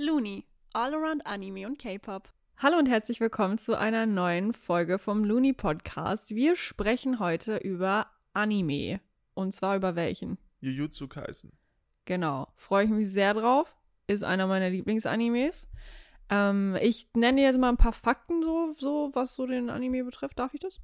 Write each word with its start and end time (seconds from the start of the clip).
Looney, 0.00 0.46
all 0.72 0.94
around 0.94 1.26
Anime 1.26 1.66
und 1.66 1.78
K-Pop. 1.78 2.32
Hallo 2.56 2.78
und 2.78 2.88
herzlich 2.88 3.20
willkommen 3.20 3.58
zu 3.58 3.76
einer 3.78 4.06
neuen 4.06 4.54
Folge 4.54 4.96
vom 4.96 5.24
Looney 5.24 5.52
Podcast. 5.52 6.34
Wir 6.34 6.56
sprechen 6.56 7.18
heute 7.18 7.58
über 7.58 8.06
Anime. 8.32 9.02
Und 9.34 9.52
zwar 9.52 9.76
über 9.76 9.96
welchen? 9.96 10.38
Jujutsu 10.62 11.06
Kaisen. 11.06 11.52
Genau. 12.06 12.48
Freue 12.56 12.86
ich 12.86 12.90
mich 12.90 13.10
sehr 13.10 13.34
drauf. 13.34 13.76
Ist 14.06 14.24
einer 14.24 14.46
meiner 14.46 14.70
Lieblingsanimes. 14.70 15.70
Ähm, 16.30 16.78
ich 16.80 17.08
nenne 17.14 17.42
jetzt 17.42 17.58
mal 17.58 17.68
ein 17.68 17.76
paar 17.76 17.92
Fakten, 17.92 18.42
so, 18.42 18.72
so 18.78 19.10
was 19.12 19.34
so 19.34 19.46
den 19.46 19.68
Anime 19.68 20.02
betrifft. 20.04 20.38
Darf 20.38 20.54
ich 20.54 20.60
das? 20.60 20.80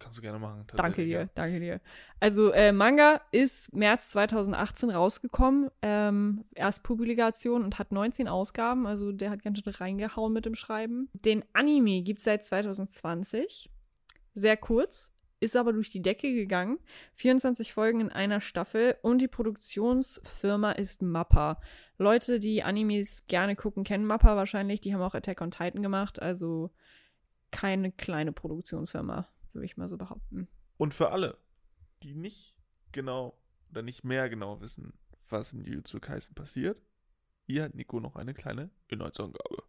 Kannst 0.00 0.16
du 0.16 0.22
gerne 0.22 0.38
machen. 0.38 0.64
Danke 0.74 1.04
dir, 1.04 1.20
ja. 1.20 1.28
danke 1.34 1.60
dir. 1.60 1.80
Also 2.20 2.50
äh, 2.52 2.72
Manga 2.72 3.20
ist 3.32 3.72
März 3.74 4.10
2018 4.10 4.90
rausgekommen, 4.90 5.70
ähm, 5.82 6.44
Erstpublikation 6.54 7.62
und 7.62 7.78
hat 7.78 7.92
19 7.92 8.26
Ausgaben, 8.26 8.86
also 8.86 9.12
der 9.12 9.30
hat 9.30 9.42
ganz 9.42 9.60
schön 9.60 9.72
reingehauen 9.72 10.32
mit 10.32 10.46
dem 10.46 10.54
Schreiben. 10.54 11.10
Den 11.12 11.44
Anime 11.52 12.02
gibt 12.02 12.20
es 12.20 12.24
seit 12.24 12.42
2020, 12.42 13.70
sehr 14.32 14.56
kurz, 14.56 15.12
ist 15.38 15.54
aber 15.54 15.72
durch 15.72 15.90
die 15.90 16.02
Decke 16.02 16.32
gegangen. 16.34 16.78
24 17.14 17.72
Folgen 17.72 18.00
in 18.00 18.10
einer 18.10 18.40
Staffel 18.40 18.96
und 19.02 19.20
die 19.20 19.28
Produktionsfirma 19.28 20.72
ist 20.72 21.02
Mappa. 21.02 21.60
Leute, 21.98 22.38
die 22.38 22.62
Animes 22.62 23.26
gerne 23.26 23.54
gucken, 23.54 23.84
kennen 23.84 24.06
Mappa 24.06 24.34
wahrscheinlich. 24.34 24.80
Die 24.80 24.94
haben 24.94 25.02
auch 25.02 25.14
Attack 25.14 25.42
on 25.42 25.50
Titan 25.50 25.82
gemacht, 25.82 26.22
also 26.22 26.70
keine 27.50 27.90
kleine 27.90 28.32
Produktionsfirma, 28.32 29.28
würde 29.52 29.64
ich 29.64 29.76
mal 29.76 29.88
so 29.88 29.96
behaupten. 29.96 30.48
Und 30.76 30.94
für 30.94 31.10
alle, 31.10 31.38
die 32.02 32.14
nicht 32.14 32.56
genau 32.92 33.38
oder 33.70 33.82
nicht 33.82 34.04
mehr 34.04 34.28
genau 34.28 34.60
wissen, 34.60 34.94
was 35.28 35.52
in 35.52 35.62
Jujutsu 35.62 36.00
Kaisen 36.00 36.34
passiert, 36.34 36.80
hier 37.46 37.64
hat 37.64 37.74
Nico 37.74 38.00
noch 38.00 38.16
eine 38.16 38.34
kleine 38.34 38.70
Inhaltsangabe. 38.88 39.62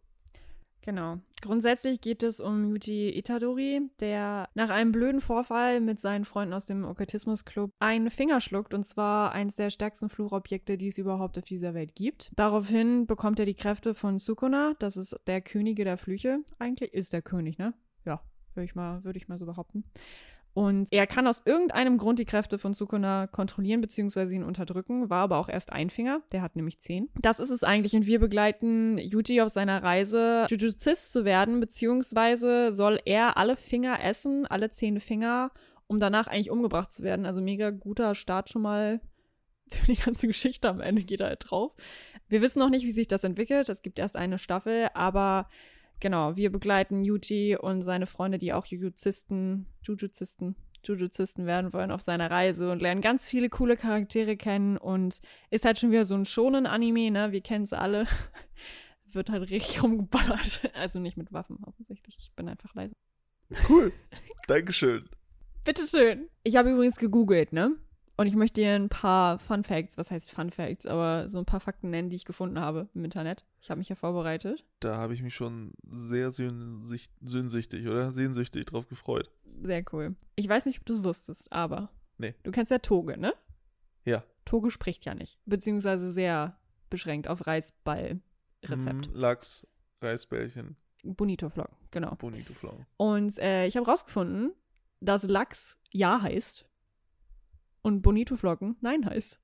Genau. 0.82 1.18
Grundsätzlich 1.40 2.00
geht 2.00 2.22
es 2.24 2.40
um 2.40 2.64
Yuji 2.64 3.16
Itadori, 3.16 3.88
der 4.00 4.48
nach 4.54 4.70
einem 4.70 4.90
blöden 4.92 5.20
Vorfall 5.20 5.80
mit 5.80 6.00
seinen 6.00 6.24
Freunden 6.24 6.54
aus 6.54 6.66
dem 6.66 6.84
Okkultismus-Club 6.84 7.70
einen 7.78 8.10
Finger 8.10 8.40
schluckt, 8.40 8.74
und 8.74 8.84
zwar 8.84 9.32
eins 9.32 9.54
der 9.54 9.70
stärksten 9.70 10.08
Fluchobjekte, 10.08 10.76
die 10.76 10.88
es 10.88 10.98
überhaupt 10.98 11.38
auf 11.38 11.44
dieser 11.44 11.74
Welt 11.74 11.94
gibt. 11.94 12.32
Daraufhin 12.34 13.06
bekommt 13.06 13.38
er 13.38 13.46
die 13.46 13.54
Kräfte 13.54 13.94
von 13.94 14.18
Sukuna, 14.18 14.74
das 14.80 14.96
ist 14.96 15.16
der 15.26 15.40
Könige 15.40 15.84
der 15.84 15.98
Flüche 15.98 16.40
eigentlich. 16.58 16.92
Ist 16.92 17.12
der 17.12 17.22
König, 17.22 17.58
ne? 17.58 17.74
Würde 18.54 18.64
ich, 18.64 18.74
mal, 18.74 19.02
ich 19.14 19.28
mal 19.28 19.38
so 19.38 19.46
behaupten. 19.46 19.84
Und 20.54 20.88
er 20.92 21.06
kann 21.06 21.26
aus 21.26 21.42
irgendeinem 21.46 21.96
Grund 21.96 22.18
die 22.18 22.26
Kräfte 22.26 22.58
von 22.58 22.74
Sukuna 22.74 23.26
kontrollieren 23.26 23.80
bzw. 23.80 24.34
ihn 24.34 24.44
unterdrücken, 24.44 25.08
war 25.08 25.22
aber 25.22 25.38
auch 25.38 25.48
erst 25.48 25.72
ein 25.72 25.88
Finger, 25.88 26.20
der 26.30 26.42
hat 26.42 26.56
nämlich 26.56 26.78
zehn. 26.78 27.08
Das 27.22 27.40
ist 27.40 27.48
es 27.48 27.64
eigentlich 27.64 27.94
und 27.94 28.04
wir 28.04 28.20
begleiten 28.20 28.98
Yuji 28.98 29.40
auf 29.40 29.48
seiner 29.48 29.82
Reise, 29.82 30.46
Jujuzist 30.50 31.10
zu 31.10 31.24
werden, 31.24 31.58
beziehungsweise 31.58 32.70
soll 32.70 33.00
er 33.06 33.38
alle 33.38 33.56
Finger 33.56 34.04
essen, 34.04 34.46
alle 34.46 34.70
zehn 34.70 35.00
Finger, 35.00 35.52
um 35.86 36.00
danach 36.00 36.26
eigentlich 36.26 36.50
umgebracht 36.50 36.92
zu 36.92 37.02
werden. 37.02 37.24
Also 37.24 37.40
mega 37.40 37.70
guter 37.70 38.14
Start 38.14 38.50
schon 38.50 38.62
mal 38.62 39.00
für 39.70 39.86
die 39.86 39.96
ganze 39.96 40.26
Geschichte 40.26 40.68
am 40.68 40.80
Ende 40.80 41.02
geht 41.02 41.20
er 41.20 41.28
halt 41.28 41.50
drauf. 41.50 41.72
Wir 42.28 42.42
wissen 42.42 42.58
noch 42.58 42.68
nicht, 42.68 42.84
wie 42.84 42.92
sich 42.92 43.08
das 43.08 43.24
entwickelt. 43.24 43.70
Es 43.70 43.80
gibt 43.80 43.98
erst 43.98 44.16
eine 44.16 44.36
Staffel, 44.36 44.88
aber 44.92 45.48
genau, 46.02 46.36
wir 46.36 46.52
begleiten 46.52 47.04
Yuji 47.04 47.56
und 47.56 47.80
seine 47.80 48.04
Freunde, 48.06 48.36
die 48.36 48.52
auch 48.52 48.66
Jujuzisten, 48.66 49.66
Jujuzisten, 49.82 50.56
Jujuzisten 50.84 51.46
werden 51.46 51.72
wollen, 51.72 51.90
auf 51.90 52.02
seiner 52.02 52.30
Reise 52.30 52.70
und 52.70 52.82
lernen 52.82 53.00
ganz 53.00 53.30
viele 53.30 53.48
coole 53.48 53.76
Charaktere 53.76 54.36
kennen 54.36 54.76
und 54.76 55.20
ist 55.50 55.64
halt 55.64 55.78
schon 55.78 55.92
wieder 55.92 56.04
so 56.04 56.14
ein 56.14 56.26
schonen 56.26 56.66
Anime, 56.66 57.10
ne? 57.10 57.32
Wir 57.32 57.40
kennen 57.40 57.64
es 57.64 57.72
alle. 57.72 58.06
Wird 59.12 59.30
halt 59.30 59.48
richtig 59.50 59.82
rumgeballert. 59.82 60.70
Also 60.74 60.98
nicht 60.98 61.16
mit 61.16 61.32
Waffen 61.32 61.58
offensichtlich. 61.64 62.16
Ich 62.18 62.32
bin 62.34 62.48
einfach 62.48 62.74
leise. 62.74 62.94
Cool. 63.68 63.92
Dankeschön. 64.48 65.08
Bitteschön. 65.64 66.28
Ich 66.42 66.56
habe 66.56 66.70
übrigens 66.70 66.96
gegoogelt, 66.96 67.52
ne? 67.52 67.76
Und 68.16 68.26
ich 68.26 68.36
möchte 68.36 68.60
dir 68.60 68.74
ein 68.74 68.88
paar 68.88 69.38
Fun 69.38 69.64
Facts, 69.64 69.96
was 69.96 70.10
heißt 70.10 70.32
Fun 70.32 70.50
Facts, 70.50 70.86
aber 70.86 71.28
so 71.28 71.38
ein 71.38 71.44
paar 71.44 71.60
Fakten 71.60 71.90
nennen, 71.90 72.10
die 72.10 72.16
ich 72.16 72.24
gefunden 72.24 72.58
habe 72.58 72.88
im 72.94 73.04
Internet. 73.04 73.46
Ich 73.60 73.70
habe 73.70 73.78
mich 73.78 73.88
ja 73.88 73.96
vorbereitet. 73.96 74.64
Da 74.80 74.96
habe 74.96 75.14
ich 75.14 75.22
mich 75.22 75.34
schon 75.34 75.72
sehr 75.88 76.30
sehnsüchtig, 76.30 77.10
sehnsüchtig 77.22 77.88
oder 77.88 78.12
sehnsüchtig 78.12 78.66
drauf 78.66 78.86
gefreut. 78.88 79.30
Sehr 79.62 79.84
cool. 79.92 80.14
Ich 80.36 80.48
weiß 80.48 80.66
nicht, 80.66 80.80
ob 80.80 80.86
du 80.86 80.92
es 80.94 81.04
wusstest, 81.04 81.50
aber. 81.52 81.90
Nee. 82.18 82.34
Du 82.42 82.50
kennst 82.50 82.70
ja 82.70 82.78
Toge, 82.78 83.16
ne? 83.16 83.32
Ja. 84.04 84.24
Toge 84.44 84.70
spricht 84.70 85.04
ja 85.06 85.14
nicht. 85.14 85.38
Beziehungsweise 85.46 86.12
sehr 86.12 86.58
beschränkt 86.90 87.28
auf 87.28 87.46
Reisball-Rezept. 87.46 89.08
Mm, 89.08 89.14
Lachs, 89.14 89.66
Reisbällchen, 90.02 90.76
Bonito-Flocken, 91.04 91.76
genau. 91.90 92.14
Bonito 92.16 92.52
Flocken. 92.52 92.86
Und 92.96 93.38
äh, 93.38 93.66
ich 93.66 93.76
habe 93.76 93.86
rausgefunden, 93.86 94.52
dass 95.00 95.24
Lachs 95.24 95.78
Ja 95.90 96.20
heißt 96.20 96.68
und 97.82 98.02
Bonito-Flocken 98.02 98.76
Nein 98.80 99.04
heißt. 99.06 99.38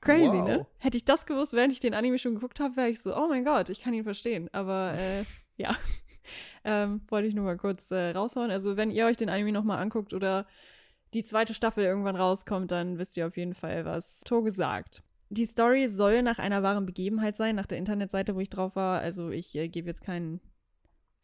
Crazy, 0.00 0.36
Wow. 0.36 0.46
ne? 0.46 0.66
Hätte 0.78 0.96
ich 0.98 1.04
das 1.04 1.24
gewusst, 1.24 1.54
während 1.54 1.72
ich 1.72 1.80
den 1.80 1.94
Anime 1.94 2.18
schon 2.18 2.34
geguckt 2.34 2.60
habe, 2.60 2.76
wäre 2.76 2.90
ich 2.90 3.00
so, 3.00 3.16
oh 3.16 3.26
mein 3.28 3.44
Gott, 3.44 3.70
ich 3.70 3.80
kann 3.80 3.94
ihn 3.94 4.04
verstehen. 4.04 4.50
Aber 4.52 4.94
äh, 4.98 5.24
ja, 5.56 5.74
ähm, 6.64 7.00
wollte 7.08 7.28
ich 7.28 7.34
nur 7.34 7.44
mal 7.44 7.56
kurz 7.56 7.90
äh, 7.90 8.10
raushauen. 8.10 8.50
Also 8.50 8.76
wenn 8.76 8.90
ihr 8.90 9.06
euch 9.06 9.16
den 9.16 9.30
Anime 9.30 9.52
nochmal 9.52 9.78
anguckt 9.80 10.12
oder 10.12 10.46
die 11.14 11.22
zweite 11.24 11.54
Staffel 11.54 11.84
irgendwann 11.84 12.16
rauskommt, 12.16 12.70
dann 12.70 12.98
wisst 12.98 13.16
ihr 13.16 13.26
auf 13.26 13.36
jeden 13.36 13.54
Fall, 13.54 13.84
was 13.84 14.20
Toge 14.20 14.50
sagt. 14.50 15.02
Die 15.30 15.46
Story 15.46 15.88
soll 15.88 16.22
nach 16.22 16.38
einer 16.38 16.62
wahren 16.62 16.86
Begebenheit 16.86 17.36
sein, 17.36 17.56
nach 17.56 17.66
der 17.66 17.78
Internetseite, 17.78 18.34
wo 18.34 18.40
ich 18.40 18.50
drauf 18.50 18.76
war. 18.76 19.00
Also 19.00 19.30
ich 19.30 19.54
äh, 19.54 19.68
gebe 19.68 19.88
jetzt 19.88 20.02
keinen, 20.02 20.40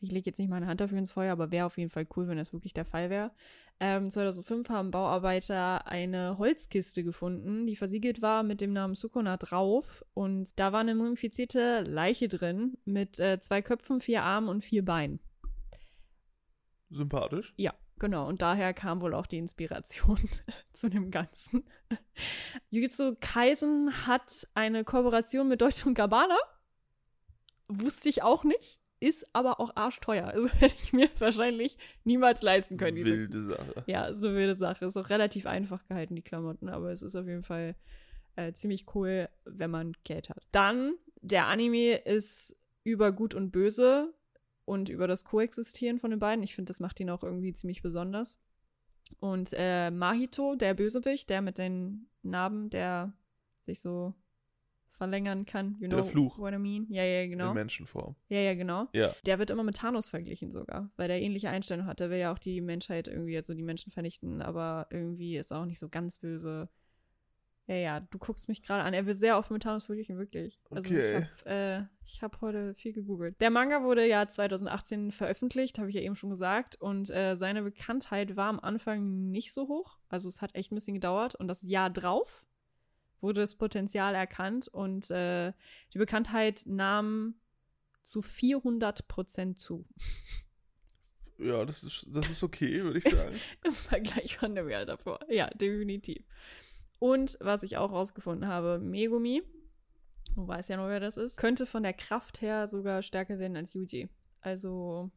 ich 0.00 0.10
lege 0.10 0.30
jetzt 0.30 0.38
nicht 0.38 0.48
meine 0.48 0.66
Hand 0.66 0.80
dafür 0.80 0.98
ins 0.98 1.12
Feuer, 1.12 1.32
aber 1.32 1.50
wäre 1.50 1.66
auf 1.66 1.76
jeden 1.76 1.90
Fall 1.90 2.06
cool, 2.16 2.26
wenn 2.28 2.38
das 2.38 2.52
wirklich 2.52 2.72
der 2.72 2.86
Fall 2.86 3.10
wäre. 3.10 3.32
Ähm, 3.80 4.10
2005 4.10 4.68
haben 4.70 4.90
Bauarbeiter 4.90 5.86
eine 5.86 6.38
Holzkiste 6.38 7.04
gefunden, 7.04 7.66
die 7.66 7.76
versiegelt 7.76 8.22
war 8.22 8.42
mit 8.42 8.60
dem 8.60 8.72
Namen 8.72 8.94
Sukuna 8.94 9.36
drauf. 9.36 10.04
Und 10.14 10.58
da 10.58 10.72
war 10.72 10.80
eine 10.80 10.94
mumifizierte 10.94 11.82
Leiche 11.82 12.28
drin 12.28 12.78
mit 12.84 13.20
äh, 13.20 13.40
zwei 13.40 13.60
Köpfen, 13.60 14.00
vier 14.00 14.22
Armen 14.22 14.48
und 14.48 14.64
vier 14.64 14.84
Beinen. 14.84 15.20
Sympathisch. 16.88 17.52
Ja, 17.56 17.74
genau. 17.98 18.26
Und 18.26 18.42
daher 18.42 18.72
kam 18.72 19.02
wohl 19.02 19.14
auch 19.14 19.26
die 19.26 19.38
Inspiration 19.38 20.18
zu 20.72 20.88
dem 20.88 21.10
Ganzen. 21.10 21.64
Jujutsu 22.70 23.16
Kaisen 23.20 24.06
hat 24.06 24.48
eine 24.54 24.82
Kooperation 24.82 25.46
mit 25.46 25.60
Deutsche 25.60 25.86
und 25.88 25.94
Gabbana. 25.94 26.38
Wusste 27.68 28.08
ich 28.08 28.22
auch 28.22 28.44
nicht. 28.44 28.79
Ist 29.00 29.24
aber 29.34 29.60
auch 29.60 29.74
arschteuer. 29.76 30.26
Also 30.26 30.48
hätte 30.58 30.76
ich 30.76 30.92
mir 30.92 31.08
wahrscheinlich 31.18 31.76
niemals 32.04 32.42
leisten 32.42 32.76
können. 32.76 32.96
Diese 32.96 33.10
Wilde 33.10 33.42
Sache. 33.48 33.84
ja, 33.86 34.04
ist 34.04 34.22
eine 34.22 34.34
wilde 34.34 34.54
Sache. 34.54 34.84
Ist 34.84 34.96
auch 34.96 35.08
relativ 35.08 35.46
einfach 35.46 35.86
gehalten, 35.86 36.16
die 36.16 36.22
Klamotten, 36.22 36.68
aber 36.68 36.92
es 36.92 37.02
ist 37.02 37.16
auf 37.16 37.26
jeden 37.26 37.42
Fall 37.42 37.74
äh, 38.36 38.52
ziemlich 38.52 38.94
cool, 38.94 39.28
wenn 39.44 39.70
man 39.70 39.94
Geld 40.04 40.28
hat. 40.28 40.46
Dann, 40.52 40.94
der 41.22 41.46
Anime 41.46 41.96
ist 41.96 42.56
über 42.84 43.12
Gut 43.12 43.34
und 43.34 43.50
Böse 43.50 44.12
und 44.64 44.88
über 44.88 45.08
das 45.08 45.24
Koexistieren 45.24 45.98
von 45.98 46.10
den 46.10 46.20
beiden. 46.20 46.44
Ich 46.44 46.54
finde, 46.54 46.70
das 46.70 46.80
macht 46.80 47.00
ihn 47.00 47.10
auch 47.10 47.22
irgendwie 47.22 47.52
ziemlich 47.52 47.82
besonders. 47.82 48.38
Und 49.18 49.50
äh, 49.54 49.90
Mahito, 49.90 50.54
der 50.54 50.74
Bösewicht, 50.74 51.30
der 51.30 51.42
mit 51.42 51.58
den 51.58 52.06
Narben, 52.22 52.70
der 52.70 53.12
sich 53.64 53.80
so 53.80 54.14
verlängern 54.90 55.46
kann. 55.46 55.76
You 55.80 55.88
Der 55.88 55.98
know 56.00 56.04
Fluch. 56.04 56.38
what 56.38 56.52
I 56.52 56.58
mean? 56.58 56.86
Ja, 56.90 57.02
ja, 57.04 57.26
genau. 57.26 57.48
In 57.48 57.54
Menschenform. 57.54 58.16
Ja, 58.28 58.38
ja, 58.38 58.54
genau. 58.54 58.88
Ja. 58.92 59.10
Der 59.26 59.38
wird 59.38 59.50
immer 59.50 59.62
mit 59.62 59.76
Thanos 59.76 60.08
verglichen 60.10 60.50
sogar, 60.50 60.90
weil 60.96 61.08
der 61.08 61.20
ähnliche 61.22 61.48
Einstellung 61.50 61.86
hat. 61.86 62.00
Der 62.00 62.10
will 62.10 62.18
ja 62.18 62.32
auch 62.32 62.38
die 62.38 62.60
Menschheit 62.60 63.08
irgendwie, 63.08 63.36
also 63.36 63.54
die 63.54 63.62
Menschen 63.62 63.92
vernichten, 63.92 64.42
aber 64.42 64.86
irgendwie 64.90 65.36
ist 65.36 65.50
er 65.52 65.60
auch 65.60 65.64
nicht 65.66 65.78
so 65.78 65.88
ganz 65.88 66.18
böse. 66.18 66.68
Ja, 67.66 67.76
ja, 67.76 68.00
du 68.00 68.18
guckst 68.18 68.48
mich 68.48 68.62
gerade 68.64 68.82
an. 68.82 68.94
Er 68.94 69.06
wird 69.06 69.16
sehr 69.16 69.38
oft 69.38 69.52
mit 69.52 69.62
Thanos 69.62 69.86
verglichen, 69.86 70.18
wirklich. 70.18 70.58
Also 70.70 70.88
Okay. 70.88 71.18
ich 71.18 71.46
habe 71.46 71.50
äh, 71.50 71.82
ich 72.04 72.22
hab 72.22 72.40
heute 72.40 72.74
viel 72.74 72.92
gegoogelt. 72.92 73.40
Der 73.40 73.50
Manga 73.50 73.84
wurde 73.84 74.04
ja 74.08 74.26
2018 74.26 75.12
veröffentlicht, 75.12 75.78
habe 75.78 75.88
ich 75.88 75.94
ja 75.94 76.00
eben 76.00 76.16
schon 76.16 76.30
gesagt. 76.30 76.74
Und 76.80 77.10
äh, 77.10 77.36
seine 77.36 77.62
Bekanntheit 77.62 78.34
war 78.34 78.48
am 78.48 78.58
Anfang 78.58 79.30
nicht 79.30 79.52
so 79.52 79.68
hoch. 79.68 79.98
Also 80.08 80.28
es 80.28 80.42
hat 80.42 80.56
echt 80.56 80.72
ein 80.72 80.74
bisschen 80.74 80.94
gedauert. 80.94 81.36
Und 81.36 81.46
das 81.46 81.62
Jahr 81.62 81.90
drauf 81.90 82.44
wurde 83.20 83.40
das 83.40 83.54
Potenzial 83.54 84.14
erkannt 84.14 84.68
und 84.68 85.10
äh, 85.10 85.52
die 85.92 85.98
Bekanntheit 85.98 86.62
nahm 86.66 87.34
zu 88.02 88.22
400 88.22 89.08
Prozent 89.08 89.58
zu. 89.58 89.86
Ja, 91.42 91.64
das 91.64 91.82
ist, 91.82 92.06
das 92.08 92.28
ist 92.28 92.42
okay, 92.42 92.82
würde 92.82 92.98
ich 92.98 93.04
sagen. 93.04 93.34
Im 93.64 93.72
Vergleich 93.72 94.36
von 94.36 94.54
dem 94.54 94.68
Jahr 94.68 94.84
davor. 94.84 95.20
Ja, 95.30 95.48
definitiv. 95.48 96.22
Und 96.98 97.38
was 97.40 97.62
ich 97.62 97.78
auch 97.78 97.92
rausgefunden 97.92 98.46
habe, 98.46 98.78
Megumi, 98.78 99.42
du 100.34 100.46
weißt 100.46 100.68
ja 100.68 100.76
noch, 100.76 100.88
wer 100.88 101.00
das 101.00 101.16
ist, 101.16 101.38
könnte 101.38 101.64
von 101.64 101.82
der 101.82 101.94
Kraft 101.94 102.42
her 102.42 102.66
sogar 102.66 103.00
stärker 103.00 103.38
werden 103.38 103.56
als 103.56 103.72
Yuji. 103.72 104.10
Also, 104.42 105.10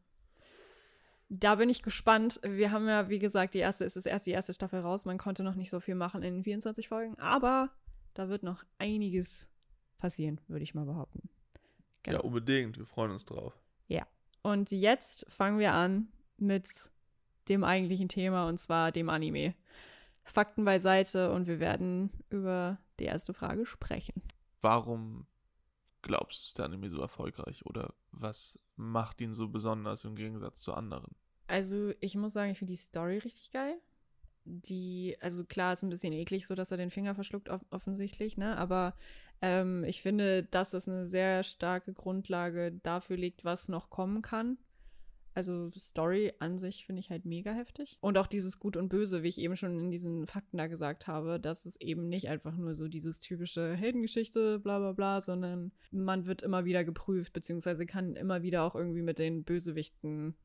da 1.28 1.56
bin 1.56 1.68
ich 1.68 1.82
gespannt. 1.82 2.40
Wir 2.42 2.70
haben 2.70 2.88
ja, 2.88 3.10
wie 3.10 3.18
gesagt, 3.18 3.52
die 3.52 3.58
erste, 3.58 3.84
es 3.84 3.96
ist 3.96 4.06
erst 4.06 4.26
die 4.26 4.30
erste 4.30 4.54
Staffel 4.54 4.80
raus. 4.80 5.04
Man 5.04 5.18
konnte 5.18 5.44
noch 5.44 5.56
nicht 5.56 5.70
so 5.70 5.80
viel 5.80 5.94
machen 5.94 6.22
in 6.22 6.42
24 6.42 6.88
Folgen, 6.88 7.18
aber 7.18 7.70
da 8.14 8.28
wird 8.28 8.42
noch 8.42 8.64
einiges 8.78 9.48
passieren, 9.98 10.40
würde 10.48 10.62
ich 10.62 10.74
mal 10.74 10.86
behaupten. 10.86 11.28
Genau. 12.02 12.18
Ja, 12.18 12.24
unbedingt. 12.24 12.78
Wir 12.78 12.86
freuen 12.86 13.10
uns 13.10 13.24
drauf. 13.24 13.58
Und 14.44 14.70
jetzt 14.70 15.24
fangen 15.30 15.58
wir 15.58 15.72
an 15.72 16.08
mit 16.36 16.68
dem 17.48 17.64
eigentlichen 17.64 18.08
Thema 18.08 18.46
und 18.46 18.58
zwar 18.58 18.92
dem 18.92 19.08
Anime. 19.08 19.54
Fakten 20.22 20.66
beiseite 20.66 21.32
und 21.32 21.46
wir 21.46 21.60
werden 21.60 22.10
über 22.28 22.78
die 22.98 23.04
erste 23.04 23.32
Frage 23.32 23.64
sprechen. 23.64 24.22
Warum 24.60 25.26
glaubst 26.02 26.42
du, 26.42 26.46
ist 26.46 26.58
der 26.58 26.66
Anime 26.66 26.90
so 26.90 27.00
erfolgreich? 27.00 27.64
Oder 27.64 27.94
was 28.12 28.58
macht 28.76 29.22
ihn 29.22 29.32
so 29.32 29.48
besonders 29.48 30.04
im 30.04 30.14
Gegensatz 30.14 30.60
zu 30.60 30.74
anderen? 30.74 31.14
Also, 31.46 31.92
ich 32.00 32.14
muss 32.14 32.34
sagen, 32.34 32.52
ich 32.52 32.58
finde 32.58 32.72
die 32.72 32.78
Story 32.78 33.18
richtig 33.18 33.50
geil. 33.50 33.78
Die, 34.44 35.16
also 35.20 35.44
klar, 35.44 35.72
ist 35.72 35.82
ein 35.82 35.90
bisschen 35.90 36.12
eklig, 36.12 36.46
so 36.46 36.54
dass 36.54 36.70
er 36.70 36.76
den 36.76 36.90
Finger 36.90 37.14
verschluckt, 37.14 37.48
off 37.48 37.64
offensichtlich, 37.70 38.36
ne? 38.36 38.56
Aber 38.56 38.94
ähm, 39.42 39.84
ich 39.84 40.02
finde, 40.02 40.44
dass 40.44 40.70
das 40.70 40.88
eine 40.88 41.06
sehr 41.06 41.42
starke 41.42 41.92
Grundlage 41.92 42.72
dafür 42.82 43.16
legt, 43.16 43.44
was 43.44 43.68
noch 43.68 43.90
kommen 43.90 44.22
kann. 44.22 44.58
Also 45.34 45.70
Story 45.76 46.32
an 46.38 46.58
sich 46.58 46.86
finde 46.86 47.00
ich 47.00 47.10
halt 47.10 47.24
mega 47.24 47.52
heftig. 47.52 47.98
Und 48.00 48.18
auch 48.18 48.28
dieses 48.28 48.60
Gut 48.60 48.76
und 48.76 48.88
Böse, 48.88 49.24
wie 49.24 49.28
ich 49.28 49.38
eben 49.38 49.56
schon 49.56 49.78
in 49.80 49.90
diesen 49.90 50.26
Fakten 50.28 50.58
da 50.58 50.68
gesagt 50.68 51.08
habe, 51.08 51.40
dass 51.40 51.66
es 51.66 51.80
eben 51.80 52.08
nicht 52.08 52.28
einfach 52.28 52.56
nur 52.56 52.76
so 52.76 52.86
dieses 52.86 53.18
typische 53.18 53.74
Heldengeschichte, 53.74 54.60
bla 54.60 54.78
bla 54.78 54.92
bla, 54.92 55.20
sondern 55.20 55.72
man 55.90 56.26
wird 56.26 56.42
immer 56.42 56.64
wieder 56.64 56.84
geprüft, 56.84 57.32
beziehungsweise 57.32 57.84
kann 57.84 58.14
immer 58.14 58.42
wieder 58.42 58.62
auch 58.62 58.76
irgendwie 58.76 59.02
mit 59.02 59.18
den 59.18 59.42
Bösewichten 59.42 60.36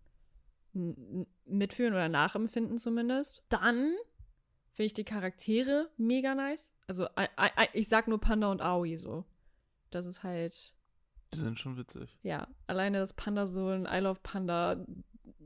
n- 0.74 0.96
n- 1.22 1.28
mitführen 1.46 1.94
oder 1.94 2.10
nachempfinden 2.10 2.78
zumindest. 2.78 3.46
Dann 3.50 3.94
finde 4.72 4.86
ich 4.88 4.94
die 4.94 5.04
Charaktere 5.04 5.90
mega 5.98 6.36
nice. 6.36 6.74
Also 6.88 7.08
ich 7.74 7.88
sag 7.90 8.08
nur 8.08 8.20
Panda 8.20 8.50
und 8.52 8.62
Aoi 8.62 8.96
so. 8.98 9.26
Das 9.92 10.06
ist 10.06 10.24
halt, 10.24 10.74
Die 11.34 11.40
sind 11.40 11.60
schon 11.60 11.78
witzig. 11.78 12.18
ja, 12.24 12.48
alleine, 12.68 13.00
dass 13.00 13.14
Panda 13.14 13.46
so 13.48 13.68
ein 13.70 13.86
I 13.92 14.00
Love 14.00 14.20
Panda 14.24 14.86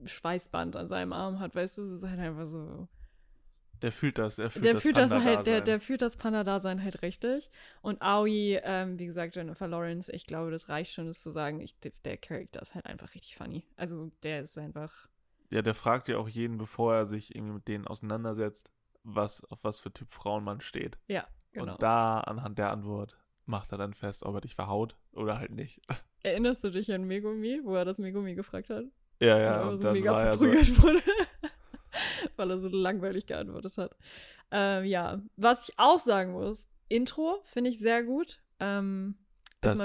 Schweißband 0.06 0.75
an 0.75 0.88
seinem 0.90 1.14
Arm 1.14 1.40
hat, 1.40 1.56
weißt 1.56 1.78
du, 1.78 1.81
das 1.81 1.92
ist 1.92 2.04
halt 2.08 2.20
einfach 2.20 2.46
so. 2.46 2.88
Der 3.81 3.92
fühlt 3.92 4.18
das. 4.18 4.40
Er 4.40 4.50
fühlt 4.50 4.64
Der 4.66 4.74
das 4.75 4.81
fühlt 4.81 4.96
das 4.98 5.12
halt, 5.12 5.46
der, 5.46 5.60
der 5.62 5.80
fühlt 5.81 6.02
das 6.02 6.16
Panda-Dasein 6.16 6.81
halt 6.84 7.02
richtig. 7.02 7.50
Und 7.81 8.02
Aoi, 8.02 8.60
ähm, 8.64 8.98
wie 8.98 9.06
gesagt, 9.06 9.36
Jennifer 9.36 9.68
Lawrence, 9.68 10.10
ich 10.12 10.25
glaube, 10.25 10.52
das 10.52 10.70
reicht 10.70 10.94
schon, 10.94 11.06
das 11.08 11.22
zu 11.22 11.31
sagen. 11.31 11.60
Ich, 11.60 11.75
der 12.06 12.18
Charakter 12.18 12.62
ist 12.62 12.75
halt 12.75 12.86
einfach 12.86 13.14
richtig 13.14 13.36
funny. 13.36 13.66
Also 13.75 14.12
der 14.24 14.42
ist 14.42 14.58
einfach. 14.58 15.10
Ja, 15.53 15.61
der 15.61 15.75
fragt 15.75 16.07
ja 16.07 16.17
auch 16.17 16.27
jeden, 16.27 16.57
bevor 16.57 16.95
er 16.95 17.05
sich 17.05 17.35
irgendwie 17.35 17.53
mit 17.55 17.67
denen 17.67 17.85
auseinandersetzt, 17.88 18.71
was, 19.03 19.44
auf 19.45 19.63
was 19.63 19.79
für 19.79 19.94
Typ 19.94 20.11
Frauen 20.11 20.44
man 20.44 20.61
steht. 20.61 20.97
Ja, 21.07 21.27
genau. 21.51 21.73
Und 21.73 21.81
da, 21.81 22.21
anhand 22.21 22.57
der 22.57 22.71
Antwort, 22.71 23.17
macht 23.45 23.71
er 23.71 23.77
dann 23.77 23.94
fest, 23.94 24.23
ob 24.23 24.33
er 24.35 24.41
dich 24.41 24.55
verhaut 24.55 24.97
oder 25.11 25.38
halt 25.38 25.51
nicht. 25.51 25.81
Erinnerst 26.23 26.63
du 26.63 26.69
dich 26.71 26.91
an 26.91 27.03
Megumi, 27.03 27.61
wo 27.63 27.75
er 27.75 27.85
das 27.85 28.00
Megumi 28.00 28.33
gefragt 28.33 28.69
hat? 28.69 28.85
Ja, 29.19 29.35
Und 29.35 29.41
ja, 29.41 29.57
er 29.59 29.67
und 29.67 29.77
so 29.77 29.83
dann 29.83 29.94
mega 29.94 30.11
war 30.11 30.23
er 30.23 30.38
so, 30.38 30.45
verprügelt 30.45 30.81
wurde. 30.83 31.01
Weil 32.35 32.50
er 32.51 32.57
so 32.59 32.69
langweilig 32.69 33.27
geantwortet 33.27 33.77
hat. 33.77 33.95
Ähm, 34.51 34.85
ja, 34.85 35.21
was 35.35 35.69
ich 35.69 35.75
auch 35.77 36.00
sagen 36.00 36.31
muss, 36.31 36.67
Intro 36.89 37.41
finde 37.45 37.69
ich 37.69 37.77
sehr 37.79 38.03
gut. 38.03 38.41
Ähm, 38.59 39.17
Das- 39.61 39.77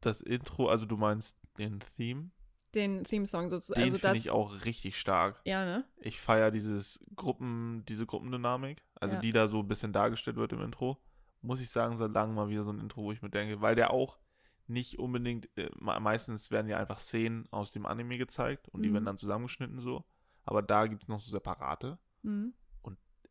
das 0.00 0.20
Intro, 0.20 0.68
also 0.68 0.84
du 0.84 0.98
meinst 0.98 1.38
den 1.56 1.78
Theme, 1.96 2.30
den 2.74 3.04
Theme-Song 3.04 3.50
sozusagen. 3.50 3.80
den 3.80 3.92
Also 3.92 3.98
finde 3.98 4.18
ich 4.18 4.30
auch 4.30 4.64
richtig 4.64 4.98
stark. 4.98 5.40
Ja, 5.44 5.64
ne? 5.64 5.84
Ich 6.00 6.20
feiere 6.20 6.50
dieses 6.50 7.04
Gruppen, 7.16 7.84
diese 7.88 8.06
Gruppendynamik, 8.06 8.82
also 8.96 9.14
Ja. 9.16 9.20
die 9.20 9.32
da 9.32 9.46
so 9.46 9.60
ein 9.60 9.68
bisschen 9.68 9.92
dargestellt 9.92 10.36
wird 10.36 10.52
im 10.52 10.60
Intro. 10.60 10.98
Muss 11.42 11.60
ich 11.60 11.70
sagen, 11.70 11.96
seit 11.96 12.12
langem 12.12 12.34
mal 12.34 12.48
wieder 12.48 12.64
so 12.64 12.70
ein 12.70 12.80
Intro, 12.80 13.02
wo 13.02 13.12
ich 13.12 13.20
mir 13.22 13.30
denke, 13.30 13.60
weil 13.60 13.74
der 13.74 13.90
auch 13.90 14.18
nicht 14.66 14.98
unbedingt, 14.98 15.48
äh, 15.58 15.68
me- 15.78 16.00
meistens 16.00 16.50
werden 16.50 16.68
ja 16.68 16.78
einfach 16.78 16.98
Szenen 16.98 17.46
aus 17.50 17.70
dem 17.72 17.84
Anime 17.84 18.16
gezeigt 18.16 18.68
und 18.70 18.82
die 18.82 18.88
Mhm. 18.88 18.94
werden 18.94 19.04
dann 19.04 19.16
zusammengeschnitten 19.18 19.78
so. 19.78 20.04
Aber 20.44 20.62
da 20.62 20.86
gibt 20.86 21.02
es 21.02 21.08
noch 21.08 21.20
so 21.20 21.30
separate. 21.30 21.98
Mhm. 22.22 22.54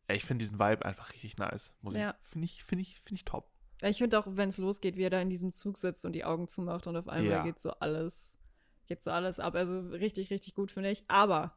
Ey, 0.06 0.16
ich 0.18 0.24
finde 0.26 0.44
diesen 0.44 0.58
Vibe 0.58 0.84
einfach 0.84 1.12
richtig 1.14 1.38
nice. 1.38 1.72
Muss 1.80 1.94
Ja. 1.96 2.14
ich, 2.22 2.28
finde 2.28 2.44
ich, 2.44 2.62
finde 2.64 2.82
ich, 2.82 3.00
finde 3.00 3.14
ich 3.14 3.24
top. 3.24 3.50
Ich 3.82 3.96
finde 3.98 4.18
auch, 4.18 4.26
wenn 4.28 4.50
es 4.50 4.58
losgeht, 4.58 4.96
wie 4.96 5.02
er 5.04 5.08
da 5.10 5.18
in 5.20 5.30
diesem 5.30 5.50
Zug 5.50 5.78
sitzt 5.78 6.04
und 6.04 6.12
die 6.12 6.24
Augen 6.24 6.46
zumacht 6.46 6.86
und 6.86 6.94
auf 6.96 7.08
einmal 7.08 7.32
Ja. 7.32 7.42
geht 7.42 7.58
so 7.58 7.70
alles, 7.80 8.38
geht 8.86 9.02
so 9.02 9.10
alles 9.10 9.40
ab. 9.40 9.54
Also 9.54 9.80
richtig, 9.80 10.30
richtig 10.30 10.54
gut, 10.54 10.70
finde 10.70 10.90
ich. 10.90 11.04
Aber 11.08 11.56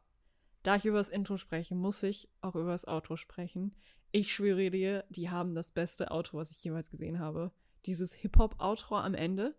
da 0.62 0.76
ich 0.76 0.86
über 0.86 0.98
das 0.98 1.08
Intro 1.08 1.36
spreche, 1.36 1.74
muss 1.74 2.02
ich 2.02 2.28
auch 2.40 2.54
über 2.54 2.72
das 2.72 2.86
Outro 2.86 3.16
sprechen. 3.16 3.74
Ich 4.10 4.32
schwöre 4.32 4.70
dir, 4.70 5.04
die 5.10 5.30
haben 5.30 5.54
das 5.54 5.70
beste 5.70 6.10
Outro, 6.10 6.38
was 6.38 6.50
ich 6.50 6.62
jemals 6.64 6.90
gesehen 6.90 7.18
habe. 7.18 7.52
Dieses 7.86 8.14
Hip-Hop-Outro 8.14 8.96
am 8.96 9.14
Ende. 9.14 9.54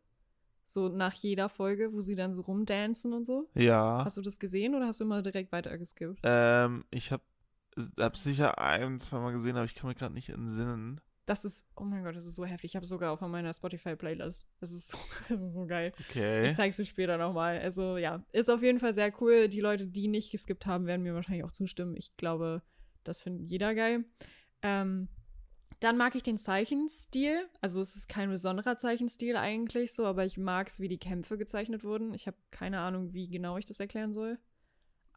So 0.65 0.87
nach 0.87 1.13
jeder 1.13 1.49
Folge, 1.49 1.93
wo 1.93 2.01
sie 2.01 2.15
dann 2.15 2.35
so 2.35 2.43
rumdancen 2.43 3.13
und 3.13 3.25
so. 3.25 3.49
Ja. 3.55 4.03
Hast 4.05 4.17
du 4.17 4.21
das 4.21 4.37
gesehen 4.37 4.75
oder 4.75 4.87
hast 4.87 4.99
du 4.99 5.03
immer 5.03 5.21
direkt 5.23 5.51
weitergeskippt? 5.51 6.19
Ähm, 6.23 6.85
ich 6.91 7.11
habe 7.11 7.23
hab 7.97 8.15
sicher 8.15 8.59
ein, 8.59 8.99
zwei 8.99 9.19
Mal 9.19 9.31
gesehen, 9.31 9.55
aber 9.55 9.65
ich 9.65 9.73
kann 9.73 9.87
mir 9.87 9.95
gerade 9.95 10.13
nicht 10.13 10.29
entsinnen. 10.29 11.01
Das 11.29 11.45
ist, 11.45 11.67
oh 11.75 11.83
mein 11.83 12.03
Gott, 12.03 12.15
das 12.15 12.25
ist 12.25 12.33
so 12.33 12.43
heftig. 12.43 12.71
Ich 12.71 12.75
habe 12.75 12.87
sogar 12.87 13.11
auf 13.11 13.21
meiner 13.21 13.53
Spotify-Playlist. 13.53 14.47
Das 14.59 14.71
ist 14.71 14.89
so, 14.89 14.97
das 15.29 15.39
ist 15.39 15.53
so 15.53 15.67
geil. 15.67 15.93
Okay. 16.09 16.49
Ich 16.49 16.57
zeig's 16.57 16.77
dir 16.77 16.85
später 16.85 17.19
nochmal. 17.19 17.59
Also 17.59 17.97
ja, 17.97 18.23
ist 18.31 18.49
auf 18.49 18.63
jeden 18.63 18.79
Fall 18.79 18.95
sehr 18.95 19.13
cool. 19.21 19.47
Die 19.47 19.61
Leute, 19.61 19.85
die 19.85 20.07
nicht 20.07 20.31
geskippt 20.31 20.65
haben, 20.65 20.87
werden 20.87 21.03
mir 21.03 21.13
wahrscheinlich 21.13 21.43
auch 21.43 21.51
zustimmen. 21.51 21.95
Ich 21.95 22.17
glaube, 22.17 22.63
das 23.03 23.21
findet 23.21 23.51
jeder 23.51 23.75
geil. 23.75 24.05
Ähm, 24.63 25.07
dann 25.81 25.97
mag 25.97 26.15
ich 26.15 26.23
den 26.23 26.39
Zeichenstil. 26.39 27.47
Also 27.61 27.79
es 27.79 27.95
ist 27.95 28.09
kein 28.09 28.31
besonderer 28.31 28.77
Zeichenstil 28.77 29.37
eigentlich 29.37 29.93
so, 29.93 30.07
aber 30.07 30.25
ich 30.25 30.39
mag 30.39 30.67
es, 30.67 30.79
wie 30.79 30.87
die 30.89 30.97
Kämpfe 30.97 31.37
gezeichnet 31.37 31.83
wurden. 31.83 32.15
Ich 32.15 32.25
habe 32.25 32.37
keine 32.49 32.79
Ahnung, 32.79 33.13
wie 33.13 33.29
genau 33.29 33.55
ich 33.57 33.67
das 33.67 33.79
erklären 33.79 34.13
soll. 34.13 34.39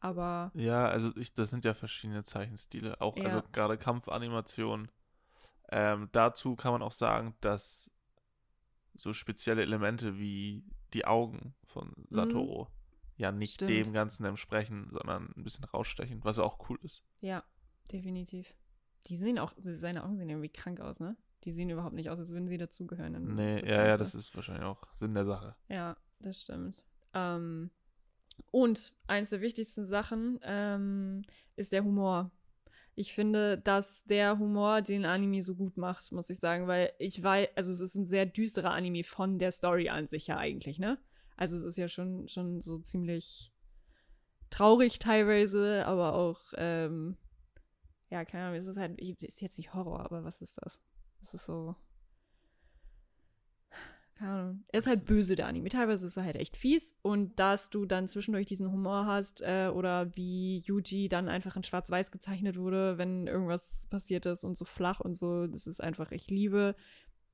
Aber 0.00 0.50
Ja, 0.54 0.88
also 0.88 1.10
ich, 1.16 1.32
das 1.34 1.48
sind 1.50 1.64
ja 1.64 1.72
verschiedene 1.72 2.22
Zeichenstile. 2.22 3.00
Auch, 3.00 3.16
Ja. 3.16 3.24
also 3.24 3.42
gerade 3.52 3.78
Kampfanimationen. 3.78 4.90
Ähm, 5.74 6.08
dazu 6.12 6.54
kann 6.56 6.72
man 6.72 6.82
auch 6.82 6.92
sagen, 6.92 7.34
dass 7.40 7.90
so 8.94 9.12
spezielle 9.12 9.62
Elemente 9.62 10.19
wie 10.19 10.64
die 10.92 11.04
Augen 11.06 11.54
von 11.64 11.92
Satoru 12.08 12.66
ja 13.16 13.32
nicht 13.32 13.60
Mhm. 13.62 13.66
Stimmt. 13.66 13.86
dem 13.86 13.92
Ganzen 13.94 14.24
entsprechen, 14.26 14.88
sondern 14.90 15.32
ein 15.36 15.44
bisschen 15.44 15.64
rausstechen, 15.64 16.22
was 16.24 16.38
auch 16.38 16.69
cool 16.69 16.78
ist. 16.82 17.02
ja, 17.20 17.42
definitiv. 17.90 18.54
Die 19.06 19.16
sehen 19.16 19.38
auch, 19.38 19.52
seine 19.56 20.04
Augen 20.04 20.16
sehen 20.16 20.28
irgendwie 20.30 20.48
krank 20.48 20.80
aus, 20.80 21.00
ne? 21.00 21.16
Die 21.44 21.50
sehen 21.52 21.70
überhaupt 21.70 21.94
nicht 21.94 22.08
aus, 22.08 22.20
als 22.20 22.30
würden 22.30 22.46
sie 22.46 22.56
dazugehören. 22.58 23.34
Nee, 23.34 23.60
das 23.62 23.70
ja, 23.70 23.76
ja, 23.78 23.96
Ganze. 23.96 24.04
das 24.04 24.14
ist 24.14 24.34
wahrscheinlich 24.36 24.64
auch 24.64 24.80
Sinn 24.94 25.12
der 25.14 25.24
Sache. 25.24 25.56
Ja, 25.69 25.96
das 26.20 26.41
stimmt. 26.43 26.84
Ähm, 27.14 27.70
und 28.52 28.93
eins 29.08 29.31
der 29.31 29.41
wichtigsten 29.41 29.84
Sachen 29.84 30.38
ähm, 30.43 31.22
ist 31.56 31.72
der 31.72 31.82
Humor. 31.84 32.31
Ich 32.94 33.15
finde, 33.15 33.58
dass 33.58 34.05
der 34.05 34.39
Humor 34.39 34.82
den 34.82 35.05
Anime 35.06 35.43
so 35.43 35.55
gut 35.55 35.77
macht, 35.77 36.13
muss 36.13 36.29
ich 36.29 36.39
sagen, 36.39 36.67
weil 36.67 36.93
ich 36.99 37.22
weiß, 37.22 37.49
also 37.55 37.72
es 37.72 37.81
ist 37.81 37.94
ein 37.94 38.05
sehr 38.05 38.27
düsterer 38.27 38.72
Anime 38.72 39.03
von 39.03 39.39
der 39.39 39.51
Story 39.51 39.89
an 39.89 40.06
sich 40.06 40.27
ja 40.27 40.37
eigentlich, 40.37 40.79
ne? 40.79 40.99
Also 41.37 41.56
es 41.56 41.65
ist 41.65 41.79
ja 41.79 41.89
schon, 41.89 42.29
schon 42.29 42.61
so 42.61 42.79
ziemlich 42.79 43.53
traurig 44.51 44.99
teilweise, 44.99 45.87
aber 45.87 46.15
auch, 46.15 46.41
ähm, 46.56 47.17
ja, 48.11 48.25
keine 48.27 48.44
Ahnung, 48.44 48.58
es 48.58 48.67
ist 48.67 48.77
halt, 48.77 49.01
ist 49.01 49.41
jetzt 49.41 49.56
nicht 49.56 49.72
Horror, 49.72 50.01
aber 50.01 50.25
was 50.25 50.43
ist 50.43 50.58
das? 50.63 50.82
Es 51.22 51.32
ist 51.32 51.46
so, 51.46 51.75
keine 54.14 54.31
Ahnung. 54.32 54.64
Er 54.69 54.78
ist 54.78 54.86
halt 54.86 55.04
böse, 55.06 55.34
der 55.36 55.46
Anime. 55.46 55.69
Teilweise 55.69 56.06
ist 56.06 56.16
er 56.16 56.24
halt 56.24 56.36
echt 56.36 56.56
fies. 56.56 56.96
Und 57.02 57.38
dass 57.40 57.70
du 57.70 57.86
dann 57.86 58.06
zwischendurch 58.08 58.46
diesen 58.46 58.70
Humor 58.70 59.06
hast, 59.06 59.42
äh, 59.42 59.70
oder 59.72 60.14
wie 60.16 60.58
Yuji 60.66 61.08
dann 61.08 61.28
einfach 61.28 61.56
in 61.56 61.64
Schwarz-Weiß 61.64 62.10
gezeichnet 62.10 62.56
wurde, 62.58 62.98
wenn 62.98 63.26
irgendwas 63.26 63.86
passiert 63.90 64.26
ist 64.26 64.44
und 64.44 64.56
so 64.56 64.64
flach 64.64 65.00
und 65.00 65.16
so, 65.16 65.46
das 65.46 65.66
ist 65.66 65.82
einfach, 65.82 66.12
ich 66.12 66.28
liebe 66.28 66.74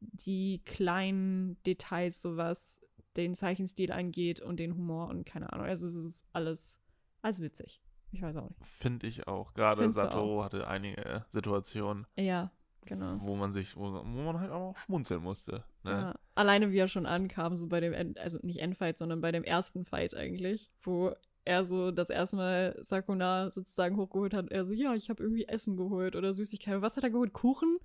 die 0.01 0.63
kleinen 0.65 1.61
Details, 1.65 2.23
so 2.23 2.37
was 2.37 2.81
den 3.17 3.35
Zeichenstil 3.35 3.91
angeht 3.93 4.41
und 4.41 4.61
den 4.61 4.75
Humor 4.75 5.09
und 5.09 5.25
keine 5.27 5.53
Ahnung. 5.53 5.67
Also 5.67 5.87
es 5.89 5.95
ist 5.97 6.25
alles, 6.33 6.81
alles 7.23 7.41
witzig. 7.41 7.83
Ich 8.13 8.23
weiß 8.23 8.37
auch 8.37 8.49
nicht. 8.49 8.65
Finde 8.65 9.07
ich 9.07 9.27
auch. 9.27 9.53
Gerade 9.55 9.91
Satoru 9.91 10.43
hatte 10.45 10.67
einige 10.69 11.27
Situationen, 11.29 12.07
Ja, 12.17 12.53
genau. 12.87 13.19
wo 13.21 13.37
man 13.37 13.53
sich, 13.53 13.77
wo, 13.77 13.93
wo 13.93 14.03
man 14.23 14.41
halt 14.41 14.51
auch 14.51 14.77
schmunzeln 14.79 15.23
musste. 15.23 15.65
Ne? 15.83 15.91
Ja. 15.91 16.15
Alleine 16.39 16.71
wie 16.71 16.79
er 16.79 16.87
schon 16.87 17.05
ankam, 17.05 17.57
so 17.57 17.67
bei 17.67 17.81
dem, 17.81 17.93
End, 17.93 18.17
also 18.21 18.39
nicht 18.43 18.61
Endfight, 18.61 18.97
sondern 18.97 19.21
bei 19.21 19.33
dem 19.33 19.43
ersten 19.43 19.85
Fight 19.85 20.15
eigentlich, 20.15 20.71
wo 20.83 21.13
er 21.45 21.65
so 21.65 21.91
das 21.91 22.11
erste 22.11 22.37
Mal 22.37 22.77
Sakuna 22.81 23.51
sozusagen 23.51 23.97
hochgeholt 23.97 24.35
hat. 24.35 24.53
Er 24.53 24.65
so, 24.65 24.73
ja, 24.73 24.95
ich 24.95 25.11
habe 25.11 25.21
irgendwie 25.21 25.49
Essen 25.49 25.77
geholt 25.77 26.15
oder 26.15 26.33
Süßigkeiten. 26.33 26.81
Was 26.81 26.97
hat 26.97 27.03
er 27.03 27.11
geholt? 27.11 27.33
Kuchen? 27.33 27.79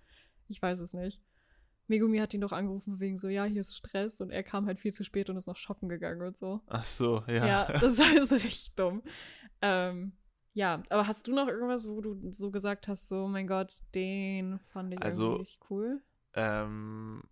Ich 0.50 0.62
weiß 0.62 0.82
es 0.82 0.94
nicht. 0.94 1.20
Megumi 1.88 2.20
hat 2.20 2.32
ihn 2.36 2.42
doch 2.42 2.52
angerufen 2.52 3.00
wegen 3.00 3.18
so, 3.18 3.28
ja, 3.28 3.44
hier 3.46 3.62
ist 3.62 3.76
Stress 3.76 4.22
und 4.22 4.30
er 4.30 4.44
kam 4.44 4.68
halt 4.68 4.80
viel 4.80 4.94
zu 4.94 5.04
spät 5.04 5.32
und 5.32 5.38
ist 5.38 5.48
noch 5.48 5.58
shoppen 5.58 5.90
gegangen 5.90 6.22
und 6.22 6.38
so. 6.38 6.62
Ach 6.68 6.84
so, 6.84 7.24
ja. 7.28 7.48
Ja, 7.48 7.68
das 7.80 7.94
ist 7.98 8.06
halt 8.06 8.28
so 8.28 8.36
richtig 8.36 8.76
dumm. 8.76 9.02
Ähm, 9.62 10.12
ja, 10.54 10.84
aber 10.90 11.08
hast 11.08 11.28
du 11.28 11.34
noch 11.34 11.48
irgendwas, 11.48 11.90
wo 11.90 12.02
du 12.02 12.32
so 12.32 12.52
gesagt 12.52 12.88
hast, 12.88 13.10
so, 13.10 13.28
mein 13.28 13.48
Gott, 13.48 13.74
den 13.96 14.60
fand 14.72 14.94
ich 14.94 15.02
Also- 15.02 15.24
irgendwie 15.24 15.42
richtig 15.42 15.60
cool? 15.72 16.02
Ähm, 16.36 17.24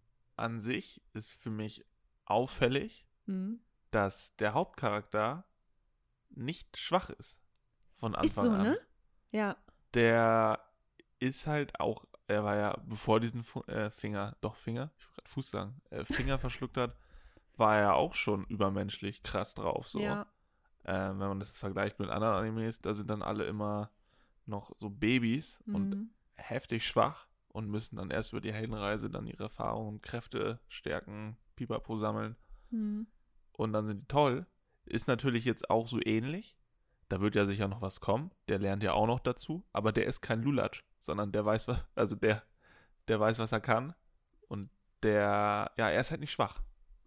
an 0.42 0.60
sich 0.60 1.02
ist 1.14 1.34
für 1.34 1.50
mich 1.52 1.86
auffällig, 2.26 3.06
Mhm. 3.26 3.60
dass 3.92 4.36
der 4.38 4.54
Hauptcharakter 4.54 5.46
nicht 6.30 6.78
schwach 6.78 7.10
ist. 7.12 7.38
Von 7.96 8.16
Anfang 8.16 8.26
Ist 8.26 8.36
so, 8.52 8.56
an. 8.58 8.62
ne? 8.64 8.80
Ja. 9.32 9.58
Der 9.94 10.60
ist 11.20 11.46
halt 11.48 11.80
auch, 11.80 12.06
er 12.28 12.44
war 12.44 12.56
ja, 12.56 12.78
bevor 12.86 13.20
diesen 13.20 13.44
Fu 13.44 13.62
äh, 13.64 13.92
Finger, 13.92 14.36
doch 14.42 14.56
Finger, 14.56 14.92
ich 14.98 15.06
wollte 15.06 15.16
gerade 15.22 15.30
Fuß 15.30 15.52
sagen, 15.52 15.82
äh, 15.92 16.04
Finger 16.06 16.40
verschluckt 16.40 16.78
hat, 16.78 16.96
war 17.58 17.78
er 17.78 17.96
auch 17.96 18.16
schon 18.16 18.46
übermenschlich 18.46 19.22
krass 19.24 19.54
drauf. 19.54 19.88
So. 19.88 20.00
Ja. 20.00 20.26
Ähm, 20.86 21.20
wenn 21.20 21.28
man 21.28 21.40
das 21.40 21.60
vergleicht 21.60 22.00
mit 22.00 22.10
anderen 22.10 22.34
Animes, 22.36 22.82
da 22.82 22.94
sind 22.94 23.10
dann 23.10 23.22
alle 23.22 23.46
immer 23.46 23.92
noch 24.48 24.72
so 24.78 24.90
Babys 24.90 25.62
und 25.68 25.90
Mhm. 25.92 26.10
heftig 26.36 26.88
schwach 26.88 27.28
und 27.52 27.68
müssen 27.70 27.98
dann 27.98 28.12
erst 28.12 28.32
über 28.34 28.42
die 28.42 28.54
Heldenreise 28.54 29.10
dann 29.10 29.28
ihre 29.28 29.44
Erfahrungen, 29.44 30.02
Kräfte, 30.02 30.60
Stärken, 30.70 31.38
Pipapo 31.56 31.98
sammeln 31.98 32.36
Mhm. 32.72 33.08
und 33.58 33.74
dann 33.74 33.86
sind 33.86 34.02
die 34.02 34.08
toll. 34.08 34.46
Ist 34.86 35.08
natürlich 35.08 35.46
jetzt 35.46 35.70
auch 35.70 35.88
so 35.88 36.00
ähnlich. 36.04 36.58
Da 37.10 37.20
wird 37.20 37.36
ja 37.36 37.46
sicher 37.46 37.68
noch 37.68 37.82
was 37.82 38.00
kommen. 38.00 38.32
Der 38.48 38.58
lernt 38.60 38.84
ja 38.84 38.94
auch 38.94 39.06
noch 39.08 39.20
dazu, 39.20 39.64
aber 39.74 39.92
der 39.92 40.06
ist 40.06 40.22
kein 40.22 40.42
Lulatsch, 40.42 40.82
sondern 41.02 41.32
der 41.34 41.46
weiß 41.46 41.68
was, 41.68 41.84
also 41.96 42.16
der, 42.16 42.44
der 43.10 43.20
weiß, 43.20 43.38
was 43.40 43.52
er 43.52 43.60
kann 43.60 43.94
und 44.48 44.70
der, 45.04 45.72
ja, 45.78 45.90
er 45.90 46.00
ist 46.00 46.12
halt 46.12 46.22
nicht 46.22 46.32
schwach. 46.32 46.62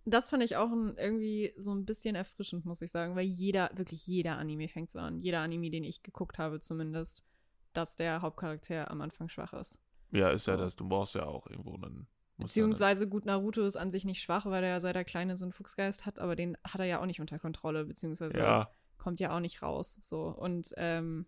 Das 0.05 0.29
fand 0.29 0.43
ich 0.43 0.57
auch 0.57 0.71
ein, 0.71 0.97
irgendwie 0.99 1.55
so 1.57 1.73
ein 1.73 1.87
bisschen 1.87 2.15
erfrischend, 2.15 2.67
muss 2.67 2.83
ich 2.83 2.91
sagen, 2.91 3.17
weil 3.17 3.25
jeder, 3.25 3.71
wirklich 3.75 4.07
jeder 4.07 4.37
Anime 4.37 4.69
fängt 4.69 4.91
so 4.91 4.99
an. 4.99 5.19
Jeder 5.23 5.41
Anime, 5.41 5.71
den 5.71 5.85
ich 5.85 6.03
geguckt 6.03 6.37
habe, 6.37 6.61
zumindest, 6.61 7.25
dass 7.73 7.97
der 7.97 8.21
Hauptcharakter 8.21 8.91
am 8.91 9.01
Anfang 9.01 9.31
schwach 9.31 9.55
ist. 9.55 9.81
Ja, 10.15 10.31
ist 10.31 10.47
ja 10.47 10.57
das. 10.57 10.77
Du 10.77 10.89
brauchst 10.89 11.15
ja 11.15 11.27
auch 11.27 11.47
irgendwo 11.49 11.75
einen. 11.75 12.07
Beziehungsweise, 12.39 13.09
gut, 13.09 13.27
Naruto 13.27 13.63
ist 13.63 13.77
an 13.77 13.91
sich 13.91 14.05
nicht 14.05 14.21
schwach, 14.21 14.47
weil 14.47 14.65
er 14.65 14.71
ja 14.71 14.81
seit 14.81 14.97
er 14.97 15.05
kleine 15.05 15.37
so 15.37 15.45
einen 15.45 15.53
Fuchsgeist 15.53 16.05
hat, 16.07 16.19
aber 16.19 16.35
den 16.35 16.57
hat 16.65 16.81
er 16.81 16.87
ja 16.87 17.01
auch 17.01 17.07
nicht 17.07 17.21
unter 17.21 17.39
Kontrolle, 17.39 17.85
beziehungsweise 17.85 18.39
Ja, 18.39 18.71
kommt 18.99 19.21
ja 19.21 19.35
auch 19.35 19.41
nicht 19.41 19.63
raus. 19.63 19.99
So. 20.03 20.23
Und 20.23 20.73
ähm, 20.77 21.27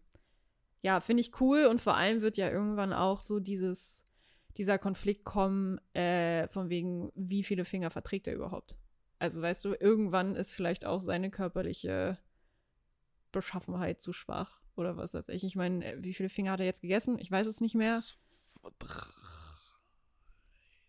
ja, 0.82 1.00
finde 1.00 1.20
ich 1.20 1.40
cool 1.40 1.66
und 1.66 1.80
vor 1.80 1.96
allem 1.96 2.22
wird 2.22 2.36
ja 2.36 2.50
irgendwann 2.50 2.92
auch 2.92 3.20
so 3.20 3.38
dieses, 3.38 4.04
dieser 4.56 4.78
Konflikt 4.78 5.24
kommen, 5.24 5.78
äh, 5.94 6.48
von 6.48 6.70
wegen, 6.70 7.12
wie 7.14 7.44
viele 7.44 7.64
Finger 7.64 7.90
verträgt 7.90 8.26
er 8.26 8.34
überhaupt. 8.34 8.78
Also, 9.18 9.40
weißt 9.40 9.64
du, 9.64 9.74
irgendwann 9.78 10.34
ist 10.34 10.54
vielleicht 10.54 10.84
auch 10.84 11.00
seine 11.00 11.30
körperliche 11.30 12.18
Beschaffenheit 13.32 14.00
zu 14.00 14.12
schwach 14.12 14.60
oder 14.76 14.96
was 14.96 15.14
weiß 15.14 15.28
ich. 15.28 15.44
Ich 15.44 15.56
meine, 15.56 15.84
äh, 15.84 15.96
wie 16.02 16.14
viele 16.14 16.28
Finger 16.28 16.52
hat 16.52 16.60
er 16.60 16.66
jetzt 16.66 16.80
gegessen? 16.82 17.18
Ich 17.18 17.30
weiß 17.30 17.46
es 17.46 17.60
nicht 17.60 17.74
mehr. 17.74 18.00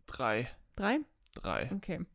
Drei. 0.06 0.50
Drei? 0.76 1.00
Drei. 1.36 1.72
Okay. 1.74 2.06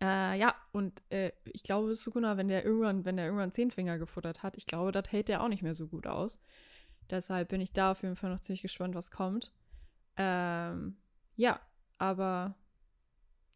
Äh, 0.00 0.38
ja, 0.38 0.54
und 0.72 1.02
äh, 1.10 1.32
ich 1.44 1.62
glaube, 1.62 1.94
Sukuna, 1.94 2.36
wenn 2.36 2.48
der 2.48 2.64
irgendwann, 2.64 3.04
wenn 3.04 3.16
der 3.16 3.26
irgendwann 3.26 3.52
zehn 3.52 3.70
Finger 3.70 3.98
gefuttert 3.98 4.42
hat, 4.42 4.56
ich 4.56 4.66
glaube, 4.66 4.92
das 4.92 5.12
hält 5.12 5.28
der 5.28 5.42
auch 5.42 5.48
nicht 5.48 5.62
mehr 5.62 5.74
so 5.74 5.88
gut 5.88 6.06
aus. 6.06 6.40
Deshalb 7.10 7.48
bin 7.48 7.60
ich 7.60 7.72
da 7.72 7.90
auf 7.90 8.02
jeden 8.02 8.16
Fall 8.16 8.30
noch 8.30 8.40
ziemlich 8.40 8.62
gespannt, 8.62 8.94
was 8.94 9.10
kommt. 9.10 9.52
Ähm, 10.16 10.96
ja, 11.36 11.60
aber 11.98 12.54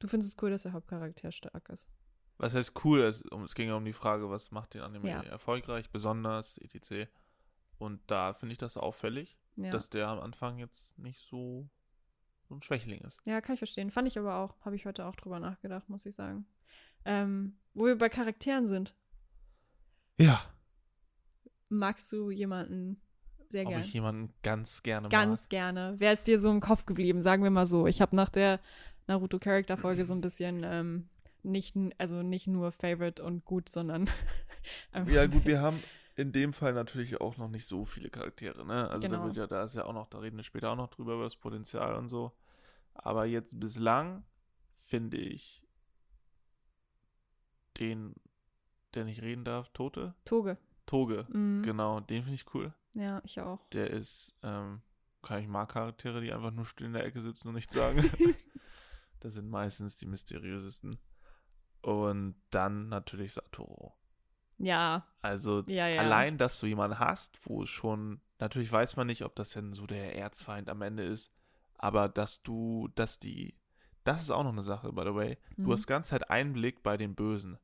du 0.00 0.08
findest 0.08 0.34
es 0.34 0.42
cool, 0.42 0.50
dass 0.50 0.64
der 0.64 0.72
Hauptcharakter 0.72 1.32
stark 1.32 1.68
ist. 1.70 1.88
Was 2.36 2.54
heißt 2.54 2.84
cool? 2.84 3.00
Es, 3.02 3.22
um, 3.22 3.44
es 3.44 3.54
ging 3.54 3.68
ja 3.68 3.74
um 3.74 3.84
die 3.84 3.92
Frage, 3.92 4.28
was 4.30 4.50
macht 4.50 4.74
den 4.74 4.82
Anime 4.82 5.08
Ja. 5.08 5.22
erfolgreich, 5.22 5.90
besonders, 5.90 6.58
etc. 6.58 7.08
Und 7.78 8.00
da 8.06 8.32
finde 8.34 8.52
ich 8.52 8.58
das 8.58 8.76
auffällig, 8.76 9.38
Ja. 9.58 9.70
dass 9.70 9.90
der 9.90 10.08
am 10.08 10.20
Anfang 10.20 10.58
jetzt 10.58 10.96
nicht 10.98 11.20
so, 11.20 11.68
ein 12.50 12.62
Schwächling 12.62 13.00
ist. 13.02 13.20
ja, 13.26 13.40
kann 13.42 13.54
ich 13.54 13.60
verstehen. 13.60 13.90
Fand 13.90 14.08
ich 14.08 14.18
aber 14.18 14.36
auch. 14.36 14.54
Habe 14.64 14.74
ich 14.76 14.86
heute 14.86 15.04
auch 15.04 15.14
drüber 15.16 15.38
nachgedacht, 15.40 15.88
muss 15.90 16.06
ich 16.06 16.14
sagen. 16.14 16.46
Ähm, 17.04 17.58
wo 17.74 17.84
wir 17.86 17.98
bei 17.98 18.08
Charakteren 18.08 18.66
sind, 18.66 18.94
Ja. 20.18 20.40
magst 21.68 22.10
du 22.12 22.30
jemanden 22.30 23.00
sehr 23.50 23.64
Ob 23.64 23.70
gerne? 23.70 23.84
ich 23.84 23.92
jemanden 23.92 24.32
ganz 24.42 24.82
gerne 24.82 25.08
Ganz 25.08 25.42
mag. 25.42 25.50
gerne. 25.50 25.94
Wer 25.98 26.12
ist 26.12 26.26
dir 26.26 26.40
so 26.40 26.50
im 26.50 26.60
Kopf 26.60 26.86
geblieben? 26.86 27.22
Sagen 27.22 27.42
wir 27.42 27.50
mal 27.50 27.66
so. 27.66 27.86
Ich 27.86 28.00
habe 28.00 28.14
nach 28.16 28.28
der 28.28 28.60
Naruto-Charakter-Folge 29.06 30.04
so 30.04 30.14
ein 30.14 30.20
bisschen 30.20 30.62
ähm, 30.64 31.08
nicht, 31.42 31.74
also 31.98 32.22
nicht 32.22 32.46
nur 32.46 32.72
Favorite 32.72 33.22
und 33.22 33.44
gut, 33.44 33.68
sondern 33.68 34.08
einfach- 34.92 35.12
Ja, 35.14 35.26
gut, 35.26 35.44
wir 35.46 35.60
haben 35.60 35.82
in 36.18 36.32
dem 36.32 36.52
Fall 36.52 36.72
natürlich 36.74 37.20
auch 37.20 37.36
noch 37.36 37.48
nicht 37.48 37.66
so 37.66 37.84
viele 37.84 38.10
Charaktere, 38.10 38.66
ne? 38.66 38.88
Also 38.90 39.06
da 39.06 39.14
Genau. 39.14 39.26
wird 39.26 39.36
ja, 39.36 39.46
da 39.46 39.62
ist 39.62 39.74
ja 39.76 39.84
auch 39.84 39.92
noch, 39.92 40.08
da 40.08 40.18
reden 40.18 40.36
wir 40.36 40.42
später 40.42 40.70
auch 40.70 40.76
noch 40.76 40.88
drüber, 40.88 41.14
über 41.14 41.22
das 41.22 41.36
Potenzial 41.36 41.94
und 41.94 42.08
so. 42.08 42.32
Aber 42.94 43.24
jetzt 43.24 43.58
bislang 43.60 44.24
finde 44.76 45.16
ich 45.16 45.62
den, 47.78 48.14
der 48.94 49.04
nicht 49.04 49.22
reden 49.22 49.44
darf, 49.44 49.68
Tote? 49.72 50.14
Toge. 50.24 50.58
Toge, 50.86 51.26
Mhm. 51.30 51.62
genau, 51.62 52.00
den 52.00 52.22
finde 52.22 52.34
ich 52.34 52.54
cool. 52.54 52.72
Ja, 52.94 53.20
ich 53.24 53.40
auch. 53.40 53.68
Der 53.70 53.90
ist, 53.90 54.34
ähm, 54.42 54.80
kann 55.22 55.40
ich 55.40 55.46
mag 55.48 55.68
Charaktere, 55.70 56.20
die 56.20 56.32
einfach 56.32 56.50
nur 56.50 56.64
still 56.64 56.86
in 56.86 56.94
der 56.94 57.04
Ecke 57.04 57.20
sitzen 57.20 57.48
und 57.48 57.54
nichts 57.54 57.74
sagen. 57.74 57.98
das 59.20 59.34
sind 59.34 59.50
meistens 59.50 59.96
die 59.96 60.06
mysteriösesten. 60.06 60.98
Und 61.82 62.34
dann 62.50 62.88
natürlich 62.88 63.34
Satoru. 63.34 63.92
Ja, 64.58 65.06
Also 65.22 65.62
ja, 65.68 65.86
ja. 65.88 66.00
allein, 66.00 66.36
dass 66.38 66.58
du 66.60 66.66
jemanden 66.66 66.98
hast, 66.98 67.38
wo 67.46 67.62
es 67.62 67.68
schon, 67.70 68.20
natürlich 68.38 68.70
weiß 68.72 68.96
man 68.96 69.06
nicht, 69.06 69.22
ob 69.24 69.34
das 69.36 69.50
denn 69.50 69.72
so 69.72 69.86
der 69.86 70.16
Erzfeind 70.16 70.68
am 70.68 70.82
Ende 70.82 71.04
ist, 71.04 71.32
aber 71.76 72.08
dass 72.08 72.42
du, 72.42 72.88
dass 72.94 73.18
die, 73.18 73.56
das 74.04 74.22
ist 74.22 74.30
auch 74.30 74.42
noch 74.42 74.52
eine 74.52 74.62
Sache, 74.62 74.92
by 74.92 75.02
the 75.04 75.14
way, 75.14 75.38
Mhm. 75.56 75.64
du 75.64 75.72
hast 75.72 75.82
die 75.82 75.86
ganze 75.86 76.10
Zeit 76.10 76.30
Einblick 76.30 76.82
bei 76.82 76.96
den 76.96 77.14
Bösen. 77.14 77.58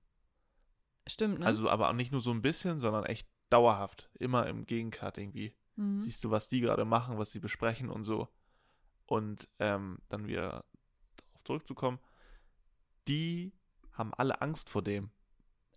Stimmt, 1.07 1.41
ne? 1.41 1.47
Also 1.47 1.69
aber 1.69 1.89
auch 1.89 1.95
nicht 1.95 2.13
nur 2.13 2.21
so 2.21 2.31
ein 2.31 2.43
bisschen, 2.43 2.79
sondern 2.79 3.05
echt 3.05 3.29
dauerhaft, 3.51 4.09
immer 4.19 4.47
im 4.47 4.65
Gegencut 4.67 5.19
irgendwie. 5.19 5.55
mhm. 5.77 5.99
Siehst 5.99 6.23
du, 6.25 6.31
was 6.31 6.49
die 6.49 6.61
gerade 6.61 6.85
machen, 6.85 7.19
was 7.19 7.31
sie 7.33 7.41
besprechen 7.41 7.91
und 7.91 8.05
so. 8.05 8.29
Und 9.07 9.49
ähm, 9.59 9.99
dann 10.09 10.27
wieder 10.27 10.65
darauf 11.17 11.45
zurückzukommen, 11.45 11.99
die 13.09 13.53
haben 13.93 14.15
alle 14.15 14.41
Angst 14.41 14.71
vor 14.71 14.83
dem. 14.83 15.11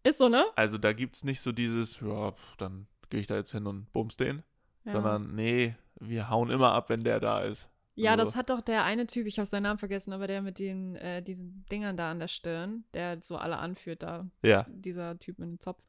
Ist 0.03 0.17
so, 0.19 0.29
ne? 0.29 0.45
Also 0.55 0.77
da 0.77 0.93
gibt 0.93 1.15
es 1.15 1.23
nicht 1.23 1.41
so 1.41 1.51
dieses, 1.51 1.99
ja, 2.01 2.33
dann 2.57 2.87
gehe 3.09 3.19
ich 3.19 3.27
da 3.27 3.35
jetzt 3.35 3.51
hin 3.51 3.67
und 3.67 3.91
bums 3.93 4.17
den, 4.17 4.43
Ja. 4.85 4.93
sondern 4.93 5.35
nee, 5.35 5.75
wir 5.99 6.29
hauen 6.29 6.49
immer 6.49 6.71
ab, 6.73 6.89
wenn 6.89 7.03
der 7.03 7.19
da 7.19 7.41
ist. 7.41 7.69
Ja, 7.95 8.11
Also- 8.11 8.25
das 8.25 8.35
hat 8.35 8.49
doch 8.51 8.61
der 8.61 8.83
eine 8.83 9.07
Typ, 9.07 9.25
ich 9.25 9.39
habe 9.39 9.47
seinen 9.47 9.63
Namen 9.63 9.79
vergessen, 9.79 10.13
aber 10.13 10.27
der 10.27 10.41
mit 10.41 10.59
den, 10.59 10.95
äh, 10.97 11.21
diesen 11.23 11.65
Dingern 11.71 11.97
da 11.97 12.11
an 12.11 12.19
der 12.19 12.27
Stirn, 12.27 12.83
der 12.93 13.21
so 13.23 13.37
alle 13.37 13.57
anführt 13.57 14.03
da, 14.03 14.27
Ja, 14.43 14.65
dieser 14.69 15.17
Typ 15.17 15.39
mit 15.39 15.49
dem 15.49 15.59
Zopf, 15.59 15.81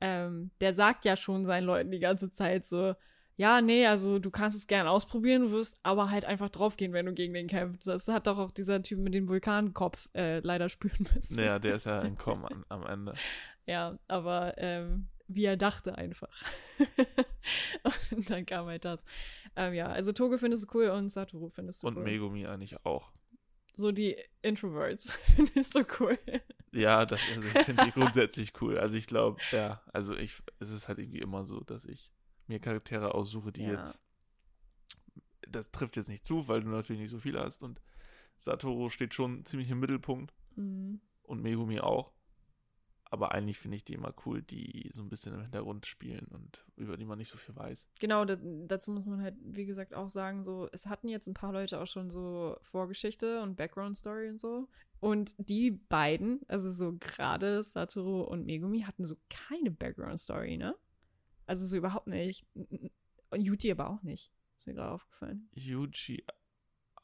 ähm, 0.00 0.50
der 0.60 0.74
sagt 0.74 1.04
ja 1.04 1.16
schon 1.16 1.44
seinen 1.44 1.64
Leuten 1.64 1.90
die 1.90 1.98
ganze 1.98 2.30
Zeit 2.30 2.64
so, 2.64 2.94
ja, 3.38 3.60
nee, 3.60 3.86
also 3.86 4.18
du 4.18 4.32
kannst 4.32 4.58
es 4.58 4.66
gern 4.66 4.88
ausprobieren, 4.88 5.42
du 5.42 5.52
wirst 5.52 5.78
aber 5.84 6.10
halt 6.10 6.24
einfach 6.24 6.50
draufgehen, 6.50 6.92
wenn 6.92 7.06
du 7.06 7.12
gegen 7.12 7.34
den 7.34 7.46
kämpfst. 7.46 7.86
Das 7.86 8.08
hat 8.08 8.26
doch 8.26 8.36
auch 8.36 8.50
dieser 8.50 8.82
Typ 8.82 8.98
mit 8.98 9.14
dem 9.14 9.28
Vulkankopf 9.28 10.08
äh, 10.12 10.40
leider 10.40 10.68
spüren 10.68 11.06
müssen. 11.14 11.36
naja, 11.36 11.60
der 11.60 11.76
ist 11.76 11.86
ja 11.86 12.00
entkommen 12.02 12.46
an, 12.46 12.64
am 12.68 12.84
Ende. 12.84 13.14
Ja, 13.64 13.96
aber 14.08 14.54
ähm, 14.58 15.06
wie 15.28 15.44
er 15.44 15.56
dachte 15.56 15.96
einfach. 15.96 16.42
und 18.10 18.28
dann 18.28 18.44
kam 18.44 18.66
halt 18.66 18.84
das. 18.84 19.04
Ähm, 19.54 19.72
ja, 19.72 19.86
also 19.86 20.10
Toge 20.10 20.38
findest 20.38 20.64
du 20.64 20.76
cool 20.76 20.88
und 20.88 21.08
Satoru 21.08 21.48
findest 21.48 21.84
du 21.84 21.86
Und 21.86 21.96
cool. 21.96 22.02
Megumi 22.02 22.44
eigentlich 22.44 22.84
auch. 22.84 23.12
So 23.76 23.92
die 23.92 24.16
Introverts 24.42 25.12
findest 25.36 25.76
du 25.76 25.86
cool. 26.00 26.18
Ja, 26.72 27.06
das 27.06 27.20
also 27.36 27.48
finde 27.60 27.84
ich 27.86 27.94
grundsätzlich 27.94 28.52
cool. 28.60 28.78
Also 28.78 28.96
ich 28.96 29.06
glaube, 29.06 29.40
ja, 29.52 29.80
also 29.92 30.16
ich, 30.16 30.42
es 30.58 30.70
ist 30.70 30.88
halt 30.88 30.98
irgendwie 30.98 31.20
immer 31.20 31.44
so, 31.44 31.60
dass 31.60 31.84
ich 31.84 32.10
mir 32.48 32.58
Charaktere 32.60 33.14
aussuche, 33.14 33.52
die 33.52 33.62
Ja. 33.62 33.72
jetzt, 33.72 34.00
das 35.48 35.70
trifft 35.70 35.96
jetzt 35.96 36.08
nicht 36.08 36.24
zu, 36.24 36.48
weil 36.48 36.62
du 36.62 36.68
natürlich 36.68 37.00
nicht 37.02 37.10
so 37.10 37.18
viele 37.18 37.40
hast 37.40 37.62
und 37.62 37.80
Satoru 38.38 38.88
steht 38.88 39.14
schon 39.14 39.44
ziemlich 39.44 39.70
im 39.70 39.80
Mittelpunkt 39.80 40.32
Mhm. 40.56 41.00
und 41.22 41.42
Megumi 41.42 41.80
auch. 41.80 42.12
Aber 43.10 43.32
eigentlich 43.32 43.58
finde 43.58 43.76
ich 43.76 43.84
die 43.84 43.94
immer 43.94 44.12
cool, 44.26 44.42
die 44.42 44.90
so 44.92 45.00
ein 45.00 45.08
bisschen 45.08 45.32
im 45.34 45.40
Hintergrund 45.40 45.86
spielen 45.86 46.26
und 46.26 46.66
über 46.76 46.98
die 46.98 47.06
man 47.06 47.16
nicht 47.16 47.30
so 47.30 47.38
viel 47.38 47.56
weiß. 47.56 47.88
Genau, 48.00 48.26
da, 48.26 48.36
dazu 48.36 48.90
muss 48.90 49.06
man 49.06 49.22
halt, 49.22 49.34
wie 49.40 49.64
gesagt, 49.64 49.94
auch 49.94 50.10
sagen, 50.10 50.42
so, 50.42 50.68
es 50.72 50.86
hatten 50.86 51.08
jetzt 51.08 51.26
ein 51.26 51.32
paar 51.32 51.52
Leute 51.54 51.80
auch 51.80 51.86
schon 51.86 52.10
so 52.10 52.58
Vorgeschichte 52.60 53.40
und 53.40 53.56
Background-Story 53.56 54.28
und 54.28 54.38
so. 54.38 54.68
Und 55.00 55.34
die 55.38 55.70
beiden, 55.70 56.40
also 56.48 56.70
so 56.70 56.98
gerade 56.98 57.62
Satoru 57.62 58.24
und 58.24 58.44
Megumi, 58.44 58.82
hatten 58.82 59.06
so 59.06 59.16
keine 59.30 59.70
Background-Story, 59.70 60.58
ne? 60.58 60.76
Also 61.48 61.66
so 61.66 61.76
überhaupt 61.76 62.06
nicht. 62.06 62.46
Und 62.54 63.40
Yuji 63.40 63.70
aber 63.72 63.90
auch 63.90 64.02
nicht. 64.02 64.32
Ist 64.58 64.66
mir 64.66 64.74
gerade 64.74 64.92
aufgefallen. 64.92 65.48
Yuji 65.54 66.24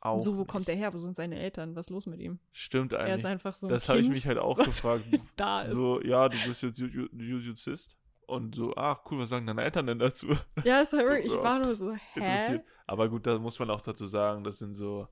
auch. 0.00 0.22
so, 0.22 0.36
wo 0.36 0.40
nicht. 0.40 0.48
kommt 0.50 0.68
der 0.68 0.76
her? 0.76 0.92
Wo 0.92 0.98
sind 0.98 1.16
seine 1.16 1.38
Eltern? 1.40 1.74
Was 1.76 1.86
ist 1.86 1.90
los 1.90 2.06
mit 2.06 2.20
ihm? 2.20 2.38
Stimmt 2.52 2.92
Er 2.92 3.00
ist 3.06 3.24
eigentlich. 3.24 3.26
einfach 3.26 3.54
so 3.54 3.66
ein 3.66 3.70
Das 3.72 3.88
habe 3.88 4.00
ich 4.00 4.08
mich 4.08 4.26
halt 4.26 4.38
auch 4.38 4.56
gefragt. 4.58 5.04
da 5.36 5.62
ist. 5.62 5.70
So, 5.70 6.02
ja, 6.02 6.28
du 6.28 6.36
bist 6.46 6.62
jetzt 6.62 6.78
Ju- 6.78 6.90
Ju- 6.90 7.08
Jujuzist. 7.16 7.96
Und 8.26 8.54
so, 8.54 8.74
ach 8.76 9.00
cool, 9.10 9.18
was 9.20 9.28
sagen 9.30 9.46
deine 9.46 9.62
Eltern 9.62 9.86
denn 9.86 9.98
dazu? 9.98 10.28
Ja, 10.64 10.80
ist 10.80 10.92
halt 10.92 11.04
wirklich, 11.08 11.26
ich 11.32 11.38
war 11.42 11.58
nur 11.58 11.74
so, 11.74 11.92
hä? 12.14 12.60
Aber 12.86 13.08
gut, 13.08 13.26
da 13.26 13.38
muss 13.38 13.58
man 13.58 13.70
auch 13.70 13.80
dazu 13.82 14.06
sagen, 14.06 14.44
das 14.44 14.58
sind 14.58 14.74
so 14.74 15.08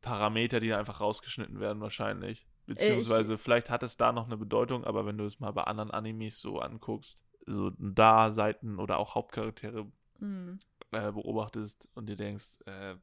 Parameter, 0.00 0.60
die 0.60 0.72
einfach 0.72 1.00
rausgeschnitten 1.00 1.60
werden 1.60 1.80
wahrscheinlich. 1.80 2.46
Beziehungsweise 2.66 3.36
vielleicht 3.38 3.68
hat 3.70 3.82
es 3.82 3.96
da 3.96 4.12
noch 4.12 4.26
eine 4.26 4.36
Bedeutung, 4.38 4.84
aber 4.84 5.04
wenn 5.06 5.18
du 5.18 5.24
es 5.24 5.40
mal 5.40 5.52
bei 5.52 5.64
anderen 5.64 5.90
Animes 5.90 6.40
so 6.40 6.58
anguckst, 6.60 7.18
so 7.46 7.70
da 7.78 8.30
Seiten 8.30 8.78
oder 8.78 8.98
auch 8.98 9.14
Hauptcharaktere 9.14 9.86
Hm. 10.20 10.58
äh, 10.92 11.12
beobachtest 11.12 11.88
und 11.94 12.06
dir 12.08 12.16
denkst, 12.16 12.58
äh, 12.66 12.94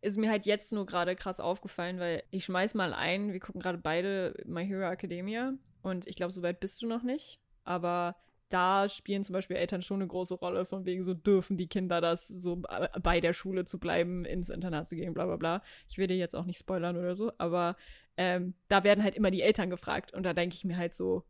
Ist 0.00 0.18
mir 0.18 0.30
halt 0.30 0.46
jetzt 0.46 0.72
nur 0.72 0.86
gerade 0.86 1.14
krass 1.14 1.38
aufgefallen, 1.40 1.98
weil 2.00 2.22
ich 2.30 2.44
schmeiß 2.44 2.74
mal 2.74 2.92
ein, 2.92 3.32
wir 3.32 3.40
gucken 3.40 3.60
gerade 3.60 3.78
beide 3.78 4.34
My 4.46 4.66
Hero 4.66 4.90
Academia 4.90 5.54
und 5.82 6.06
ich 6.06 6.16
glaube, 6.16 6.32
so 6.32 6.42
weit 6.42 6.60
bist 6.60 6.82
du 6.82 6.86
noch 6.86 7.02
nicht. 7.02 7.40
Aber 7.64 8.16
da 8.48 8.88
spielen 8.88 9.22
zum 9.22 9.32
Beispiel 9.32 9.56
Eltern 9.56 9.80
schon 9.82 10.00
eine 10.00 10.08
große 10.08 10.34
Rolle, 10.34 10.64
von 10.64 10.84
wegen 10.84 11.02
so 11.02 11.14
dürfen 11.14 11.56
die 11.56 11.68
Kinder 11.68 12.00
das, 12.00 12.26
so 12.28 12.62
bei 13.02 13.20
der 13.20 13.32
Schule 13.32 13.64
zu 13.64 13.78
bleiben, 13.78 14.24
ins 14.24 14.50
Internat 14.50 14.88
zu 14.88 14.96
gehen, 14.96 15.14
bla 15.14 15.24
bla 15.26 15.36
bla. 15.36 15.62
Ich 15.88 15.98
will 15.98 16.06
dir 16.06 16.16
jetzt 16.16 16.36
auch 16.36 16.44
nicht 16.44 16.58
spoilern 16.58 16.96
oder 16.96 17.14
so, 17.14 17.32
aber 17.38 17.76
ähm, 18.16 18.54
da 18.68 18.84
werden 18.84 19.02
halt 19.04 19.14
immer 19.14 19.30
die 19.30 19.42
Eltern 19.42 19.70
gefragt 19.70 20.12
und 20.12 20.24
da 20.24 20.34
denke 20.34 20.54
ich 20.54 20.64
mir 20.64 20.76
halt 20.76 20.92
so, 20.94 21.24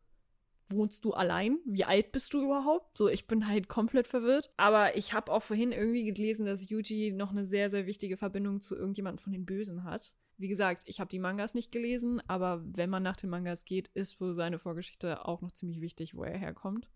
wohnst 0.68 1.04
du 1.04 1.12
allein? 1.12 1.58
Wie 1.64 1.84
alt 1.84 2.12
bist 2.12 2.32
du 2.34 2.42
überhaupt? 2.42 2.96
So, 2.96 3.08
ich 3.08 3.26
bin 3.26 3.48
halt 3.48 3.68
komplett 3.68 4.08
verwirrt. 4.08 4.50
Aber 4.56 4.96
ich 4.96 5.12
habe 5.12 5.32
auch 5.32 5.42
vorhin 5.42 5.72
irgendwie 5.72 6.04
gelesen, 6.04 6.46
dass 6.46 6.68
Yuji 6.68 7.12
noch 7.12 7.30
eine 7.30 7.44
sehr, 7.44 7.70
sehr 7.70 7.86
wichtige 7.86 8.16
Verbindung 8.16 8.60
zu 8.60 8.76
irgendjemandem 8.76 9.22
von 9.22 9.32
den 9.32 9.46
Bösen 9.46 9.84
hat. 9.84 10.14
Wie 10.38 10.48
gesagt, 10.48 10.82
ich 10.86 10.98
habe 10.98 11.10
die 11.10 11.18
Mangas 11.18 11.54
nicht 11.54 11.70
gelesen, 11.70 12.20
aber 12.26 12.62
wenn 12.64 12.90
man 12.90 13.02
nach 13.02 13.16
den 13.16 13.30
Mangas 13.30 13.64
geht, 13.64 13.88
ist 13.94 14.20
wohl 14.20 14.32
seine 14.32 14.58
Vorgeschichte 14.58 15.24
auch 15.26 15.40
noch 15.40 15.52
ziemlich 15.52 15.80
wichtig, 15.80 16.16
wo 16.16 16.24
er 16.24 16.36
herkommt. 16.38 16.88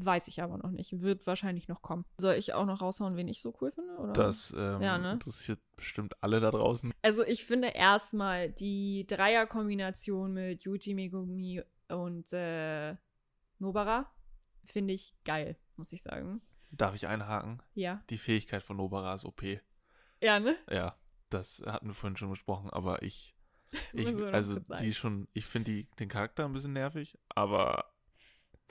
Weiß 0.00 0.28
ich 0.28 0.40
aber 0.42 0.58
noch 0.58 0.70
nicht. 0.70 1.00
Wird 1.00 1.26
wahrscheinlich 1.26 1.66
noch 1.66 1.82
kommen. 1.82 2.04
Soll 2.18 2.34
ich 2.34 2.54
auch 2.54 2.66
noch 2.66 2.80
raushauen, 2.80 3.16
wen 3.16 3.26
ich 3.26 3.42
so 3.42 3.52
cool 3.60 3.72
finde? 3.72 3.96
Oder? 3.96 4.12
das 4.12 4.54
ähm, 4.56 4.80
Ja, 4.80 4.96
ne? 4.96 5.14
interessiert 5.14 5.58
bestimmt 5.76 6.14
alle 6.20 6.38
da 6.38 6.52
draußen. 6.52 6.92
Also 7.02 7.24
ich 7.24 7.44
finde 7.44 7.68
erstmal 7.68 8.48
die 8.48 9.06
Dreierkombination 9.08 10.32
mit 10.32 10.62
Yuji 10.64 10.94
Megumi 10.94 11.62
und 11.88 12.32
äh, 12.32 12.96
Nobara 13.58 14.12
finde 14.64 14.94
ich 14.94 15.14
geil, 15.24 15.56
muss 15.76 15.92
ich 15.92 16.02
sagen. 16.02 16.42
Darf 16.70 16.94
ich 16.94 17.06
einhaken? 17.06 17.62
Ja. 17.74 18.02
Die 18.10 18.18
Fähigkeit 18.18 18.62
von 18.62 18.76
Nobara 18.76 19.14
ist 19.14 19.24
OP. 19.24 19.42
Ja, 20.20 20.40
ne? 20.40 20.56
Ja, 20.70 20.98
das 21.30 21.62
hatten 21.64 21.86
wir 21.86 21.94
vorhin 21.94 22.16
schon 22.16 22.30
besprochen, 22.30 22.70
aber 22.70 23.02
ich, 23.02 23.34
ich 23.92 24.08
also 24.24 24.58
die 24.80 24.92
schon, 24.94 25.28
ich 25.32 25.46
finde 25.46 25.84
den 25.98 26.08
Charakter 26.08 26.44
ein 26.44 26.52
bisschen 26.52 26.72
nervig, 26.72 27.18
aber 27.28 27.92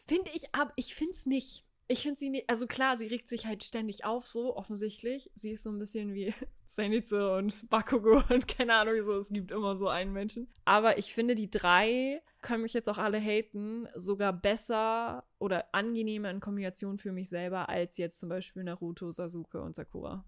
Finde 0.08 0.32
ich, 0.34 0.54
aber 0.56 0.72
ich 0.76 0.96
finde 0.96 1.14
es 1.14 1.26
nicht. 1.26 1.66
Ich 1.90 2.02
finde 2.02 2.20
sie 2.20 2.30
nicht, 2.30 2.50
also 2.50 2.68
klar, 2.68 2.98
sie 2.98 3.08
regt 3.08 3.30
sich 3.30 3.46
halt 3.46 3.64
ständig 3.64 4.06
auf, 4.06 4.28
so 4.28 4.56
offensichtlich. 4.56 5.32
Sie 5.36 5.52
ist 5.52 5.64
so 5.64 5.70
ein 5.70 5.80
bisschen 5.80 6.14
wie 6.14 6.34
Zenitsu 6.78 7.18
und 7.38 7.70
Bakugo 7.72 8.22
und 8.30 8.48
keine 8.48 8.76
Ahnung, 8.76 9.02
so, 9.02 9.18
es 9.18 9.30
gibt 9.30 9.50
immer 9.52 9.76
so 9.78 9.88
einen 9.90 10.14
Menschen. 10.14 10.48
Aber 10.64 11.00
ich 11.00 11.12
finde, 11.12 11.34
die 11.34 11.50
drei 11.50 12.22
können 12.42 12.62
mich 12.62 12.74
jetzt 12.74 12.88
auch 12.88 13.00
alle 13.00 13.20
haten, 13.20 13.88
sogar 13.96 14.32
besser 14.32 15.24
oder 15.40 15.66
angenehmer 15.74 16.30
in 16.30 16.40
Kombination 16.40 17.00
für 17.00 17.12
mich 17.12 17.30
selber 17.30 17.68
als 17.68 17.98
jetzt 17.98 18.20
zum 18.20 18.30
Beispiel 18.30 18.64
Naruto, 18.64 19.12
Sasuke 19.12 19.60
und 19.60 19.76
Sakura. 19.76 20.24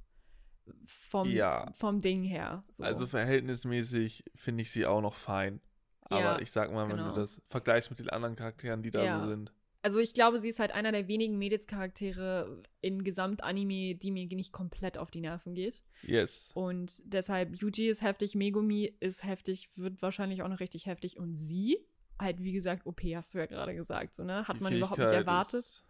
Vom, 0.87 1.29
Ja. 1.29 1.71
vom 1.73 1.99
Ding 1.99 2.23
her. 2.23 2.63
So. 2.69 2.83
also 2.83 3.05
verhältnismäßig 3.05 4.23
finde 4.35 4.63
ich 4.63 4.71
sie 4.71 4.85
auch 4.87 5.01
noch 5.01 5.15
fein. 5.15 5.61
Aber 6.01 6.21
Ja, 6.21 6.39
ich 6.39 6.51
sag 6.51 6.71
mal, 6.73 6.89
wenn 6.89 6.97
genau. 6.97 7.09
du 7.13 7.19
das 7.19 7.41
vergleichst 7.45 7.91
mit 7.91 7.99
den 7.99 8.09
anderen 8.09 8.35
Charakteren, 8.35 8.81
die 8.81 8.89
da 8.89 9.03
Ja. 9.03 9.19
so 9.19 9.27
sind. 9.27 9.53
Also 9.81 9.99
ich 9.99 10.13
glaube, 10.13 10.37
sie 10.39 10.49
ist 10.49 10.59
halt 10.59 10.71
einer 10.71 10.91
der 10.91 11.07
wenigen 11.07 11.37
Mädelscharaktere 11.37 12.63
in 12.81 13.03
Gesamtanime, 13.03 13.95
die 13.95 14.11
mir 14.11 14.27
nicht 14.27 14.51
komplett 14.51 14.97
auf 14.97 15.09
die 15.09 15.21
Nerven 15.21 15.53
geht. 15.55 15.83
Yes. 16.01 16.51
Und 16.53 17.01
deshalb, 17.05 17.55
Yuji 17.55 17.87
ist 17.87 18.01
heftig, 18.01 18.35
Megumi 18.35 18.93
ist 18.99 19.23
heftig, 19.23 19.69
wird 19.75 20.01
wahrscheinlich 20.01 20.43
auch 20.43 20.49
noch 20.49 20.59
richtig 20.59 20.85
heftig. 20.85 21.17
Und 21.17 21.37
sie, 21.37 21.77
halt 22.19 22.41
wie 22.41 22.51
gesagt, 22.51 22.85
OP 22.85 23.01
hast 23.15 23.33
du 23.33 23.37
ja 23.37 23.45
gerade 23.45 23.73
gesagt, 23.73 24.15
so, 24.15 24.23
ne? 24.23 24.45
Hat 24.47 24.57
Die 24.57 24.63
man 24.63 24.75
überhaupt 24.75 24.99
nicht 24.99 25.07
Fähigkeit 25.07 25.27
erwartet. 25.27 25.83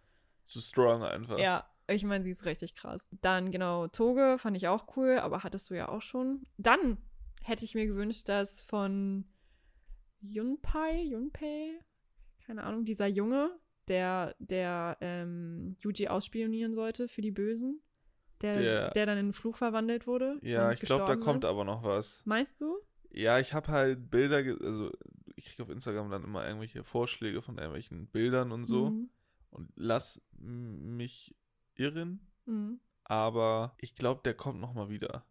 Zu 0.44 0.60
strong 0.60 1.02
einfach. 1.02 1.38
Ja, 1.38 1.68
ich 1.88 2.04
meine, 2.04 2.22
sie 2.22 2.30
ist 2.30 2.44
richtig 2.44 2.76
krass. 2.76 3.04
Dann, 3.20 3.50
genau, 3.50 3.88
Toge 3.88 4.36
fand 4.38 4.56
ich 4.56 4.68
auch 4.68 4.96
cool, 4.96 5.18
aber 5.18 5.42
hattest 5.42 5.70
du 5.70 5.74
ja 5.74 5.88
auch 5.88 6.02
schon. 6.02 6.46
Dann 6.58 6.98
hätte 7.42 7.64
ich 7.64 7.74
mir 7.74 7.86
gewünscht, 7.86 8.28
dass 8.28 8.60
von 8.60 9.24
Junpei, 10.20 11.02
Junpei, 11.02 11.72
keine 12.46 12.62
Ahnung, 12.62 12.84
dieser 12.84 13.06
Junge, 13.06 13.58
der, 13.90 14.34
der 14.38 14.96
ähm, 15.02 15.76
Yuji 15.82 16.08
ausspionieren 16.08 16.72
sollte 16.72 17.08
für 17.08 17.20
die 17.20 17.30
Bösen, 17.32 17.82
der, 18.40 18.54
Der- 18.58 18.90
der 18.92 19.04
dann 19.06 19.18
in 19.18 19.24
einen 19.26 19.32
Fluch 19.34 19.56
verwandelt 19.56 20.06
wurde. 20.06 20.38
Ja, 20.42 20.72
ich 20.72 20.80
glaube, 20.80 21.00
da 21.00 21.14
gestorben 21.14 21.20
kommt 21.22 21.44
ist. 21.44 21.50
aber 21.50 21.64
noch 21.64 21.82
was. 21.82 22.22
Meinst 22.24 22.58
du? 22.62 22.78
Ja, 23.12 23.38
ich 23.38 23.52
habe 23.52 23.68
halt 23.68 24.10
Bilder, 24.10 24.38
also 24.64 24.90
ich 25.36 25.44
kriege 25.46 25.62
auf 25.64 25.68
Instagram 25.68 26.10
dann 26.10 26.24
immer 26.24 26.46
irgendwelche 26.46 26.84
Vorschläge 26.84 27.42
von 27.42 27.56
irgendwelchen 27.58 28.06
Bildern 28.06 28.52
und 28.52 28.64
so. 28.64 28.90
Mhm. 28.90 29.10
Und 29.50 29.70
lass 29.74 30.22
mich 30.38 31.34
irren, 31.74 32.20
Mhm. 32.46 32.78
aber 33.04 33.74
ich 33.78 33.94
glaube, 33.96 34.20
der 34.24 34.34
kommt 34.34 34.60
noch 34.60 34.72
mal 34.74 34.88
wieder. 34.88 35.24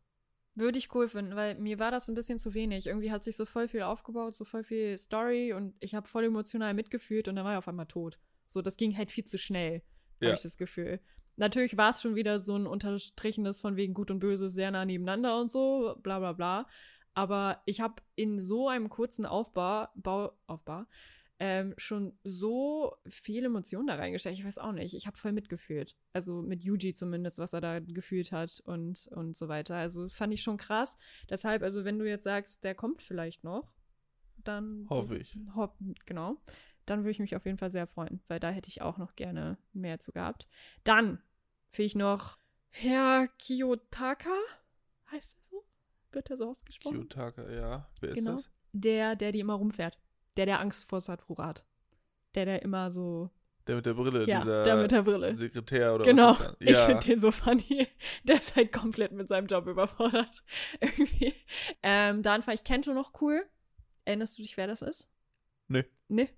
Würde 0.56 0.78
ich 0.78 0.94
cool 0.94 1.08
finden, 1.08 1.36
weil 1.38 1.56
mir 1.56 1.80
war 1.80 1.90
das 1.92 2.10
ein 2.10 2.16
bisschen 2.16 2.38
zu 2.38 2.54
wenig. 2.54 2.88
Irgendwie 2.88 3.12
hat 3.12 3.24
sich 3.24 3.38
so 3.38 3.46
voll 3.46 3.70
viel 3.70 3.84
aufgebaut, 3.84 4.36
so 4.36 4.44
voll 4.44 4.64
viel 4.64 4.98
Story 4.98 5.54
und 5.54 5.74
ich 5.80 5.96
habe 5.96 6.06
voll 6.08 6.26
emotional 6.26 6.74
mitgefühlt 6.74 7.30
und 7.30 7.38
dann 7.38 7.46
war 7.46 7.54
er 7.54 7.60
auf 7.60 7.68
einmal 7.70 7.86
tot. 7.86 8.20
So, 8.50 8.62
das 8.62 8.78
ging 8.78 8.98
halt 8.98 9.12
viel 9.12 9.26
zu 9.26 9.38
schnell, 9.38 9.84
Ja. 10.20 10.30
habe 10.30 10.36
ich 10.38 10.42
das 10.44 10.58
Gefühl. 10.58 11.00
Natürlich 11.36 11.78
war 11.78 11.92
es 11.92 12.02
schon 12.02 12.16
wieder 12.16 12.40
so 12.40 12.56
ein 12.56 12.66
unterstrichenes 12.68 13.62
von 13.62 13.76
wegen 13.76 13.94
Gut 13.94 14.12
und 14.12 14.20
Böse 14.20 14.50
sehr 14.50 14.72
nah 14.72 14.86
nebeneinander 14.86 15.40
und 15.40 15.50
so, 15.52 15.96
bla 16.02 16.20
bla 16.20 16.34
bla. 16.34 16.68
Aber 17.14 17.62
ich 17.66 17.80
habe 17.80 18.02
in 18.16 18.40
so 18.40 18.68
einem 18.68 18.90
kurzen 18.90 19.26
Aufbau, 19.26 19.88
Bau, 19.96 20.32
Aufbau 20.48 20.86
ähm, 21.40 21.74
schon 21.78 22.18
so 22.24 22.96
viel 23.08 23.46
Emotionen 23.46 23.88
da 23.88 23.96
reingesteckt. 23.96 24.38
Ich 24.38 24.44
weiß 24.46 24.58
auch 24.58 24.74
nicht. 24.74 24.94
Ich 24.94 25.08
habe 25.08 25.16
voll 25.16 25.32
mitgefühlt. 25.32 25.96
Also 26.12 26.42
mit 26.42 26.64
Yuji 26.64 26.94
zumindest, 26.94 27.38
was 27.40 27.54
er 27.54 27.62
da 27.62 27.80
gefühlt 27.80 28.32
hat 28.34 28.62
und, 28.66 29.08
und 29.12 29.38
so 29.38 29.48
weiter. 29.48 29.76
Also 29.76 30.10
fand 30.10 30.34
ich 30.34 30.42
schon 30.42 30.58
krass. 30.58 30.98
Deshalb, 31.30 31.62
also 31.64 31.86
wenn 31.86 32.00
du 32.00 32.06
jetzt 32.06 32.26
sagst, 32.26 32.64
der 32.66 32.76
kommt 32.76 33.02
vielleicht 33.02 33.44
noch, 33.46 33.72
dann. 34.44 34.86
Hoffe 34.90 35.18
ich. 35.18 35.38
Hoff, 35.56 35.72
genau. 36.06 36.42
Dann 36.90 37.00
würde 37.00 37.12
ich 37.12 37.20
mich 37.20 37.36
auf 37.36 37.46
jeden 37.46 37.58
Fall 37.58 37.70
sehr 37.70 37.88
freuen, 37.88 38.22
weil 38.28 38.40
da 38.40 38.50
hätte 38.50 38.70
ich 38.70 38.82
auch 38.82 38.98
noch 38.98 39.16
gerne 39.16 39.58
mehr 39.74 40.00
zu 40.00 40.12
gehabt. 40.12 40.48
Dann 40.84 41.22
finde 41.70 41.86
ich 41.86 41.96
noch 41.96 42.38
Herr 42.70 43.28
Kiyotaka. 43.40 44.36
Heißt 45.12 45.38
er 45.38 45.44
so? 45.44 45.64
Wird 46.12 46.30
er 46.30 46.38
so 46.38 46.50
ausgesprochen? 46.50 47.08
Kyotaka, 47.10 47.50
ja. 47.52 47.90
Wer 48.02 48.14
Genau. 48.14 48.36
ist 48.38 48.46
das? 48.46 48.52
Der, 48.74 49.16
der 49.16 49.32
die 49.32 49.40
immer 49.40 49.54
rumfährt. 49.56 49.98
Der, 50.38 50.46
der 50.46 50.60
Angst 50.60 50.88
vor 50.90 51.02
Sakura 51.02 51.48
hat. 51.48 51.66
Der, 52.36 52.46
der 52.46 52.62
immer 52.62 52.92
so. 52.92 53.30
Der 53.68 53.76
mit 53.76 53.86
der 53.86 53.94
Brille, 53.94 54.26
ja, 54.28 54.40
dieser 54.40 54.64
der 54.64 54.76
mit 54.78 54.92
der 54.92 55.04
Brille. 55.04 55.34
Sekretär 55.34 55.94
oder 55.94 56.06
Genau. 56.06 56.30
was 56.30 56.40
ist 56.40 56.46
das? 56.50 56.56
Ich 56.60 56.70
Ja, 56.70 56.86
finde 56.88 57.06
den 57.06 57.20
so 57.20 57.32
funny. 57.32 57.88
Der 58.24 58.38
ist 58.38 58.56
halt 58.56 58.72
komplett 58.72 59.12
mit 59.12 59.28
seinem 59.28 59.46
Job 59.48 59.68
überfordert. 59.68 60.44
Irgendwie. 60.80 61.36
Ähm, 61.84 62.24
dann 62.24 62.42
fand 62.42 62.58
ich 62.58 62.64
Kento 62.64 62.94
noch 62.96 63.22
cool. 63.22 63.46
Erinnerst 64.06 64.38
du 64.40 64.42
dich, 64.42 64.58
wer 64.58 64.66
das 64.66 64.82
ist? 64.82 65.08
Nee. 65.68 65.86
Nee. 66.08 66.30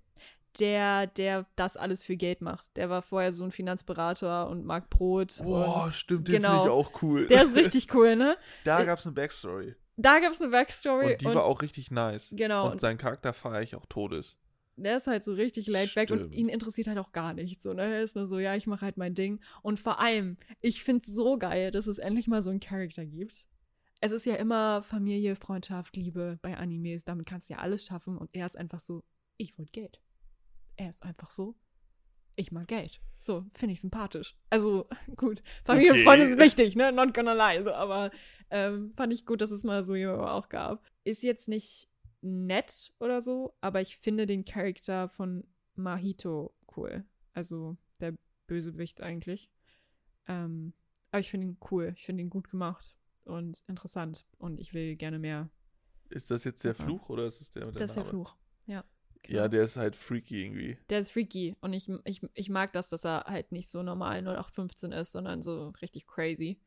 Der, 0.60 1.08
der 1.08 1.46
das 1.56 1.78
alles 1.78 2.04
für 2.04 2.18
Geld 2.18 2.42
macht. 2.42 2.76
Der 2.76 2.90
war 2.90 3.02
vorher 3.02 3.32
so 3.32 3.44
ein 3.44 3.52
Finanzberater 3.52 4.50
und 4.50 4.66
mag 4.66 4.90
Brot. 4.90 5.34
Boah, 5.44 5.86
und 5.86 5.94
stimmt, 5.94 6.28
den 6.28 6.36
genau. 6.36 6.50
finde 6.50 6.66
ich 6.66 6.72
auch 6.72 7.02
cool. 7.02 7.28
Der 7.28 7.44
ist 7.44 7.56
richtig 7.56 7.88
cool, 7.94 8.16
ne? 8.16 8.36
da 8.66 8.84
gab 8.84 9.00
es 9.00 9.06
eine 9.06 9.16
Backstory. 9.16 9.76
Da 9.98 10.20
gab 10.20 10.34
es 10.34 10.42
eine 10.42 10.52
Backstory. 10.52 11.14
Und 11.14 11.22
die 11.22 11.26
war 11.26 11.44
auch 11.44 11.62
richtig 11.62 11.92
nice. 11.92 12.34
Genau. 12.36 12.70
Und 12.72 12.82
sein 12.82 12.98
Charakter 12.98 13.34
feiere 13.34 13.62
ich 13.62 13.76
auch 13.76 13.86
todes. 13.86 14.38
Der 14.78 14.98
ist 14.98 15.08
halt 15.08 15.24
so 15.24 15.34
richtig 15.34 15.68
laid 15.68 15.94
back 15.94 16.10
und 16.12 16.34
ihn 16.34 16.50
interessiert 16.50 16.88
halt 16.88 16.98
auch 16.98 17.12
gar 17.12 17.34
nichts. 17.34 17.64
So, 17.64 17.74
ne? 17.74 17.84
Er 17.84 18.02
ist 18.02 18.16
nur 18.16 18.26
so, 18.26 18.40
ja, 18.40 18.56
ich 18.56 18.68
mache 18.68 18.86
halt 18.86 18.98
mein 18.98 19.14
Ding. 19.14 19.40
Und 19.62 19.80
vor 19.80 20.00
allem, 20.00 20.38
ich 20.60 20.84
finde 20.84 21.04
es 21.06 21.14
so 21.14 21.38
geil, 21.38 21.72
dass 21.72 21.88
es 21.88 22.00
endlich 22.00 22.28
mal 22.28 22.42
so 22.42 22.50
einen 22.50 22.60
Charakter 22.60 23.06
gibt. 23.06 23.48
Es 24.00 24.12
ist 24.12 24.26
ja 24.26 24.36
immer 24.36 24.82
Familie, 24.82 25.36
Freundschaft, 25.36 25.96
Liebe 25.96 26.40
bei 26.42 26.58
Animes. 26.58 27.04
Damit 27.04 27.28
kannst 27.28 27.50
du 27.50 27.54
ja 27.54 27.60
alles 27.60 27.86
schaffen. 27.86 28.18
Und 28.18 28.32
er 28.34 28.46
ist 28.46 28.58
einfach 28.58 28.80
so, 28.80 29.04
ich 29.38 29.58
wollte 29.60 29.72
Geld. 29.72 30.02
Er 30.82 30.90
ist 30.90 31.04
einfach 31.04 31.30
so, 31.30 31.54
ich 32.36 32.52
mag 32.52 32.68
Geld. 32.68 33.02
So, 33.20 33.46
finde 33.54 33.74
ich 33.74 33.82
sympathisch. 33.82 34.36
Also, 34.50 34.90
gut. 35.16 35.44
Familie 35.64 35.92
und 35.92 35.98
Okay. 35.98 36.06
Freunde 36.06 36.28
sind 36.28 36.40
wichtig, 36.40 36.76
ne? 36.76 36.92
Not 36.92 37.14
gonna 37.14 37.34
lie. 37.34 37.64
So, 37.64 37.72
aber 37.72 38.10
ähm, 38.50 38.92
fand 38.96 39.14
ich 39.14 39.28
gut, 39.28 39.42
dass 39.42 39.52
es 39.52 39.64
mal 39.64 39.84
so 39.84 39.94
jemanden 39.94 40.26
auch 40.26 40.50
gab. 40.50 40.84
Ist 41.04 41.22
jetzt 41.22 41.48
nicht 41.48 41.88
nett 42.22 42.94
oder 43.00 43.22
so, 43.22 43.56
aber 43.62 43.80
ich 43.80 43.98
finde 43.98 44.26
den 44.26 44.44
Charakter 44.44 45.08
von 45.08 45.44
Mahito 45.76 46.56
cool. 46.76 47.06
Also 47.34 47.78
der 48.00 48.16
Bösewicht 48.48 49.02
eigentlich. 49.02 49.52
Ähm, 50.28 50.74
aber 51.12 51.20
ich 51.20 51.30
finde 51.30 51.46
ihn 51.46 51.58
cool. 51.70 51.94
Ich 51.96 52.06
finde 52.08 52.24
ihn 52.24 52.32
gut 52.32 52.50
gemacht 52.50 52.96
und 53.26 53.64
interessant. 53.68 54.26
Und 54.40 54.60
ich 54.60 54.74
will 54.74 54.96
gerne 54.96 55.20
mehr. 55.20 55.52
Ist 56.10 56.32
das 56.32 56.44
jetzt 56.44 56.64
der. 56.64 56.74
Fluch 56.74 57.08
oder 57.10 57.28
ist 57.28 57.40
es 57.40 57.52
der 57.52 57.68
mit 57.68 57.76
der 57.76 57.82
Das 57.82 57.92
ist 57.92 57.98
der? 57.98 58.06
Fluch. 58.06 58.36
Ja. 59.28 59.44
Ja, 59.44 59.48
der 59.48 59.64
ist 59.64 59.78
halt 59.78 59.96
freaky 59.96 60.44
irgendwie. 60.46 60.78
Der 60.90 61.00
ist 61.00 61.12
freaky 61.12 61.56
und 61.62 61.74
ich, 61.74 61.90
ich, 62.06 62.22
ich 62.34 62.50
mag 62.50 62.74
das, 62.74 62.90
dass 62.90 63.06
er 63.06 63.26
halt 63.28 63.52
nicht 63.52 63.70
so 63.70 63.84
normal 63.84 64.22
0815 64.22 64.92
ist, 64.92 65.12
sondern 65.12 65.42
so 65.42 65.70
richtig 65.82 66.08
crazy. 66.08 66.60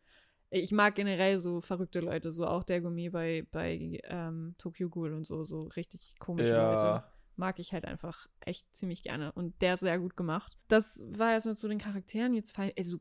Ich 0.51 0.71
mag 0.73 0.95
generell 0.95 1.39
so 1.39 1.61
verrückte 1.61 2.01
Leute, 2.01 2.31
so 2.31 2.47
auch 2.47 2.63
der 2.63 2.81
Gummi 2.81 3.11
bei, 3.11 3.45
bei 3.51 4.01
ähm, 4.05 4.55
Tokyo 4.57 4.89
Ghoul 4.89 5.13
und 5.13 5.27
so, 5.27 5.45
so 5.45 5.65
richtig 5.65 6.15
komische 6.21 6.53
Leute. 6.53 6.85
Ja, 6.85 7.13
Mag 7.37 7.59
ich 7.59 7.73
halt 7.73 7.85
einfach 7.85 8.29
echt 8.41 8.73
ziemlich 8.73 9.03
gerne. 9.03 9.33
Und 9.33 9.61
der 9.61 9.75
ist 9.75 9.81
sehr 9.81 9.99
gut 9.99 10.17
gemacht. 10.17 10.57
Das 10.69 11.03
war 11.07 11.33
erstmal 11.33 11.57
zu 11.57 11.67
den 11.67 11.79
Charakteren. 11.79 12.35
Jetzt 12.35 12.55
fallen, 12.55 12.71
also, 12.79 13.01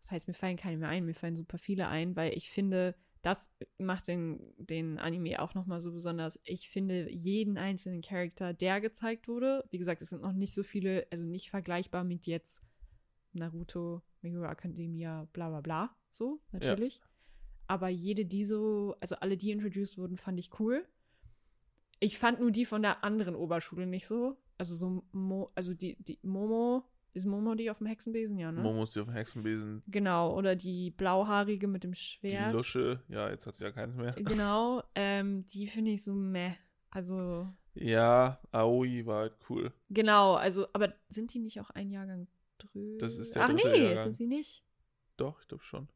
das 0.00 0.12
heißt, 0.12 0.28
mir 0.28 0.34
fallen 0.34 0.56
keine 0.56 0.76
mehr 0.76 0.88
ein, 0.88 1.04
mir 1.04 1.14
fallen 1.14 1.34
super 1.34 1.58
viele 1.58 1.88
ein, 1.88 2.14
weil 2.14 2.32
ich 2.36 2.48
finde, 2.48 2.94
das 3.28 3.54
macht 3.76 4.08
den, 4.08 4.40
den 4.56 4.98
Anime 4.98 5.42
auch 5.42 5.52
nochmal 5.52 5.82
so 5.82 5.92
besonders. 5.92 6.40
Ich 6.44 6.70
finde 6.70 7.10
jeden 7.10 7.58
einzelnen 7.58 8.00
Charakter, 8.00 8.54
der 8.54 8.80
gezeigt 8.80 9.28
wurde, 9.28 9.66
wie 9.68 9.76
gesagt, 9.76 10.00
es 10.00 10.08
sind 10.08 10.22
noch 10.22 10.32
nicht 10.32 10.54
so 10.54 10.62
viele, 10.62 11.06
also 11.10 11.26
nicht 11.26 11.50
vergleichbar 11.50 12.04
mit 12.04 12.26
jetzt 12.26 12.62
Naruto, 13.34 14.00
My 14.22 14.30
Hero 14.30 14.46
Academia, 14.46 15.28
bla 15.34 15.50
bla 15.50 15.60
bla, 15.60 15.96
so, 16.10 16.40
natürlich. 16.52 17.02
Aber 17.66 17.88
jede, 17.88 18.24
die 18.24 18.46
so, 18.46 18.96
also 18.98 19.16
alle, 19.16 19.36
die 19.36 19.50
introduced 19.50 19.98
wurden, 19.98 20.16
fand 20.16 20.38
ich 20.40 20.58
cool. 20.58 20.88
Ich 22.00 22.18
fand 22.18 22.40
nur 22.40 22.50
die 22.50 22.64
von 22.64 22.80
der 22.80 23.04
anderen 23.04 23.36
Oberschule 23.36 23.86
nicht 23.86 24.06
so. 24.06 24.38
Also 24.56 24.74
so, 24.74 25.04
Mo, 25.12 25.52
also 25.54 25.74
die, 25.74 26.02
die 26.02 26.18
Momo, 26.22 26.82
ist 27.18 27.26
Momo 27.26 27.54
die 27.54 27.70
auf 27.70 27.78
dem 27.78 27.86
Hexenbesen, 27.86 28.38
ja, 28.38 28.50
ne? 28.50 28.62
Momo 28.62 28.82
ist 28.84 28.94
die 28.96 29.00
auf 29.00 29.06
dem 29.06 29.14
Hexenbesen. 29.14 29.82
Genau, 29.86 30.34
oder 30.36 30.56
die 30.56 30.90
blauhaarige 30.90 31.66
mit 31.68 31.84
dem 31.84 31.92
Die 31.92 31.98
Schwert. 31.98 32.52
Lusche, 32.54 33.02
ja, 33.08 33.28
jetzt 33.30 33.46
hat 33.46 33.54
sie 33.54 33.64
ja 33.64 33.70
keins 33.70 33.94
mehr. 33.96 34.12
Genau, 34.12 34.82
ähm, 34.94 35.44
die 35.46 35.66
finde 35.66 35.90
ich 35.92 36.02
so 36.02 36.14
meh. 36.14 36.52
Also, 36.90 37.46
Ja, 37.74 38.40
Aoi 38.50 39.04
war 39.04 39.20
halt 39.20 39.36
cool. 39.50 39.72
genau, 39.90 40.34
also, 40.34 40.66
aber 40.72 40.94
sind 41.10 41.34
die 41.34 41.38
nicht 41.38 41.60
auch 41.60 41.70
ein 41.70 41.90
Jahrgang 41.90 42.26
drüber? 42.58 42.98
Das 42.98 43.18
ist 43.18 43.34
der 43.34 43.44
Ach 43.44 43.52
nee, 43.52 43.62
Jahrgang. 43.62 44.04
sind 44.04 44.12
sie 44.14 44.26
nicht. 44.26 44.64
Doch, 45.18 45.40
ich 45.42 45.48
glaube 45.48 45.64
schon. 45.64 45.88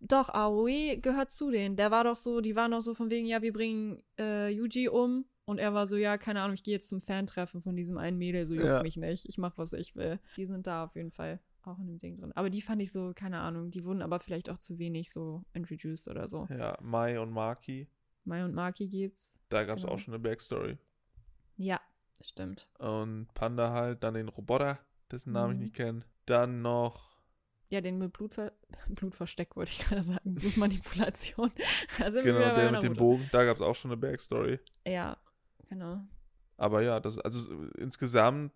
Doch, 0.00 0.28
Aoi 0.28 0.98
gehört 1.02 1.30
zu 1.32 1.50
denen. 1.50 1.74
Der 1.74 1.90
war 1.90 2.04
doch 2.04 2.14
so, 2.14 2.40
die 2.40 2.54
waren 2.54 2.70
doch 2.70 2.80
so 2.80 2.94
von 2.94 3.10
wegen, 3.10 3.26
ja, 3.26 3.42
wir 3.42 3.52
bringen 3.52 4.00
äh, 4.18 4.48
Yuji 4.48 4.88
um. 4.88 5.24
Und 5.48 5.58
er 5.58 5.72
war 5.72 5.86
so, 5.86 5.96
ja, 5.96 6.18
keine 6.18 6.42
Ahnung, 6.42 6.54
ich 6.54 6.62
gehe 6.62 6.74
jetzt 6.74 6.88
zum 6.90 7.00
Fan-Treffen 7.00 7.62
von 7.62 7.74
diesem 7.74 7.96
einen 7.96 8.18
Mädel, 8.18 8.44
so 8.44 8.54
juckt 8.54 8.66
Ja. 8.66 8.82
mich 8.82 8.96
nicht. 8.98 9.26
Ich 9.28 9.38
mach, 9.38 9.56
was 9.56 9.72
ich 9.72 9.96
will. 9.96 10.20
Die 10.36 10.44
sind 10.44 10.66
da 10.66 10.84
auf 10.84 10.94
jeden 10.94 11.10
Fall 11.10 11.40
auch 11.62 11.78
in 11.78 11.86
dem 11.86 11.98
Ding 11.98 12.16
drin. 12.18 12.32
Aber 12.34 12.50
die 12.50 12.60
fand 12.60 12.82
ich 12.82 12.92
so, 12.92 13.12
keine 13.14 13.40
Ahnung, 13.40 13.70
die 13.70 13.82
wurden 13.84 14.02
aber 14.02 14.20
vielleicht 14.20 14.50
auch 14.50 14.58
zu 14.58 14.78
wenig 14.78 15.10
so 15.12 15.44
introduced 15.54 16.06
oder 16.08 16.28
so. 16.28 16.46
Ja, 16.50 16.76
Mai 16.82 17.18
und 17.18 17.30
Maki. 17.32 17.88
Mai 18.24 18.44
und 18.44 18.54
Maki 18.54 18.88
gibt's. 18.88 19.40
Da 19.48 19.64
gab 19.64 19.78
es 19.78 19.84
Genau. 19.84 19.94
auch 19.94 19.98
schon 19.98 20.12
eine 20.12 20.22
Backstory. 20.22 20.76
Ja, 21.56 21.80
stimmt. 22.20 22.68
Und 22.78 23.28
Panda 23.34 23.72
halt, 23.72 24.02
dann 24.04 24.14
den 24.14 24.28
Roboter, 24.28 24.78
dessen 25.10 25.32
Namen 25.32 25.52
ich 25.52 25.56
Mhm. 25.56 25.62
nicht 25.62 25.74
kenne. 25.74 26.04
Dann 26.26 26.60
noch, 26.62 27.08
Ja, 27.70 27.80
den 27.82 27.98
mit 27.98 28.12
Blutver 28.12 28.52
Blutversteck 28.88 29.56
wollte 29.56 29.72
ich 29.72 29.78
gerade 29.80 30.02
sagen. 30.02 30.34
Blutmanipulation. 30.34 31.50
Genau, 32.22 32.54
der 32.54 32.72
mit 32.72 32.82
dem. 32.82 32.92
Bogen, 32.94 33.28
da 33.32 33.44
gab 33.44 33.56
es 33.56 33.62
auch 33.62 33.74
schon 33.74 33.90
eine 33.90 33.98
Backstory. 34.00 34.58
Ja, 34.86 35.16
genau. 35.68 36.00
Aber 36.56 36.82
ja, 36.82 36.98
das, 37.00 37.18
also 37.18 37.52
insgesamt 37.78 38.52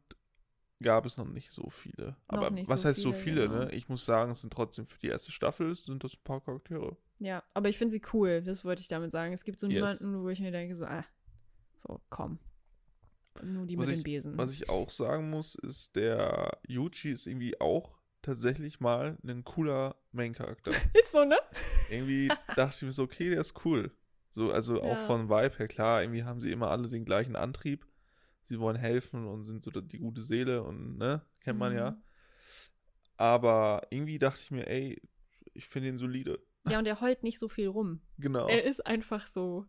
gab 0.82 1.06
es 1.06 1.16
noch 1.16 1.28
nicht 1.28 1.50
so 1.52 1.68
viele. 1.70 2.16
Aber 2.26 2.50
nicht 2.50 2.68
was 2.68 2.82
so 2.82 2.88
heißt 2.88 3.00
so 3.00 3.12
viele, 3.12 3.42
viele, 3.42 3.48
genau. 3.48 3.64
ne? 3.66 3.72
Ich 3.72 3.88
muss 3.88 4.04
sagen, 4.04 4.32
es 4.32 4.40
sind 4.40 4.52
trotzdem 4.52 4.86
für 4.86 4.98
die 4.98 5.06
erste 5.08 5.30
Staffel, 5.30 5.74
sind 5.76 6.02
das 6.02 6.14
ein 6.14 6.24
paar 6.24 6.40
Charaktere. 6.40 6.96
Ja, 7.20 7.42
aber 7.54 7.68
ich 7.68 7.78
finde 7.78 7.92
sie 7.92 8.02
cool, 8.12 8.42
das 8.42 8.64
wollte 8.64 8.82
ich 8.82 8.88
damit 8.88 9.12
sagen. 9.12 9.32
Es 9.32 9.44
gibt 9.44 9.60
so 9.60 9.68
Yes. 9.68 9.74
niemanden, 10.00 10.24
wo 10.24 10.28
ich 10.28 10.40
mir 10.40 10.50
denke, 10.50 10.74
so, 10.74 10.84
ah, 10.84 11.04
so, 11.76 12.00
komm. 12.10 12.40
Nur 13.42 13.64
die 13.66 13.78
Was 13.78 13.86
mit 13.86 13.96
ich- 13.98 14.02
den 14.02 14.04
Besen. 14.04 14.36
Was 14.38 14.50
ich 14.52 14.68
auch 14.68 14.90
sagen 14.90 15.30
muss, 15.30 15.54
ist, 15.54 15.94
der 15.94 16.58
Yuji 16.66 17.12
ist 17.12 17.26
irgendwie 17.28 17.60
auch 17.60 17.96
tatsächlich 18.20 18.80
mal 18.80 19.16
ein 19.24 19.44
cooler 19.44 19.96
Main-Charakter. 20.12 20.70
Ist 20.94 21.12
so, 21.12 21.24
ne? 21.24 21.36
irgendwie 21.90 22.28
dachte 22.56 22.76
ich 22.76 22.82
mir 22.82 22.92
so, 22.92 23.02
okay, 23.04 23.30
der 23.30 23.40
ist 23.40 23.64
cool. 23.64 23.90
So, 24.34 24.50
also 24.50 24.82
auch 24.82 24.96
Ja. 24.96 25.06
von 25.06 25.28
Vibe 25.28 25.56
her, 25.58 25.68
klar, 25.68 26.02
irgendwie 26.02 26.24
haben 26.24 26.40
sie 26.40 26.50
immer 26.50 26.70
alle 26.70 26.88
den 26.88 27.04
gleichen 27.04 27.36
Antrieb. 27.36 27.86
Sie 28.44 28.58
wollen 28.58 28.76
helfen 28.76 29.26
und 29.28 29.44
sind 29.44 29.62
so 29.62 29.70
die 29.70 29.98
gute 29.98 30.20
Seele 30.22 30.62
und, 30.64 30.98
ne, 30.98 31.22
kennt 31.40 31.58
man 31.58 31.74
ja. 31.74 31.92
Mhm. 31.92 32.02
Aber 33.16 33.86
irgendwie 33.90 34.18
dachte 34.18 34.40
ich 34.42 34.50
mir, 34.50 34.66
ey, 34.66 35.00
ich 35.54 35.68
finde 35.68 35.90
ihn 35.90 35.98
solide. 35.98 36.42
Ja, 36.68 36.78
und 36.78 36.86
er 36.86 37.00
heult 37.00 37.22
nicht 37.22 37.38
so 37.38 37.48
viel 37.48 37.68
rum. 37.68 38.00
Genau. 38.18 38.48
Er 38.48 38.64
ist 38.64 38.84
einfach 38.86 39.26
so, 39.26 39.66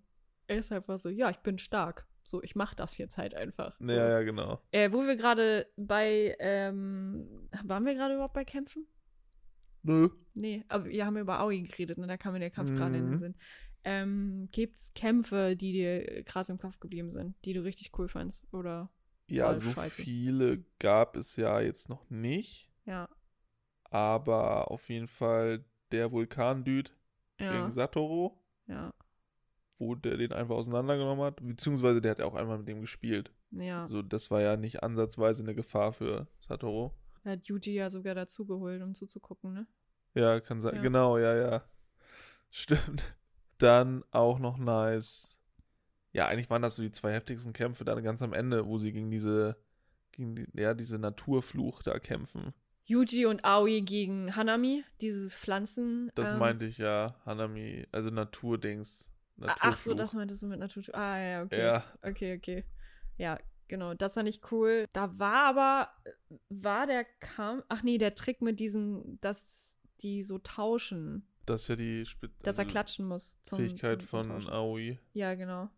er 0.47 0.58
ist 0.58 0.71
einfach 0.71 0.97
so, 0.97 1.10
ja, 1.10 1.30
ich 1.30 1.38
bin 1.39 1.58
stark. 1.58 2.06
So, 2.21 2.41
ich 2.41 2.56
mach 2.56 2.73
das 2.73 2.97
jetzt 2.97 3.17
halt 3.17 3.36
einfach. 3.36 3.76
So. 3.80 3.93
Ja, 3.93 4.08
ja, 4.10 4.21
genau. 4.23 4.62
Äh, 4.71 4.91
wo 4.93 5.06
wir 5.06 5.17
gerade 5.17 5.67
bei, 5.76 6.36
ähm, 6.39 7.49
waren 7.65 7.86
wir 7.86 7.95
gerade 7.95 8.13
überhaupt 8.13 8.34
bei 8.34 8.45
Kämpfen? 8.45 8.88
Nö. 9.82 10.10
Nee, 10.34 10.63
aber 10.69 10.86
wir 10.86 11.06
haben 11.06 11.17
über 11.17 11.39
Aoi 11.41 11.62
geredet, 11.63 11.97
ne? 11.97 12.08
Da 12.08 12.15
kam 12.15 12.32
mir 12.34 12.39
der 12.39 12.49
Kampf 12.52 12.71
gerade 12.71 12.95
in 12.97 13.04
den 13.04 13.15
Mhm. 13.15 13.19
Sinn. 13.19 13.36
Ähm, 13.86 14.48
gibt's 14.52 14.93
Kämpfe, 14.93 15.56
die 15.56 15.74
dir 15.74 16.24
krass 16.24 16.50
im 16.50 16.58
Kopf 16.58 16.80
geblieben 16.80 17.12
sind, 17.12 17.36
die 17.46 17.54
du 17.54 17.63
richtig 17.63 17.91
cool 17.98 18.08
fandst? 18.08 18.46
Oder, 18.54 18.89
Ja, 19.30 19.54
so 19.56 19.72
scheiße. 19.72 20.02
viele 20.04 20.63
gab 20.80 21.15
es 21.17 21.36
ja 21.36 21.60
jetzt 21.60 21.89
noch 21.89 22.10
nicht. 22.10 22.69
ja, 22.86 23.10
Aber 23.89 24.72
auf 24.72 24.89
jeden 24.89 25.08
Fall 25.08 25.65
der 25.91 26.12
Vulkan-Dude 26.12 26.91
ja, 27.39 27.52
gegen 27.52 27.72
Satoru, 27.74 28.38
ja, 28.67 28.93
wo 29.78 29.96
der 29.96 30.17
den 30.17 30.32
einfach 30.34 30.56
auseinandergenommen 30.56 31.26
hat. 31.26 31.46
Beziehungsweise 31.46 32.00
der 32.02 32.12
hat 32.12 32.19
ja 32.19 32.26
auch 32.26 32.36
einmal 32.36 32.58
mit 32.60 32.67
dem 32.67 32.82
gespielt. 32.82 33.32
ja. 33.52 33.82
Also 33.82 34.02
das 34.02 34.32
war 34.32 34.41
ja 34.41 34.56
nicht 34.56 34.82
ansatzweise 34.84 35.43
eine 35.43 35.56
Gefahr 35.56 35.93
für 35.93 36.28
Satoru. 36.39 36.91
Da 37.24 37.32
hat 37.32 37.48
Yuji 37.48 37.74
ja 37.74 37.89
sogar 37.89 38.15
dazugeholt, 38.15 38.82
um 38.82 38.96
zuzugucken, 38.96 39.54
ne? 39.54 39.67
Ja, 40.15 40.39
kann 40.39 40.62
sein. 40.62 40.76
Ja. 40.76 40.82
Genau, 40.82 41.17
ja, 41.17 41.36
ja. 41.36 41.63
Stimmt. 42.50 43.04
Dann 43.58 44.04
auch 44.12 44.39
noch 44.39 44.58
nice. 44.58 45.36
Ja, 46.12 46.28
eigentlich 46.28 46.50
waren 46.50 46.62
das 46.62 46.76
so 46.76 46.84
die 46.84 46.92
zwei 46.92 47.12
heftigsten 47.13 47.54
Kämpfe 47.54 47.86
dann 47.86 48.04
ganz 48.04 48.22
am 48.22 48.34
Ende, 48.34 48.68
wo 48.68 48.78
sie 48.78 48.92
gegen 48.92 49.10
diese, 49.10 49.58
gegen 50.12 50.36
die, 50.36 50.48
ja, 50.54 50.74
diese 50.74 51.00
Naturfluch 51.00 51.82
da 51.82 51.98
kämpfen. 52.00 52.54
Yuji 52.86 53.26
und 53.26 53.46
Aoi 53.46 53.82
gegen 53.82 54.36
Hanami, 54.36 54.84
dieses 55.02 55.34
Pflanzen. 55.34 56.12
Das 56.16 56.32
ähm, 56.32 56.39
meinte 56.39 56.66
ich 56.66 56.78
ja, 56.78 57.08
Hanami, 57.26 57.88
also 57.92 58.10
Naturdings. 58.10 59.10
Ah, 59.42 59.56
Ach 59.60 59.78
so, 59.78 59.92
Naturfluch. 59.92 59.96
das 59.96 60.13
meintest 60.13 60.44
du 60.44 60.48
mit 60.48 60.60
Natur. 60.60 60.84
Ah, 60.94 61.18
ja, 61.18 61.44
okay. 61.44 61.62
Ja, 61.62 61.84
Okay, 62.02 62.38
okay. 62.38 62.66
Ja, 63.18 63.39
genau. 63.68 63.94
Das 63.94 64.13
fand 64.16 64.28
ich 64.30 64.39
cool. 64.52 64.86
Da 64.94 65.18
war 65.18 65.46
aber, 65.46 65.89
war 66.50 66.86
der 66.86 67.06
Kampf, 67.06 67.63
ach 67.70 67.84
nee, 67.84 67.98
der 67.98 68.16
Trick 68.16 68.42
mit 68.42 68.60
diesen, 68.60 69.20
dass 69.22 69.80
die 70.02 70.22
so 70.22 70.38
tauschen, 70.39 71.28
das 71.46 71.64
ist 71.64 71.68
ja 71.70 71.76
die 71.76 72.06
Spit 72.06 72.32
dass 72.44 72.58
er 72.58 72.64
also 72.64 72.72
klatschen 72.72 73.08
muss. 73.08 73.40
Zum, 73.44 73.60
Fähigkeit 73.60 74.02
zum, 74.02 74.24
zum 74.24 74.42
von. 74.42 74.50
Aoi. 74.54 75.00
Ja, 75.14 75.36
genau. 75.36 75.70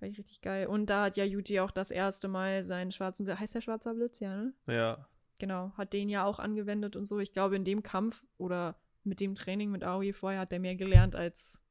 War 0.00 0.08
ich 0.08 0.18
richtig 0.18 0.40
geil. 0.40 0.66
Und 0.66 0.90
da 0.90 1.04
hat 1.04 1.16
ja 1.16 1.24
Yuji 1.24 1.60
auch 1.60 1.72
das 1.72 1.90
erste 1.90 2.28
Mal 2.28 2.62
seinen 2.62 2.92
schwarzen 2.92 3.24
Blitz, 3.24 3.40
heißt 3.40 3.54
der 3.56 3.60
schwarzer 3.60 3.94
Blitz, 3.94 4.20
ja, 4.20 4.36
ne? 4.36 4.54
Ja, 4.68 5.08
Genau, 5.38 5.72
hat 5.76 5.92
den 5.92 6.08
ja 6.08 6.24
auch 6.24 6.38
angewendet 6.40 6.96
und 6.96 7.06
so. 7.06 7.20
Ich 7.20 7.32
glaube, 7.32 7.56
in 7.56 7.64
dem 7.64 7.82
Kampf 7.82 8.24
oder 8.38 8.76
mit 9.04 9.20
dem 9.20 9.34
Training 9.34 9.70
mit 9.70 9.84
Aoi 9.84 10.12
vorher 10.12 10.40
hat 10.40 10.52
er 10.52 10.58
mehr 10.58 10.74
gelernt 10.74 11.14
als. 11.14 11.62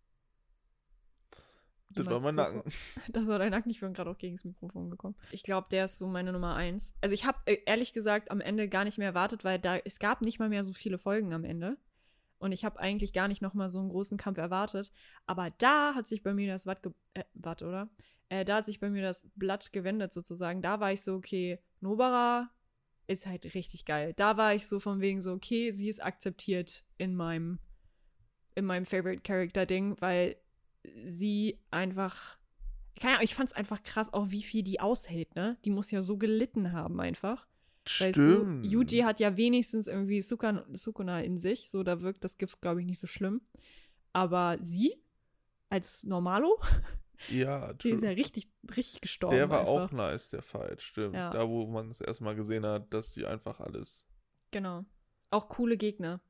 das 1.89 2.05
war 2.05 2.21
mein. 2.21 2.35
Nacken. 2.35 2.63
Das 3.11 3.27
war 3.27 3.39
dein 3.39 3.51
Nacken. 3.51 3.69
Ich 3.69 3.81
bin 3.81 3.93
gerade 3.93 4.09
auch 4.09 4.17
gegen 4.17 4.37
das 4.37 4.45
Mikrofon 4.45 4.89
gekommen. 4.89 5.15
Ich 5.31 5.43
glaube, 5.43 5.67
der 5.69 5.85
ist 5.85 5.97
so 5.97 6.07
meine 6.07 6.31
Nummer 6.31 6.55
eins. 6.55 6.95
Also 7.01 7.13
ich 7.13 7.25
habe 7.25 7.39
äh, 7.45 7.57
ehrlich 7.65 7.91
gesagt 7.91 8.31
am 8.31 8.39
Ende 8.39 8.69
gar 8.69 8.85
nicht 8.85 8.97
mehr 8.97 9.07
erwartet, 9.07 9.43
weil 9.43 9.59
da 9.59 9.77
es 9.77 9.99
gab 9.99 10.21
nicht 10.21 10.39
mal 10.39 10.49
mehr 10.49 10.63
so 10.63 10.71
viele 10.71 10.97
Folgen 10.97 11.33
am 11.33 11.43
Ende. 11.43 11.77
Und 12.39 12.51
ich 12.51 12.65
habe 12.65 12.79
eigentlich 12.79 13.13
gar 13.13 13.27
nicht 13.27 13.41
noch 13.41 13.53
mal 13.53 13.69
so 13.69 13.79
einen 13.79 13.89
großen 13.89 14.17
Kampf 14.17 14.37
erwartet. 14.37 14.91
Aber 15.25 15.51
da 15.57 15.95
hat 15.95 16.07
sich 16.07 16.23
bei 16.23 16.33
mir 16.33 16.51
das 16.51 16.67
Watt, 16.67 16.85
äh, 17.13 17.23
Watt 17.33 17.63
oder? 17.63 17.89
Äh, 18.29 18.45
da 18.45 18.57
hat 18.57 18.65
sich 18.65 18.79
bei 18.79 18.89
mir 18.89 19.01
das 19.01 19.27
Blatt 19.35 19.71
gewendet 19.73 20.13
sozusagen. 20.13 20.61
Da 20.61 20.79
war 20.79 20.91
ich 20.91 21.01
so, 21.01 21.15
okay, 21.15 21.59
Nobara 21.79 22.49
ist 23.07 23.25
halt 23.25 23.53
richtig 23.55 23.85
geil. 23.85 24.13
Da 24.15 24.37
war 24.37 24.53
ich 24.53 24.67
so 24.67 24.79
von 24.79 24.99
wegen 24.99 25.21
so, 25.21 25.31
okay, 25.31 25.71
sie 25.71 25.89
ist 25.89 26.03
akzeptiert 26.03 26.83
in 26.97 27.15
meinem, 27.15 27.59
in 28.55 28.65
meinem 28.65 28.85
Favorite 28.85 29.21
Character 29.21 29.65
Ding, 29.65 29.95
weil 29.99 30.35
sie 31.05 31.59
einfach, 31.71 32.37
keine 32.99 33.15
Ahnung, 33.15 33.23
ich 33.23 33.35
fand 33.35 33.49
es 33.49 33.55
einfach 33.55 33.81
krass, 33.83 34.11
auch 34.13 34.29
wie 34.29 34.43
viel 34.43 34.63
die 34.63 34.79
aushält, 34.79 35.35
ne? 35.35 35.57
Die 35.63 35.69
muss 35.69 35.91
ja 35.91 36.01
so 36.01 36.17
gelitten 36.17 36.73
haben 36.73 36.99
einfach. 36.99 37.47
Stimmt. 37.89 38.65
Yuji 38.65 38.99
hat 38.99 39.19
ja 39.19 39.35
wenigstens 39.37 39.87
irgendwie 39.87 40.21
Sukan, 40.21 40.63
Sukuna 40.75 41.21
in 41.21 41.37
sich, 41.37 41.69
so 41.69 41.83
da 41.83 42.01
wirkt 42.01 42.23
das 42.23 42.37
Gift, 42.37 42.61
glaube 42.61 42.81
ich, 42.81 42.87
nicht 42.87 42.99
so 42.99 43.07
schlimm. 43.07 43.41
Aber 44.13 44.57
sie, 44.61 44.95
als 45.69 46.03
Normalo, 46.03 46.59
Ja, 47.29 47.73
die 47.73 47.89
ist 47.89 48.03
ja 48.03 48.11
richtig, 48.11 48.47
richtig 48.75 49.01
gestorben. 49.01 49.35
Der 49.35 49.49
war 49.49 49.61
einfach. 49.61 49.71
auch 49.71 49.91
nice, 49.91 50.29
der 50.29 50.41
Fight, 50.41 50.81
stimmt. 50.81 51.15
Ja. 51.15 51.31
Da, 51.31 51.47
wo 51.47 51.65
man 51.65 51.89
es 51.89 52.01
erstmal 52.01 52.35
gesehen 52.35 52.65
hat, 52.65 52.93
dass 52.93 53.13
sie 53.13 53.25
einfach 53.25 53.59
alles. 53.59 54.05
Genau. 54.51 54.85
Auch 55.31 55.49
coole 55.49 55.77
Gegner. 55.77 56.21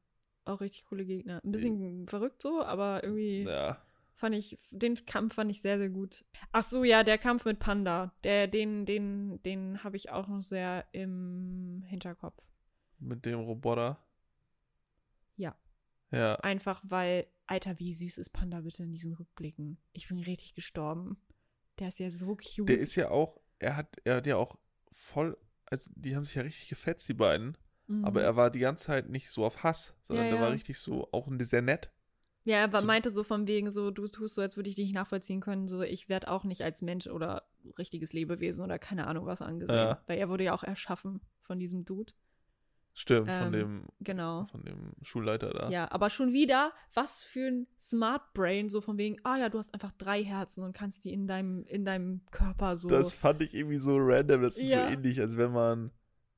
Auch 0.46 0.62
richtig 0.62 0.86
coole 0.86 1.06
Gegner. 1.06 1.42
Ein 1.44 1.52
bisschen 1.52 2.08
verrückt 2.08 2.42
so, 2.42 2.64
aber 2.64 3.04
irgendwie 3.04 3.44
Ja, 3.44 3.86
fand 4.18 4.36
ich, 4.36 4.58
den 4.72 4.96
Kampf 5.06 5.36
fand 5.36 5.50
ich 5.52 5.62
sehr, 5.62 5.78
sehr 5.78 5.90
gut. 5.90 6.26
Ach 6.52 6.64
so, 6.64 6.84
ja, 6.84 7.04
der 7.04 7.18
Kampf 7.18 7.46
mit 7.46 7.60
Panda, 7.60 8.14
der, 8.24 8.48
den, 8.48 8.86
den, 8.86 9.42
den 9.44 9.84
habe 9.84 9.96
ich 9.96 10.10
auch 10.10 10.28
noch 10.28 10.42
sehr 10.42 10.86
im 10.92 11.84
Hinterkopf. 11.88 12.38
mit 13.00 13.26
dem 13.26 13.40
Roboter. 13.40 14.04
Ja. 15.36 15.56
Ja. 16.12 16.36
Einfach 16.38 16.82
weil, 16.84 17.28
Alter, 17.46 17.80
wie 17.80 17.94
süß 17.94 18.18
ist 18.18 18.32
Panda 18.32 18.62
bitte 18.62 18.84
in 18.84 18.92
diesen 18.92 19.14
Rückblicken? 19.14 19.78
Ich 19.94 20.08
bin 20.08 20.18
richtig 20.20 20.56
gestorben. 20.56 21.22
Der 21.80 21.90
ist 21.90 22.00
ja 22.00 22.10
so 22.10 22.36
cute. 22.36 22.70
Der 22.70 22.80
ist 22.80 22.96
ja 22.96 23.12
auch, 23.12 23.40
er 23.60 23.76
hat, 23.78 23.98
er 24.04 24.16
hat 24.18 24.26
ja 24.28 24.38
auch 24.38 24.58
voll, 24.92 25.38
also 25.66 25.92
die 25.96 26.16
haben 26.16 26.24
sich 26.24 26.36
ja 26.36 26.42
richtig 26.42 26.70
gefetzt, 26.70 27.08
die 27.08 27.14
beiden. 27.14 27.56
Mhm. 27.86 28.04
Aber 28.04 28.24
er 28.24 28.36
war 28.36 28.50
die 28.50 28.60
ganze 28.60 28.86
Zeit 28.86 29.10
nicht 29.10 29.30
so 29.30 29.46
auf 29.46 29.64
Hass, 29.64 29.94
sondern 30.02 30.26
Ja, 30.26 30.32
der 30.32 30.42
war 30.42 30.52
richtig 30.52 30.80
so, 30.80 31.08
auch 31.12 31.30
sehr 31.42 31.62
nett. 31.62 31.92
Ja, 32.48 32.58
er 32.58 32.72
So- 32.80 32.86
meinte 32.86 33.10
so 33.12 33.24
von 33.24 33.46
wegen 33.48 33.70
so, 33.70 33.92
du 33.92 34.08
tust 34.08 34.36
so, 34.36 34.42
als 34.42 34.56
würde 34.56 34.70
ich 34.70 34.76
dich 34.76 34.86
nicht 34.86 34.96
nachvollziehen 34.96 35.42
können, 35.42 35.68
so 35.68 35.82
ich 35.82 36.08
werde 36.10 36.30
auch 36.32 36.44
nicht 36.46 36.62
als 36.64 36.82
Mensch 36.82 37.08
oder 37.08 37.44
richtiges 37.78 38.14
Lebewesen 38.14 38.64
oder 38.64 38.80
keine 38.80 39.08
Ahnung 39.08 39.26
was 39.26 39.42
angesehen. 39.42 39.76
Ja. 39.76 40.02
Weil 40.08 40.18
er 40.18 40.30
wurde 40.30 40.46
ja 40.46 40.54
auch 40.54 40.64
erschaffen 40.64 41.20
von 41.42 41.60
diesem 41.60 41.84
Dude. 41.86 42.14
Stimmt, 42.94 43.28
Ähm, 43.30 43.44
von 43.44 43.52
dem, 43.52 43.86
Genau. 44.00 44.46
von 44.50 44.64
dem 44.64 44.94
Schulleiter 45.04 45.52
da. 45.52 45.70
Ja, 45.70 45.92
aber 45.92 46.10
schon 46.10 46.34
wieder, 46.34 46.72
was 46.96 47.22
für 47.22 47.48
ein 47.48 47.68
Smart 47.80 48.34
Brain, 48.34 48.70
so 48.70 48.82
von 48.82 48.98
wegen, 48.98 49.18
ah 49.24 49.38
ja, 49.38 49.50
du 49.50 49.60
hast 49.60 49.72
einfach 49.74 49.92
drei 49.92 50.24
Herzen 50.24 50.64
und 50.64 50.72
kannst 50.74 51.04
die 51.06 51.14
in 51.14 51.28
deinem, 51.28 51.64
in 51.66 51.86
deinem 51.86 52.22
Körper 52.32 52.76
so. 52.76 52.90
Das 52.90 53.14
fand 53.14 53.42
ich 53.44 53.54
irgendwie 53.54 53.78
so 53.78 53.98
random. 54.00 54.42
Das 54.42 54.58
ist 54.58 54.72
Ja. 54.72 54.88
so 54.88 54.94
ähnlich, 54.94 55.20
als 55.20 55.38
wenn 55.38 55.52
man 55.52 55.92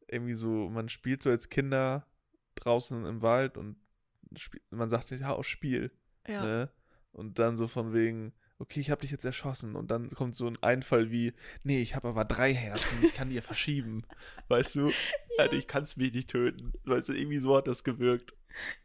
irgendwie 0.07 0.33
so, 0.33 0.69
man 0.69 0.89
spielt 0.89 1.23
so 1.23 1.29
als 1.29 1.47
Kinder 1.49 2.05
draußen 2.55 3.05
im 3.05 3.21
Wald 3.21 3.57
und 3.57 3.77
man 4.69 4.89
sagt, 4.89 5.11
ja, 5.11 5.29
aus 5.31 5.47
Spiel. 5.47 5.91
Ja. 6.29 6.43
Ne? 6.43 6.69
Und 7.11 7.39
dann 7.39 7.57
so 7.57 7.67
von 7.67 7.93
wegen, 7.93 8.33
okay, 8.59 8.79
ich 8.79 8.91
habe 8.91 9.01
dich 9.01 9.11
jetzt 9.11 9.25
erschossen. 9.25 9.75
Und 9.75 9.89
dann 9.91 10.09
kommt 10.09 10.35
so 10.35 10.47
ein 10.47 10.61
Einfall 10.61 11.11
wie, 11.11 11.33
nee, 11.63 11.81
ich 11.81 11.95
habe 11.95 12.09
aber 12.09 12.25
drei 12.25 12.53
Herzen, 12.53 12.99
ich 13.01 13.13
kann 13.13 13.29
dir 13.29 13.41
verschieben. 13.41 14.03
Weißt 14.47 14.75
du? 14.75 14.91
Alter, 15.37 15.55
ich 15.55 15.67
kann 15.67 15.83
es 15.83 15.97
mich 15.97 16.13
nicht 16.13 16.29
töten. 16.29 16.73
Weißt 16.85 17.09
du, 17.09 17.13
irgendwie 17.13 17.39
so 17.39 17.55
hat 17.55 17.67
das 17.67 17.83
gewirkt. 17.83 18.35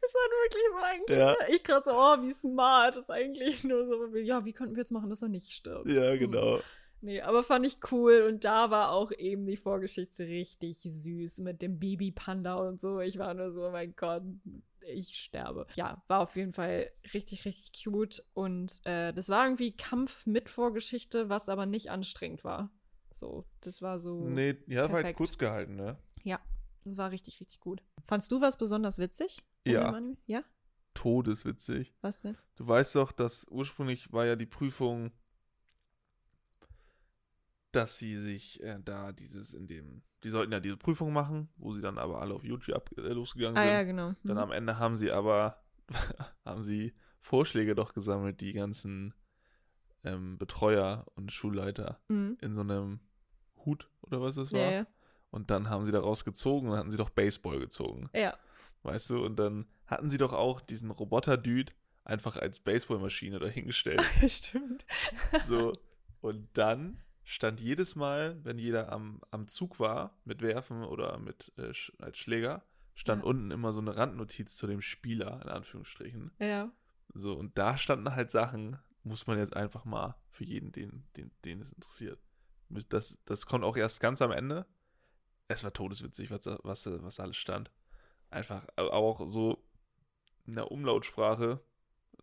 Das 0.01 0.15
war 0.15 0.23
wirklich 0.45 0.63
so 0.71 0.85
eigentlich. 0.85 1.19
Ja. 1.19 1.37
Ich 1.55 1.65
gerade 1.65 1.85
so, 1.85 1.91
oh, 1.93 2.23
wie 2.23 2.33
smart. 2.33 2.97
Das 2.97 3.05
ist 3.05 3.11
eigentlich 3.11 3.65
nur 3.65 3.87
so, 3.87 4.17
ja, 4.17 4.45
wie 4.45 4.53
könnten 4.53 4.77
wir 4.77 4.83
jetzt 4.83 4.93
machen, 4.93 5.11
dass 5.11 5.23
er 5.23 5.29
nicht 5.29 5.53
stirbt? 5.53 5.89
Ja, 5.89 6.13
Hm. 6.13 6.19
genau. 6.19 6.61
Nee, 7.01 7.21
aber 7.21 7.43
fand 7.43 7.67
ich 7.67 7.79
cool 7.93 8.25
und 8.27 8.45
da 8.47 8.71
war 8.71 8.91
auch 8.93 9.13
eben 9.13 9.45
die 9.47 9.59
Vorgeschichte 9.59 10.27
richtig 10.27 10.79
süß 10.81 11.41
mit 11.41 11.61
dem 11.61 11.79
Baby-Panda 11.79 12.55
und 12.55 12.81
so. 12.81 13.01
Ich 13.01 13.19
war 13.19 13.35
nur 13.35 13.53
so, 13.53 13.67
oh 13.67 13.71
mein 13.71 13.95
Gott, 13.95 14.23
ich 14.88 15.16
sterbe. 15.16 15.66
Ja, 15.75 16.03
war 16.09 16.20
auf 16.20 16.37
jeden 16.37 16.53
Fall 16.53 16.90
richtig, 17.12 17.44
richtig 17.44 17.85
cute 17.85 18.23
und 18.35 18.81
äh, 18.85 19.12
das 19.12 19.29
war 19.29 19.44
irgendwie 19.44 19.77
Kampf 19.77 20.27
mit 20.27 20.49
Vorgeschichte, 20.49 21.29
was 21.29 21.49
aber 21.49 21.66
nicht 21.66 21.90
anstrengend 21.90 22.44
war. 22.44 22.70
So, 23.12 23.44
das 23.61 23.81
war 23.81 23.99
so. 23.99 24.20
Nee, 24.20 24.57
ja, 24.66 24.83
war 24.83 24.83
halt 24.83 24.90
Perfekt. 24.90 25.16
kurz 25.16 25.38
gehalten, 25.38 25.77
ne? 25.77 25.97
Ja, 26.25 26.40
das 26.85 26.97
war 26.97 27.11
richtig, 27.11 27.40
richtig 27.40 27.61
gut. 27.61 27.83
Fandst 28.07 28.31
du 28.33 28.40
was 28.40 28.59
besonders 28.59 28.99
witzig? 28.99 29.42
Ja. 29.66 29.99
Ja? 30.27 30.42
Todeswitzig. 30.94 31.94
Was 32.01 32.20
denn? 32.20 32.37
Du 32.57 32.66
weißt 32.66 32.94
doch, 32.97 33.12
dass 33.12 33.47
ursprünglich 33.51 34.12
war 34.12 34.27
ja 34.27 34.37
die 34.37 34.47
Prüfung, 34.47 35.12
dass 37.77 37.99
sie 37.99 38.17
sich 38.17 38.63
äh, 38.63 38.79
da 38.85 39.13
dieses 39.13 39.55
in 39.55 39.67
dem, 39.67 40.03
die 40.23 40.31
sollten 40.31 40.53
ja 40.53 40.61
diese 40.61 40.77
Prüfung 40.77 41.13
machen, 41.13 41.49
wo 41.57 41.73
sie 41.73 41.81
dann 41.81 41.99
aber 41.99 42.21
alle 42.21 42.35
auf 42.35 42.45
YouTube 42.45 42.77
ab, 42.77 42.91
äh, 42.97 43.01
losgegangen 43.13 43.57
Ah, 43.57 43.63
sind. 43.63 43.71
ja, 43.73 43.83
genau. 43.85 44.15
Dann 44.23 44.37
Mhm. 44.37 44.43
am 44.43 44.53
Ende 44.53 44.79
haben 44.79 44.97
sie 44.97 45.11
aber, 45.11 45.63
haben 46.45 46.63
sie 46.63 46.95
Vorschläge 47.21 47.75
doch 47.75 47.95
gesammelt, 47.95 48.41
die 48.41 48.53
ganzen 48.53 49.15
ähm, 50.05 50.37
Betreuer 50.39 51.07
und 51.15 51.33
Schulleiter 51.33 51.99
Mhm. 52.09 52.37
in 52.41 52.55
so 52.55 52.61
einem 52.61 53.01
Hut 53.65 53.89
oder 54.03 54.21
was 54.21 54.35
das 54.35 54.53
war. 54.53 54.61
Ja, 54.61 54.71
ja. 54.71 54.87
Und 55.31 55.51
dann 55.51 55.69
haben 55.71 55.85
sie 55.85 55.93
daraus 55.93 56.25
gezogen 56.25 56.69
und 56.69 56.77
hatten 56.77 56.91
sie 56.91 56.97
doch 56.99 57.11
Baseball 57.11 57.59
gezogen. 57.59 58.09
ja. 58.15 58.37
Weißt 58.83 59.09
du, 59.09 59.25
und 59.25 59.39
dann 59.39 59.67
hatten 59.87 60.11
sie 60.11 60.19
doch 60.19 60.35
auch 60.35 60.61
diesen 60.61 60.91
Roboter-Dude 60.91 61.73
einfach 62.05 62.37
als 62.37 62.59
Baseballmaschine 62.59 63.39
dahingestellt. 63.39 64.03
Stimmt. 64.29 64.85
so. 65.47 65.73
Und 66.21 66.49
dann 66.59 66.99
stand 67.25 67.61
jedes 67.61 67.97
Mal, 67.97 68.39
wenn 68.45 68.59
jeder 68.59 68.93
am, 68.93 69.21
am 69.31 69.49
Zug 69.49 69.81
war, 69.81 70.17
mit 70.25 70.43
Werfen 70.43 70.85
oder 70.85 71.19
mit 71.19 71.53
äh, 71.57 71.73
als 71.99 72.19
Schläger, 72.19 72.63
stand 72.95 73.23
Ja. 73.23 73.29
unten 73.29 73.51
immer 73.51 73.73
so 73.73 73.81
eine 73.81 73.97
Randnotiz 73.97 74.57
zu 74.57 74.67
dem 74.67 74.81
Spieler, 74.83 75.41
in 75.43 75.49
Anführungsstrichen. 75.49 76.31
Ja. 76.39 76.71
So, 77.13 77.35
und 77.35 77.59
da 77.59 77.77
standen 77.77 78.15
halt 78.15 78.31
Sachen, 78.31 78.79
muss 79.03 79.27
man 79.27 79.39
jetzt 79.39 79.57
einfach 79.57 79.85
mal 79.85 80.17
für 80.31 80.45
jeden, 80.45 80.73
den, 80.73 81.05
den, 81.17 81.31
den 81.45 81.61
es 81.61 81.73
interessiert. 81.73 82.19
Das, 82.69 83.19
das 83.25 83.47
kommt 83.47 83.65
auch 83.65 83.77
erst 83.77 84.01
ganz 84.01 84.23
am 84.23 84.33
Ende. 84.33 84.67
Es 85.49 85.63
war 85.63 85.73
todeswitzig, 85.73 86.31
was, 86.31 86.47
was, 86.63 86.87
was 86.87 87.21
alles 87.21 87.37
stand. 87.37 87.71
Einfach, 88.31 88.67
aber 88.77 88.93
auch 88.93 89.29
so 89.29 89.63
in 90.47 90.55
der 90.55 90.71
Umlautsprache 90.73 91.61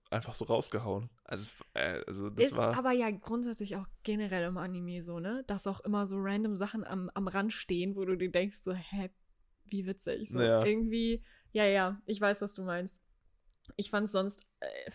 einfach 0.10 0.34
so 0.34 0.45
rausgehauen. 0.45 1.10
Also, 1.23 1.41
es, 1.43 1.56
äh, 1.73 2.04
also 2.08 2.30
das 2.30 2.45
ist 2.47 2.56
war. 2.58 2.75
aber 2.77 2.91
ja 2.91 3.10
grundsätzlich 3.12 3.75
auch 3.75 3.88
generell 4.04 4.45
im 4.45 4.58
Anime 4.58 5.01
so, 5.04 5.19
ne? 5.19 5.43
Dass 5.47 5.67
auch 5.67 5.80
immer 5.82 6.06
so 6.08 6.17
random 6.19 6.56
Sachen 6.56 6.84
am, 6.84 7.10
am 7.13 7.27
Rand 7.27 7.54
stehen, 7.54 7.95
wo 7.95 8.06
du 8.06 8.15
dir 8.15 8.32
denkst, 8.32 8.58
so, 8.62 8.73
hä, 8.73 9.10
wie 9.65 9.86
witzig. 9.86 10.30
So 10.30 10.41
Ja. 10.41 10.65
irgendwie, 10.65 11.23
ja, 11.54 11.65
ja, 11.65 12.01
ich 12.06 12.19
weiß, 12.19 12.41
was 12.41 12.54
du 12.54 12.63
meinst. 12.63 12.99
Ich 13.77 13.89
fand 13.89 14.10
sonst, 14.10 14.41
äh, 14.60 14.91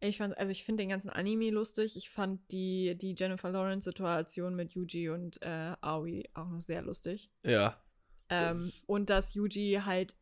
ich 0.00 0.18
fand, 0.18 0.36
also 0.38 0.52
ich 0.52 0.64
finde 0.64 0.82
den 0.82 0.90
ganzen 0.90 1.10
Anime 1.10 1.50
lustig. 1.50 1.96
Ich 1.96 2.10
fand 2.10 2.40
die, 2.52 2.96
die 2.96 3.14
Jennifer 3.18 3.50
Lawrence-Situation 3.50 4.54
mit 4.54 4.72
Yuji 4.74 5.08
und 5.10 5.40
äh, 5.42 5.74
Aoi 5.80 6.24
auch 6.34 6.48
noch 6.48 6.60
sehr 6.60 6.82
lustig. 6.82 7.30
ja. 7.44 7.80
Ähm, 8.28 8.60
ist- 8.62 8.88
und 8.88 9.08
dass 9.08 9.34
Yuji 9.34 9.80
halt 9.84 10.16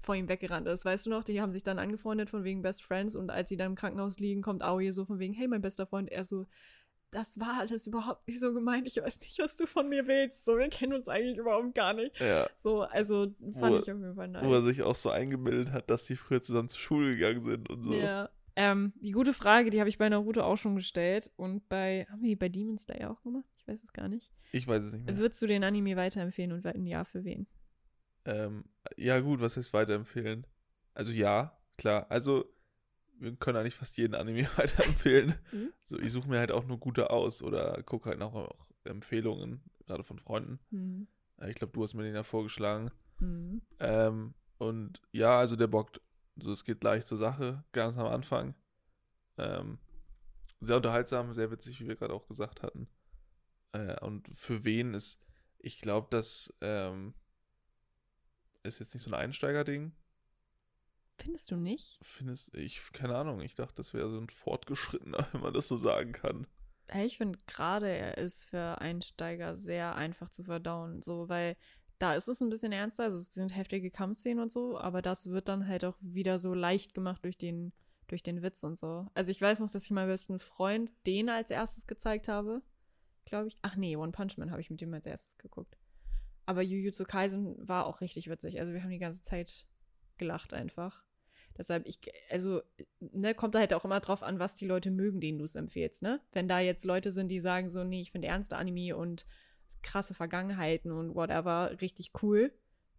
vor 0.00 0.14
ihm 0.14 0.28
weggerannt 0.28 0.66
ist. 0.68 0.84
Weißt 0.84 1.06
du 1.06 1.10
noch, 1.10 1.24
die 1.24 1.40
haben 1.40 1.52
sich 1.52 1.62
dann 1.62 1.78
angefreundet 1.78 2.30
von 2.30 2.44
wegen 2.44 2.62
Best 2.62 2.82
Friends 2.84 3.16
und 3.16 3.30
als 3.30 3.48
sie 3.48 3.56
dann 3.56 3.72
im 3.72 3.74
Krankenhaus 3.76 4.18
liegen, 4.18 4.42
kommt 4.42 4.62
Aoi 4.62 4.90
so 4.90 5.04
von 5.04 5.18
wegen, 5.18 5.34
hey, 5.34 5.48
mein 5.48 5.62
bester 5.62 5.86
Freund. 5.86 6.10
Er 6.10 6.24
so, 6.24 6.46
das 7.10 7.38
war 7.38 7.60
alles 7.60 7.86
überhaupt 7.86 8.26
nicht 8.26 8.40
so 8.40 8.52
gemeint. 8.52 8.86
Ich 8.88 8.96
weiß 8.96 9.20
nicht, 9.20 9.38
was 9.38 9.56
du 9.56 9.66
von 9.66 9.88
mir 9.88 10.06
willst. 10.06 10.44
So, 10.44 10.58
wir 10.58 10.68
kennen 10.68 10.94
uns 10.94 11.08
eigentlich 11.08 11.38
überhaupt 11.38 11.74
gar 11.74 11.92
nicht. 11.92 12.18
Ja. 12.20 12.48
So, 12.62 12.82
also 12.82 13.32
fand 13.52 13.74
Wo- 13.74 13.78
ich 13.78 13.90
auf 13.92 13.98
jeden 14.00 14.14
Fall 14.14 14.32
Wo 14.42 14.52
er 14.52 14.60
nice. 14.60 14.64
sich 14.64 14.82
auch 14.82 14.96
so 14.96 15.10
eingebildet 15.10 15.70
hat, 15.72 15.90
dass 15.90 16.06
die 16.06 16.16
früher 16.16 16.42
zusammen 16.42 16.68
zur 16.68 16.80
Schule 16.80 17.14
gegangen 17.14 17.40
sind 17.40 17.70
und 17.70 17.82
so. 17.82 17.94
Ja. 17.94 18.30
Ähm, 18.56 18.92
die 19.00 19.10
gute 19.10 19.32
Frage, 19.32 19.70
die 19.70 19.80
habe 19.80 19.88
ich 19.88 19.98
bei 19.98 20.08
Naruto 20.08 20.40
auch 20.42 20.56
schon 20.56 20.76
gestellt 20.76 21.30
und 21.36 21.68
bei, 21.68 22.06
haben 22.08 22.22
wir 22.22 22.28
die 22.28 22.36
bei 22.36 22.48
Demon 22.48 22.78
Slayer 22.78 23.10
auch 23.10 23.20
gemacht? 23.22 23.44
Ich 23.58 23.66
weiß 23.66 23.82
es 23.82 23.92
gar 23.92 24.06
nicht. 24.08 24.30
Ich 24.52 24.66
weiß 24.68 24.84
es 24.84 24.92
nicht 24.92 25.06
mehr. 25.06 25.16
Würdest 25.18 25.42
du 25.42 25.46
den 25.48 25.64
Anime 25.64 25.96
weiterempfehlen 25.96 26.52
und 26.52 26.62
wenn 26.62 26.86
ja, 26.86 27.04
für 27.04 27.24
wen? 27.24 27.46
Ähm, 28.24 28.64
ja, 28.96 29.20
gut, 29.20 29.40
was 29.40 29.56
heißt 29.56 29.72
weiterempfehlen? 29.72 30.46
Also 30.94 31.12
ja, 31.12 31.58
klar. 31.76 32.06
Also, 32.10 32.44
wir 33.18 33.34
können 33.36 33.58
eigentlich 33.58 33.74
fast 33.74 33.96
jeden 33.96 34.14
Anime 34.14 34.48
weiterempfehlen. 34.56 35.34
Mhm. 35.52 35.72
So, 35.84 35.98
ich 35.98 36.12
suche 36.12 36.28
mir 36.28 36.38
halt 36.38 36.52
auch 36.52 36.64
nur 36.64 36.78
gute 36.78 37.10
aus 37.10 37.42
oder 37.42 37.82
gucke 37.82 38.10
halt 38.10 38.22
auch, 38.22 38.34
auch 38.34 38.70
Empfehlungen, 38.84 39.62
gerade 39.86 40.04
von 40.04 40.18
Freunden. 40.18 40.60
Hm. 40.70 41.06
Äh, 41.40 41.50
Ich 41.50 41.56
glaube, 41.56 41.72
du 41.72 41.82
hast 41.82 41.94
mir 41.94 42.02
den 42.02 42.14
ja 42.14 42.22
vorgeschlagen. 42.22 42.90
Hm. 43.18 43.62
Ähm, 43.78 44.34
und 44.58 45.00
ja, 45.12 45.38
also 45.38 45.56
der 45.56 45.66
bockt. 45.66 46.00
Also 46.36 46.52
es 46.52 46.64
geht 46.64 46.80
gleich 46.80 47.06
zur 47.06 47.18
Sache, 47.18 47.64
ganz 47.72 47.96
am 47.96 48.06
Anfang. 48.06 48.54
Ähm, 49.38 49.78
sehr 50.60 50.76
unterhaltsam, 50.76 51.32
sehr 51.34 51.50
witzig, 51.50 51.80
wie 51.80 51.88
wir 51.88 51.96
gerade 51.96 52.14
auch 52.14 52.26
gesagt 52.26 52.62
hatten. 52.62 52.88
Äh, 53.72 54.00
und 54.00 54.28
für 54.32 54.64
wen 54.64 54.94
ist, 54.94 55.20
ich 55.58 55.80
glaube, 55.80 56.08
das 56.10 56.52
ähm, 56.60 57.14
ist 58.64 58.80
jetzt 58.80 58.94
nicht 58.94 59.04
so 59.04 59.10
ein 59.10 59.14
Einsteigerding. 59.14 59.92
Findest 61.18 61.50
du 61.50 61.56
nicht? 61.56 61.98
Findest 62.02 62.54
ich, 62.54 62.80
keine 62.92 63.16
Ahnung, 63.16 63.40
ich 63.40 63.54
dachte, 63.54 63.76
das 63.76 63.94
wäre 63.94 64.10
so 64.10 64.18
ein 64.18 64.28
Fortgeschrittener, 64.28 65.28
wenn 65.32 65.40
man 65.42 65.54
das 65.54 65.68
so 65.68 65.78
sagen 65.78 66.12
kann. 66.12 66.46
Ich 66.92 67.16
finde 67.16 67.38
gerade, 67.46 67.88
er 67.88 68.18
ist 68.18 68.44
für 68.44 68.80
Einsteiger 68.80 69.56
sehr 69.56 69.94
einfach 69.94 70.28
zu 70.30 70.44
verdauen, 70.44 71.02
so, 71.02 71.28
weil 71.28 71.56
da 71.98 72.14
ist 72.14 72.28
es 72.28 72.40
ein 72.40 72.50
bisschen 72.50 72.72
ernster, 72.72 73.04
also 73.04 73.16
es 73.16 73.28
sind 73.28 73.56
heftige 73.56 73.90
Kampfszenen 73.90 74.40
und 74.40 74.52
so, 74.52 74.78
aber 74.78 75.00
das 75.00 75.30
wird 75.30 75.48
dann 75.48 75.66
halt 75.66 75.84
auch 75.84 75.96
wieder 76.00 76.38
so 76.38 76.52
leicht 76.52 76.92
gemacht 76.92 77.24
durch 77.24 77.38
den, 77.38 77.72
durch 78.08 78.22
den 78.22 78.42
Witz 78.42 78.62
und 78.64 78.78
so. 78.78 79.06
Also 79.14 79.30
ich 79.30 79.40
weiß 79.40 79.60
noch, 79.60 79.70
dass 79.70 79.84
ich 79.84 79.90
meinem 79.92 80.08
besten 80.08 80.38
Freund 80.38 80.92
den 81.06 81.30
als 81.30 81.50
erstes 81.50 81.86
gezeigt 81.86 82.28
habe, 82.28 82.60
glaube 83.24 83.48
ich. 83.48 83.56
Ach 83.62 83.76
nee, 83.76 83.96
One 83.96 84.12
Punch 84.12 84.36
Man 84.36 84.50
habe 84.50 84.60
ich 84.60 84.70
mit 84.70 84.80
dem 84.80 84.92
als 84.92 85.06
erstes 85.06 85.38
geguckt. 85.38 85.78
Aber 86.46 86.62
Jujutsu 86.62 87.04
Kaisen 87.04 87.56
war 87.66 87.86
auch 87.86 88.00
richtig 88.00 88.28
witzig, 88.28 88.60
also 88.60 88.72
wir 88.72 88.82
haben 88.82 88.90
die 88.90 88.98
ganze 88.98 89.22
Zeit 89.22 89.66
gelacht 90.18 90.54
einfach. 90.54 91.02
Deshalb, 91.56 91.86
ich, 91.86 92.00
also, 92.30 92.62
ne, 92.98 93.34
kommt 93.34 93.54
da 93.54 93.60
halt 93.60 93.74
auch 93.74 93.84
immer 93.84 94.00
drauf 94.00 94.22
an, 94.24 94.40
was 94.40 94.56
die 94.56 94.66
Leute 94.66 94.90
mögen, 94.90 95.20
denen 95.20 95.38
du 95.38 95.44
es 95.44 95.54
empfehlst, 95.54 96.02
ne? 96.02 96.20
Wenn 96.32 96.48
da 96.48 96.58
jetzt 96.58 96.84
Leute 96.84 97.12
sind, 97.12 97.28
die 97.28 97.38
sagen 97.40 97.68
so, 97.68 97.84
nee, 97.84 98.00
ich 98.00 98.10
finde 98.10 98.26
ernste 98.28 98.56
Anime 98.56 98.96
und 98.96 99.24
krasse 99.82 100.14
Vergangenheiten 100.14 100.90
und 100.90 101.14
whatever 101.14 101.80
richtig 101.80 102.10
cool, 102.22 102.52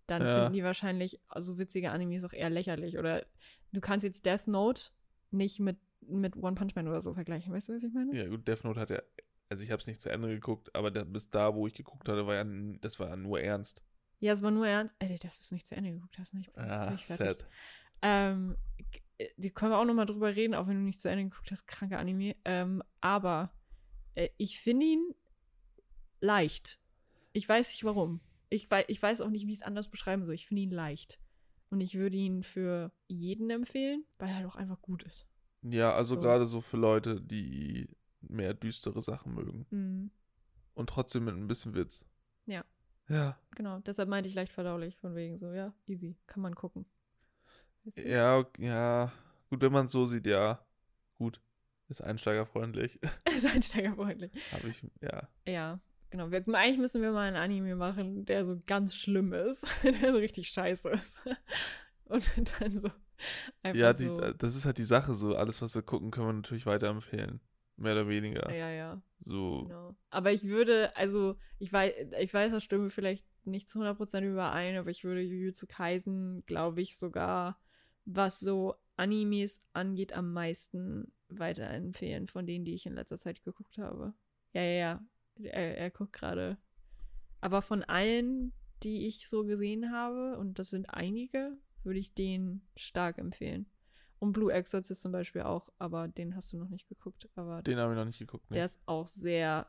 dann 0.07 0.21
Ja. 0.21 0.35
finden 0.35 0.53
die 0.53 0.63
wahrscheinlich 0.63 1.19
so 1.37 1.57
witzige 1.57 1.91
Animes 1.91 2.23
auch 2.23 2.31
eher 2.33 2.49
lächerlich. 2.49 2.97
Oder 2.97 3.25
du 3.73 3.81
kannst 3.81 4.05
jetzt 4.05 4.25
Death 4.25 4.47
Note 4.47 4.83
nicht 5.31 5.59
mit, 5.59 5.77
mit 6.01 6.37
One 6.37 6.55
Punch 6.55 6.75
Man 6.75 6.87
oder 6.87 7.01
so 7.01 7.13
vergleichen, 7.13 7.51
weißt 7.51 7.69
du, 7.69 7.73
was 7.73 7.83
ich 7.83 7.93
meine? 7.93 8.15
Ja, 8.15 8.27
gut, 8.29 8.47
Death 8.47 8.63
Note 8.63 8.79
hat 8.79 8.89
ja, 8.89 9.01
also 9.49 9.63
ich 9.63 9.71
habe 9.71 9.79
es 9.79 9.87
nicht 9.87 10.01
zu 10.01 10.09
Ende 10.09 10.27
geguckt, 10.29 10.73
aber 10.75 10.91
der, 10.91 11.05
bis 11.05 11.29
da, 11.29 11.53
wo 11.55 11.67
ich 11.67 11.73
geguckt 11.73 12.07
hatte, 12.09 12.25
war 12.27 12.35
ja, 12.35 12.45
das 12.81 12.99
war 12.99 13.09
ja 13.09 13.15
nur 13.15 13.39
ernst. 13.41 13.81
Ja, 14.19 14.33
es 14.33 14.41
war 14.41 14.51
nur 14.51 14.67
ernst. 14.67 14.95
Ey, 14.99 15.19
dass 15.19 15.37
du 15.37 15.43
es 15.43 15.51
nicht 15.51 15.67
zu 15.67 15.75
Ende 15.75 15.91
geguckt 15.91 16.17
hast, 16.17 16.33
ne? 16.33 16.41
Ich 16.41 16.51
bin 16.51 16.65
Ah, 16.69 16.97
sad. 16.97 17.45
Ähm, 18.01 18.57
g- 19.17 19.29
die 19.37 19.51
können 19.51 19.71
wir 19.71 19.77
auch 19.79 19.85
noch 19.85 19.93
mal 19.93 20.05
drüber 20.05 20.35
reden, 20.35 20.53
auch 20.55 20.67
wenn 20.67 20.75
du 20.77 20.83
nicht 20.83 21.01
zu 21.01 21.09
Ende 21.09 21.25
geguckt 21.25 21.51
hast, 21.51 21.67
kranke 21.67 21.97
Anime. 21.97 22.35
Ähm, 22.45 22.83
aber 23.01 23.51
äh, 24.15 24.29
ich 24.37 24.59
finde 24.59 24.85
ihn 24.85 25.15
leicht. 26.19 26.79
Ich 27.33 27.47
weiß 27.47 27.69
nicht 27.69 27.83
warum. 27.83 28.21
Ich, 28.49 28.69
wei 28.71 28.85
ich 28.87 29.01
weiß 29.01 29.21
auch 29.21 29.29
nicht, 29.29 29.45
wie 29.47 29.51
ich 29.51 29.59
es 29.59 29.63
anders 29.63 29.89
beschreiben 29.89 30.23
soll. 30.23 30.35
Ich 30.35 30.47
finde 30.47 30.63
ihn 30.63 30.71
leicht. 30.71 31.19
Und 31.69 31.81
ich 31.81 31.95
würde 31.95 32.15
ihn 32.15 32.43
für 32.43 32.91
jeden 33.07 33.49
empfehlen, 33.49 34.05
weil 34.19 34.29
er 34.29 34.43
doch 34.43 34.55
einfach 34.55 34.81
gut 34.81 35.03
ist. 35.03 35.27
Ja, 35.63 35.93
also 35.93 36.15
So. 36.15 36.21
gerade 36.21 36.45
so 36.45 36.61
für 36.61 36.77
Leute, 36.77 37.19
die 37.21 37.89
mehr 38.29 38.53
düstere 38.53 39.01
Sachen 39.01 39.33
mögen. 39.33 39.65
Mhm. 39.69 40.11
Und 40.73 40.89
trotzdem 40.89 41.25
mit 41.25 41.35
ein 41.35 41.47
bisschen 41.47 41.73
Witz. 41.73 42.03
Ja. 42.45 42.63
Ja. 43.07 43.39
Genau, 43.55 43.79
deshalb 43.79 44.09
meinte 44.09 44.29
ich 44.29 44.35
leicht 44.35 44.51
verdaulich, 44.51 44.97
von 44.97 45.15
wegen 45.15 45.37
so, 45.37 45.51
ja, 45.51 45.73
easy, 45.87 46.17
kann 46.27 46.41
man 46.41 46.55
gucken. 46.55 46.85
Weißt 47.83 47.97
du? 47.97 48.07
Ja, 48.07 48.45
ja. 48.57 49.11
Gut, 49.49 49.61
wenn 49.61 49.71
man 49.71 49.85
es 49.85 49.91
so 49.91 50.05
sieht, 50.05 50.25
ja. 50.25 50.65
Gut. 51.15 51.39
Ist 51.87 52.01
einsteigerfreundlich. 52.01 52.99
ist 53.35 53.45
einsteigerfreundlich. 53.45 54.31
Habe 54.51 54.69
ich, 54.69 54.83
ja. 55.01 55.27
Ja, 55.47 55.79
genau. 56.09 56.31
Wir, 56.31 56.41
eigentlich 56.55 56.79
müssen 56.79 57.01
wir 57.01 57.11
mal 57.11 57.27
einen 57.27 57.37
Anime 57.37 57.75
machen, 57.75 58.25
der 58.25 58.43
so 58.43 58.57
ganz 58.65 58.95
schlimm 58.95 59.33
ist, 59.33 59.65
der 59.83 60.11
so 60.11 60.17
richtig 60.17 60.49
scheiße 60.49 60.89
ist. 60.89 61.17
Und 62.05 62.31
dann 62.59 62.79
so 62.79 62.89
einfach 63.63 63.79
Ja, 63.79 63.93
die, 63.93 64.05
so. 64.05 64.31
das 64.33 64.55
ist 64.55 64.65
halt 64.65 64.77
die 64.77 64.83
Sache 64.83 65.13
so. 65.13 65.35
Alles, 65.35 65.61
was 65.61 65.75
wir 65.75 65.83
gucken, 65.83 66.11
können 66.11 66.27
wir 66.27 66.33
natürlich 66.33 66.65
weiterempfehlen. 66.65 67.39
Mehr 67.77 67.93
oder 67.93 68.07
weniger. 68.07 68.53
ja, 68.53 68.69
ja, 68.69 69.01
So. 69.19 69.63
genau. 69.63 69.95
Aber 70.09 70.31
ich 70.31 70.43
würde, 70.43 70.95
also, 70.95 71.37
ich 71.59 71.71
weiß, 71.71 71.93
ich 72.19 72.33
weiß, 72.33 72.51
das 72.51 72.63
stimmt 72.63 72.93
vielleicht 72.93 73.25
nicht 73.45 73.69
zu 73.69 73.79
100% 73.79 74.23
überein, 74.23 74.77
aber 74.77 74.89
ich 74.89 75.03
würde 75.03 75.21
Jujutsu 75.21 75.67
Kaisen, 75.67 76.43
glaube 76.45 76.81
ich, 76.81 76.97
sogar, 76.97 77.59
was 78.05 78.39
so 78.39 78.75
Animes 78.95 79.61
angeht, 79.73 80.13
am 80.13 80.31
meisten 80.33 81.11
weiterempfehlen 81.29 82.27
von 82.27 82.45
denen, 82.45 82.65
die 82.65 82.73
ich 82.73 82.85
in 82.85 82.93
letzter 82.93 83.17
Zeit 83.17 83.43
geguckt 83.43 83.77
habe. 83.77 84.13
Ja, 84.53 84.61
ja, 84.61 84.77
ja. 84.77 85.05
Er, 85.43 85.77
er 85.77 85.91
guckt 85.91 86.13
gerade. 86.13 86.57
Aber 87.41 87.61
von 87.61 87.83
allen, 87.83 88.53
die 88.83 89.05
ich 89.05 89.27
so 89.27 89.43
gesehen 89.43 89.91
habe, 89.91 90.37
und 90.37 90.59
das 90.59 90.69
sind 90.69 90.85
einige, 90.89 91.57
würde 91.83 91.99
ich 91.99 92.13
den 92.13 92.61
stark 92.75 93.17
empfehlen. 93.17 93.65
Und 94.25 94.33
Blue 94.33 94.51
Exorcist 94.51 95.03
zum 95.03 95.11
Beispiel 95.11 95.43
auch, 95.43 95.69
aber 95.77 96.07
den 96.07 96.35
hast 96.35 96.51
du 96.51 96.57
noch 96.57 96.69
nicht 96.69 96.89
geguckt. 96.89 97.29
Aber 97.35 97.61
Den 97.61 97.77
habe 97.77 97.93
ich 97.93 97.97
noch 97.97 98.05
nicht 98.05 98.17
geguckt. 98.17 98.49
Ne? 98.49 98.55
der 98.55 98.65
ist 98.65 98.79
auch 98.87 99.05
sehr 99.05 99.67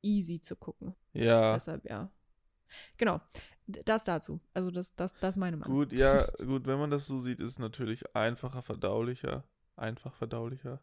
easy 0.00 0.40
zu 0.40 0.54
gucken. 0.54 0.94
Ja. 1.12 1.54
Deshalb, 1.54 1.84
ja. 1.84 2.08
Genau. 2.96 3.20
Das 3.66 4.04
dazu. 4.04 4.40
Also, 4.52 4.70
das, 4.70 4.94
das, 4.94 5.14
das 5.14 5.34
ist 5.34 5.40
meine 5.40 5.56
Meinung. 5.56 5.76
Gut, 5.76 5.92
ja, 5.92 6.24
gut, 6.36 6.66
wenn 6.66 6.78
man 6.78 6.90
das 6.90 7.06
so 7.06 7.18
sieht, 7.18 7.40
ist 7.40 7.50
es 7.50 7.58
natürlich 7.58 8.14
einfacher, 8.14 8.62
verdaulicher, 8.62 9.42
einfach 9.74 10.14
verdaulicher 10.14 10.80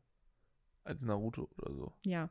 als 0.84 1.02
Naruto 1.04 1.50
oder 1.58 1.74
so. 1.74 1.94
Ja. 2.04 2.30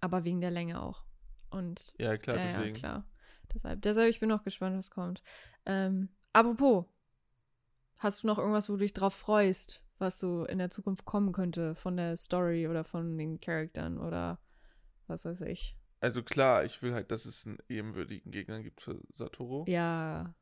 Aber 0.00 0.24
wegen 0.24 0.40
der 0.40 0.50
Länge 0.52 0.80
auch. 0.80 1.04
Und 1.50 1.92
Ja, 1.98 2.16
klar, 2.18 2.36
ja, 2.36 2.44
deswegen. 2.44 2.74
ja, 2.74 2.78
klar. 2.80 3.04
Deshalb, 3.52 3.82
deshalb, 3.82 4.08
ich 4.10 4.20
bin 4.20 4.28
noch 4.28 4.44
gespannt, 4.44 4.76
was 4.76 4.90
kommt. 4.90 5.22
Ähm, 5.66 6.08
apropos, 6.32 6.84
hast 8.00 8.22
du 8.22 8.26
noch 8.26 8.38
irgendwas, 8.38 8.68
wo 8.68 8.72
du 8.74 8.80
dich 8.80 8.92
drauf 8.92 9.14
freust, 9.14 9.84
was 9.98 10.18
so 10.18 10.44
in 10.46 10.58
der 10.58 10.70
Zukunft 10.70 11.04
kommen 11.04 11.32
könnte 11.32 11.74
von 11.74 11.96
der 11.96 12.16
Story 12.16 12.66
oder 12.66 12.82
von 12.82 13.16
den 13.16 13.40
Charakteren 13.40 13.98
oder 13.98 14.40
was 15.06 15.24
weiß 15.24 15.42
ich? 15.42 15.76
Also 16.00 16.22
klar, 16.22 16.64
ich 16.64 16.80
will 16.82 16.94
halt, 16.94 17.10
dass 17.10 17.26
es 17.26 17.46
einen 17.46 17.58
ebenwürdigen 17.68 18.32
Gegner 18.32 18.62
gibt 18.62 18.80
für 18.80 19.00
Satoru. 19.10 19.64
Ja, 19.68 20.34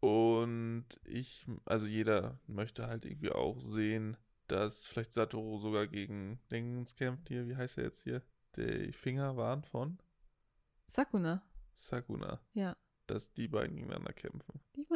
Und 0.00 0.86
ich, 1.04 1.46
also 1.64 1.86
jeder 1.86 2.38
möchte 2.46 2.86
halt 2.86 3.04
irgendwie 3.04 3.32
auch 3.32 3.60
sehen, 3.62 4.16
dass 4.46 4.86
vielleicht 4.86 5.12
Satoru 5.12 5.58
sogar 5.58 5.86
gegen 5.86 6.38
Dingens 6.50 6.94
kämpft 6.94 7.28
hier. 7.28 7.48
Wie 7.48 7.56
heißt 7.56 7.78
er 7.78 7.84
jetzt 7.84 8.02
hier? 8.02 8.22
Die 8.56 8.92
Finger 8.92 9.36
waren 9.36 9.64
von 9.64 9.98
Sakuna. 10.86 11.42
Sakuna. 11.76 12.40
Ja. 12.52 12.76
Dass 13.06 13.32
die 13.32 13.48
beiden 13.48 13.76
gegeneinander 13.76 14.12
kämpfen. 14.12 14.60
Die 14.76 14.86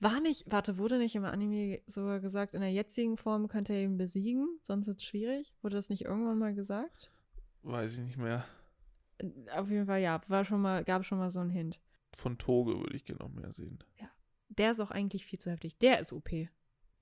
war, 0.00 0.20
nicht, 0.20 0.44
warte, 0.50 0.78
wurde 0.78 0.98
nicht 0.98 1.14
im 1.14 1.24
Anime 1.24 1.80
sogar 1.86 2.20
gesagt, 2.20 2.54
in 2.54 2.60
der 2.60 2.72
jetzigen 2.72 3.16
Form 3.16 3.48
könnte 3.48 3.72
er 3.72 3.82
ihn 3.82 3.96
besiegen, 3.96 4.58
sonst 4.62 4.88
ist 4.88 4.98
es 4.98 5.04
schwierig? 5.04 5.54
Wurde 5.62 5.76
das 5.76 5.88
nicht 5.88 6.04
irgendwann 6.04 6.38
mal 6.38 6.54
gesagt? 6.54 7.10
Weiß 7.62 7.94
ich 7.94 8.00
nicht 8.00 8.16
mehr. 8.18 8.44
Auf 9.54 9.70
jeden 9.70 9.86
Fall, 9.86 10.00
ja, 10.00 10.20
war 10.28 10.44
schon 10.44 10.62
mal, 10.62 10.82
gab 10.84 11.04
schon 11.04 11.18
mal 11.18 11.30
so 11.30 11.40
einen 11.40 11.50
Hint. 11.50 11.78
Von 12.16 12.38
Toge 12.38 12.78
würde 12.78 12.96
ich 12.96 13.04
gerne 13.04 13.20
noch 13.20 13.30
mehr 13.30 13.52
sehen. 13.52 13.78
Der 14.48 14.72
ist 14.72 14.80
auch 14.80 14.90
eigentlich 14.90 15.24
viel 15.26 15.38
zu 15.38 15.50
heftig. 15.50 15.78
Der 15.78 16.00
ist 16.00 16.12
OP. 16.12 16.30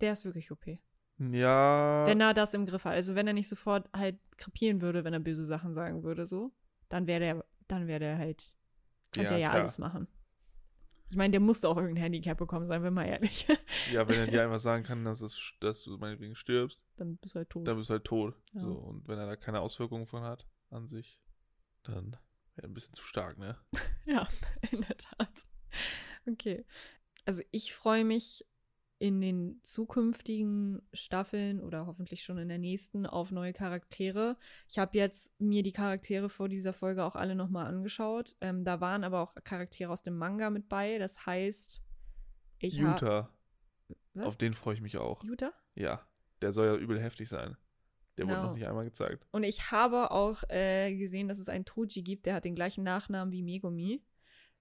Der 0.01 0.13
ist 0.13 0.25
wirklich 0.27 0.51
OP. 0.51 0.79
Ja. 1.19 2.07
Wenn 2.07 2.21
er 2.21 2.35
das 2.35 2.55
im 2.55 2.67
Griff 2.67 2.85
hat. 2.85 2.93
Also 2.93 3.15
wenn 3.15 3.27
er 3.27 3.33
nicht 3.33 3.49
sofort 3.49 3.89
halt 3.97 4.19
krepieren 4.37 4.81
würde, 4.83 5.03
wenn 5.05 5.15
er 5.15 5.21
böse 5.21 5.45
Sachen 5.45 5.75
sagen 5.75 6.03
würde, 6.03 6.27
so, 6.27 6.53
dann 6.89 7.07
wäre 7.07 7.21
der, 7.21 7.45
dann 7.67 7.87
wäre 7.87 8.01
der 8.01 8.19
halt, 8.19 8.53
könnte 9.13 9.31
Ja, 9.33 9.37
er 9.37 9.39
ja 9.39 9.49
klar. 9.51 9.61
alles 9.63 9.79
machen. 9.79 10.09
Ich 11.11 11.17
meine, 11.17 11.33
der 11.33 11.41
musste 11.41 11.69
auch 11.69 11.77
irgendein 11.77 12.03
Handicap 12.03 12.37
bekommen, 12.37 12.67
seien 12.67 12.83
wir 12.83 12.91
mal 12.91 13.07
ehrlich. 13.07 13.47
Ja, 13.93 14.07
wenn 14.09 14.19
er 14.19 14.27
dir 14.27 14.43
einfach 14.45 14.59
sagen 14.59 14.85
kann, 14.85 15.05
dass, 15.05 15.23
es, 15.23 15.55
dass 15.61 15.83
du 15.83 15.97
meinetwegen 15.97 16.35
stirbst, 16.35 16.85
dann 16.97 17.17
bist 17.17 17.35
du 17.35 17.39
halt 17.39 17.51
tot. 17.51 17.67
dann 17.67 17.77
bist 17.77 17.89
du 17.89 17.93
halt 17.95 18.05
tot. 18.05 18.35
Ja. 18.53 18.61
So, 18.61 18.73
und 18.73 19.09
wenn 19.09 19.19
er 19.19 19.27
da 19.27 19.37
keine 19.37 19.61
Auswirkungen 19.61 20.07
von 20.07 20.23
hat 20.23 20.47
an 20.71 20.87
sich, 20.87 21.21
dann 21.85 22.13
wäre 22.55 22.67
er 22.67 22.69
ein 22.69 22.75
bisschen 22.75 22.95
zu 22.95 23.05
stark, 23.05 23.39
ne? 23.39 23.57
Ja, 24.07 24.29
in 24.71 24.83
der 24.83 24.97
Tat. 24.97 25.47
Okay. 26.27 26.65
Also 27.25 27.43
ich 27.51 27.73
freue 27.75 28.05
mich 28.05 28.45
in 28.99 29.21
den 29.21 29.61
zukünftigen 29.63 30.83
Staffeln 30.93 31.61
oder 31.61 31.87
hoffentlich 31.87 32.23
schon 32.23 32.39
in 32.39 32.49
der 32.49 32.59
nächsten 32.59 33.07
auf 33.07 33.31
neue 33.31 33.53
Charaktere. 33.53 34.37
Ich 34.69 34.79
habe 34.79 34.99
jetzt 34.99 35.31
mir 35.41 35.63
die 35.63 35.73
Charaktere 35.73 36.29
vor 36.29 36.49
dieser 36.49 36.73
Folge 36.73 37.05
auch 37.05 37.15
alle 37.15 37.35
nochmal 37.37 37.67
angeschaut. 37.67 38.35
Ähm, 38.41 38.65
da 38.65 38.81
waren 38.81 39.05
aber 39.05 39.21
auch 39.21 39.35
Charaktere 39.45 39.93
aus 39.93 40.03
dem 40.03 40.17
Manga 40.17 40.51
mit 40.51 40.69
bei. 40.69 40.99
Das 40.99 41.27
heißt, 41.27 41.83
ich 42.59 42.83
habe. 42.83 43.29
Auf 44.17 44.37
den 44.37 44.53
freue 44.53 44.75
ich 44.75 44.81
mich 44.81 44.97
auch. 44.97 45.23
Utah? 45.23 45.53
Ja, 45.77 46.03
der 46.43 46.51
soll 46.51 46.67
ja 46.67 46.75
übel 46.75 47.01
heftig 47.01 47.29
sein. 47.29 47.57
Der 48.17 48.27
wurde 48.27 48.35
Genau. 48.35 48.49
noch 48.49 48.55
nicht 48.55 48.67
einmal 48.67 48.85
gezeigt. 48.85 49.25
Und 49.31 49.45
ich 49.45 49.71
habe 49.71 50.11
auch 50.11 50.43
äh, 50.49 50.93
gesehen, 50.97 51.29
dass 51.29 51.39
es 51.39 51.49
einen 51.49 51.65
Toji 51.65 52.03
gibt, 52.03 52.27
der 52.27 52.35
hat 52.35 52.45
den 52.45 52.57
gleichen 52.57 52.83
Nachnamen 52.83 53.31
wie 53.33 53.45
Megumi. 53.45 54.03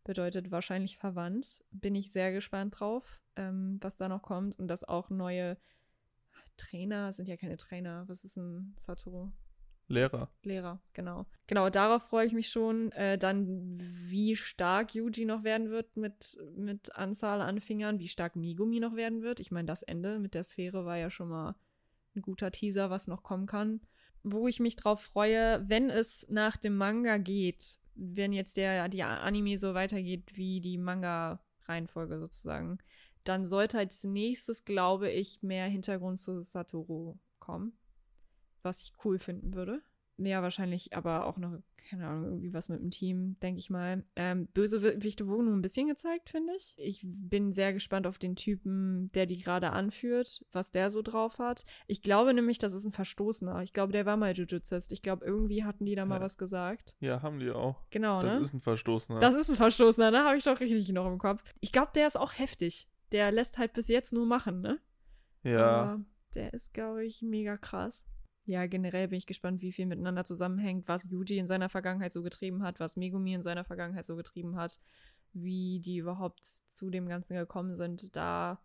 Bedeutet 0.08 0.52
wahrscheinlich 0.52 0.98
verwandt. 0.98 1.65
Bin 1.70 1.93
ich 1.93 2.13
sehr 2.13 2.32
gespannt 2.32 2.80
drauf, 2.80 3.22
ähm, 3.36 3.78
was 3.82 3.98
da 3.98 4.08
noch 4.08 4.22
kommt. 4.22 4.58
Und 4.58 4.70
dass 4.70 4.86
auch 4.86 5.10
neue 5.10 5.58
Trainer, 6.56 7.10
es 7.10 7.17
sind 7.17 7.28
ja 7.28 7.36
keine 7.36 7.58
Trainer, 7.58 8.06
was 8.08 8.24
ist 8.24 8.38
ein 8.38 8.74
Satoru? 8.78 9.34
Lehrer. 9.89 10.32
Lehrer, 10.43 10.82
genau. 10.93 11.26
Genau, 11.48 11.70
darauf 11.70 12.04
freue 12.04 12.26
ich 12.26 12.32
mich 12.32 12.48
schon. 12.48 12.93
Äh, 12.93 13.17
dann, 13.17 13.78
wie 13.82 14.38
stark 14.38 14.96
Yuji 14.96 15.26
noch 15.26 15.43
werden 15.43 15.72
wird 15.72 15.98
mit, 15.98 16.38
mit 16.56 16.96
Anzahl 16.96 17.41
an 17.41 17.60
Fingern, 17.60 18.00
wie 18.00 18.08
stark 18.08 18.38
Megumi 18.38 18.80
noch 18.80 18.96
werden 18.96 19.22
wird. 19.22 19.41
Ich 19.41 19.52
meine, 19.52 19.65
das 19.65 19.84
Ende 19.84 20.20
mit 20.20 20.36
der 20.36 20.43
Sphäre 20.43 20.86
war 20.86 20.96
ja 20.96 21.10
schon 21.10 21.28
mal 21.28 21.56
ein 22.15 22.22
guter 22.22 22.50
Teaser, 22.50 22.89
was 22.89 23.08
noch 23.08 23.24
kommen 23.24 23.46
kann. 23.46 23.82
Wo 24.24 24.48
ich 24.48 24.62
mich 24.62 24.78
drauf 24.78 25.02
freue, 25.02 25.67
wenn 25.67 25.89
es 25.89 26.26
nach 26.30 26.56
dem 26.56 26.78
Manga 26.78 27.17
geht, 27.17 27.78
wenn 27.98 28.34
jetzt 28.34 28.58
der, 28.58 28.88
die 28.90 29.04
Anime 29.04 29.58
so 29.58 29.74
weitergeht 29.74 30.36
wie 30.36 30.62
die 30.62 30.78
Manga-Reihenfolge 30.78 32.20
sozusagen, 32.20 32.78
dann 33.24 33.46
sollte 33.46 33.78
als 33.80 34.04
nächstes, 34.04 34.64
glaube 34.64 35.10
ich, 35.10 35.42
mehr 35.42 35.68
Hintergrund 35.68 36.20
zu 36.20 36.42
Satoru 36.44 37.18
kommen 37.40 37.78
was 38.68 38.82
ich 38.82 38.92
cool 39.04 39.18
finden 39.18 39.54
würde. 39.56 39.82
Ja, 40.20 40.42
wahrscheinlich 40.42 40.96
aber 40.98 41.28
auch 41.28 41.38
noch, 41.38 41.60
keine 41.90 42.08
Ahnung, 42.08 42.26
irgendwie 42.26 42.52
was 42.54 42.70
mit 42.70 42.80
dem 42.82 42.90
Team, 42.90 43.40
denke 43.40 43.60
ich 43.60 43.70
mal. 43.70 44.04
Ähm, 44.16 44.48
Bösewichte 44.48 45.28
wurden 45.28 45.46
nur 45.46 45.54
ein 45.56 45.62
bisschen 45.62 45.88
gezeigt, 45.88 46.32
finde 46.32 46.54
ich. 46.56 46.74
Ich 46.80 47.02
bin 47.06 47.52
sehr 47.52 47.72
gespannt 47.72 48.08
auf 48.08 48.18
den 48.18 48.36
Typen, 48.36 49.12
der 49.14 49.28
die 49.28 49.38
gerade 49.38 49.70
anführt, 49.72 50.44
was 50.52 50.72
der 50.72 50.90
so 50.90 51.04
drauf 51.04 51.38
hat. 51.38 51.65
Ich 51.86 52.02
glaube 52.02 52.34
nämlich, 52.34 52.58
das 52.58 52.74
ist 52.74 52.86
ein 52.86 52.92
Verstoßener. 52.94 53.62
Ich 53.62 53.74
glaube, 53.74 53.92
der 53.94 54.08
war 54.08 54.18
mal 54.18 54.34
Jujuzist. 54.34 54.92
Ich 54.92 55.04
glaube, 55.04 55.24
irgendwie 55.24 55.63
hatten 55.63 55.86
die 55.86 55.94
da 55.96 56.06
mal 56.06 56.15
Ja. 56.15 56.22
was 56.22 56.38
gesagt. 56.40 56.96
Ja, 57.00 57.22
haben 57.22 57.40
die 57.40 57.52
auch. 57.52 57.84
Genau, 57.92 58.24
Das 58.24 58.34
ne? 58.34 58.40
ist 58.40 58.54
ein 58.54 58.62
Verstoßener. 58.62 59.20
Das 59.20 59.36
ist 59.36 59.50
ein 59.50 59.56
Verstoßener, 59.56 60.10
ne? 60.10 60.24
Habe 60.24 60.38
ich 60.38 60.44
doch 60.46 60.60
richtig 60.60 60.90
noch 60.90 61.06
im 61.06 61.20
Kopf. 61.20 61.44
Ich 61.60 61.72
glaube, 61.72 61.92
der 61.94 62.08
ist 62.08 62.18
auch 62.18 62.34
heftig. 62.34 62.88
Der 63.12 63.32
lässt 63.32 63.58
halt 63.60 63.74
bis 63.74 63.88
jetzt 63.88 64.13
nur 64.13 64.26
machen, 64.26 64.62
ne? 64.62 64.80
ja. 65.44 65.60
Aber 65.68 66.02
der 66.34 66.54
ist, 66.54 66.74
glaube 66.74 67.06
ich, 67.06 67.22
mega 67.22 67.56
krass. 67.56 68.04
Ja, 68.48 68.65
generell 68.65 69.10
bin 69.10 69.17
ich 69.17 69.25
gespannt, 69.25 69.62
wie 69.62 69.73
viel 69.73 69.85
miteinander 69.85 70.23
zusammenhängt, 70.23 70.87
was 70.87 71.04
Yuji 71.12 71.37
in 71.37 71.48
seiner 71.48 71.67
Vergangenheit 71.67 72.13
so 72.13 72.23
getrieben 72.23 72.63
hat, 72.63 72.79
was 72.79 72.95
Megumi 72.95 73.33
in 73.33 73.41
seiner 73.41 73.65
Vergangenheit 73.65 74.06
so 74.06 74.15
getrieben 74.15 74.56
hat, 74.56 74.79
wie 75.33 75.81
die 75.81 75.98
überhaupt 75.98 76.45
zu 76.45 76.89
dem 76.89 77.10
Ganzen 77.10 77.35
gekommen 77.35 77.75
sind. 77.75 78.15
Da 78.15 78.62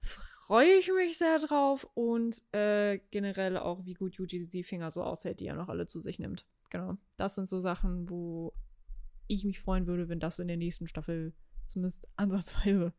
freue 0.00 0.72
ich 0.72 0.90
mich 0.92 1.16
sehr 1.16 1.38
drauf 1.38 1.88
und 1.94 2.42
äh, 2.52 2.98
generell 3.12 3.56
auch, 3.56 3.84
wie 3.86 3.94
gut 3.94 4.16
Yuji 4.16 4.48
die 4.48 4.64
Finger 4.64 4.90
so 4.90 5.04
aushält, 5.04 5.38
die 5.38 5.46
er 5.46 5.54
noch 5.54 5.68
alle 5.68 5.86
zu 5.86 6.00
sich 6.00 6.18
nimmt. 6.18 6.44
Genau. 6.68 6.96
Das 7.16 7.36
sind 7.36 7.48
so 7.48 7.60
Sachen, 7.60 8.10
wo 8.10 8.52
ich 9.28 9.44
mich 9.44 9.60
freuen 9.60 9.86
würde, 9.86 10.08
wenn 10.08 10.18
das 10.18 10.40
in 10.40 10.48
der 10.48 10.56
nächsten 10.56 10.88
Staffel 10.88 11.32
zumindest 11.66 12.08
ansatzweise 12.16 12.92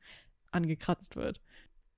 angekratzt 0.49 1.17
wird. 1.17 1.41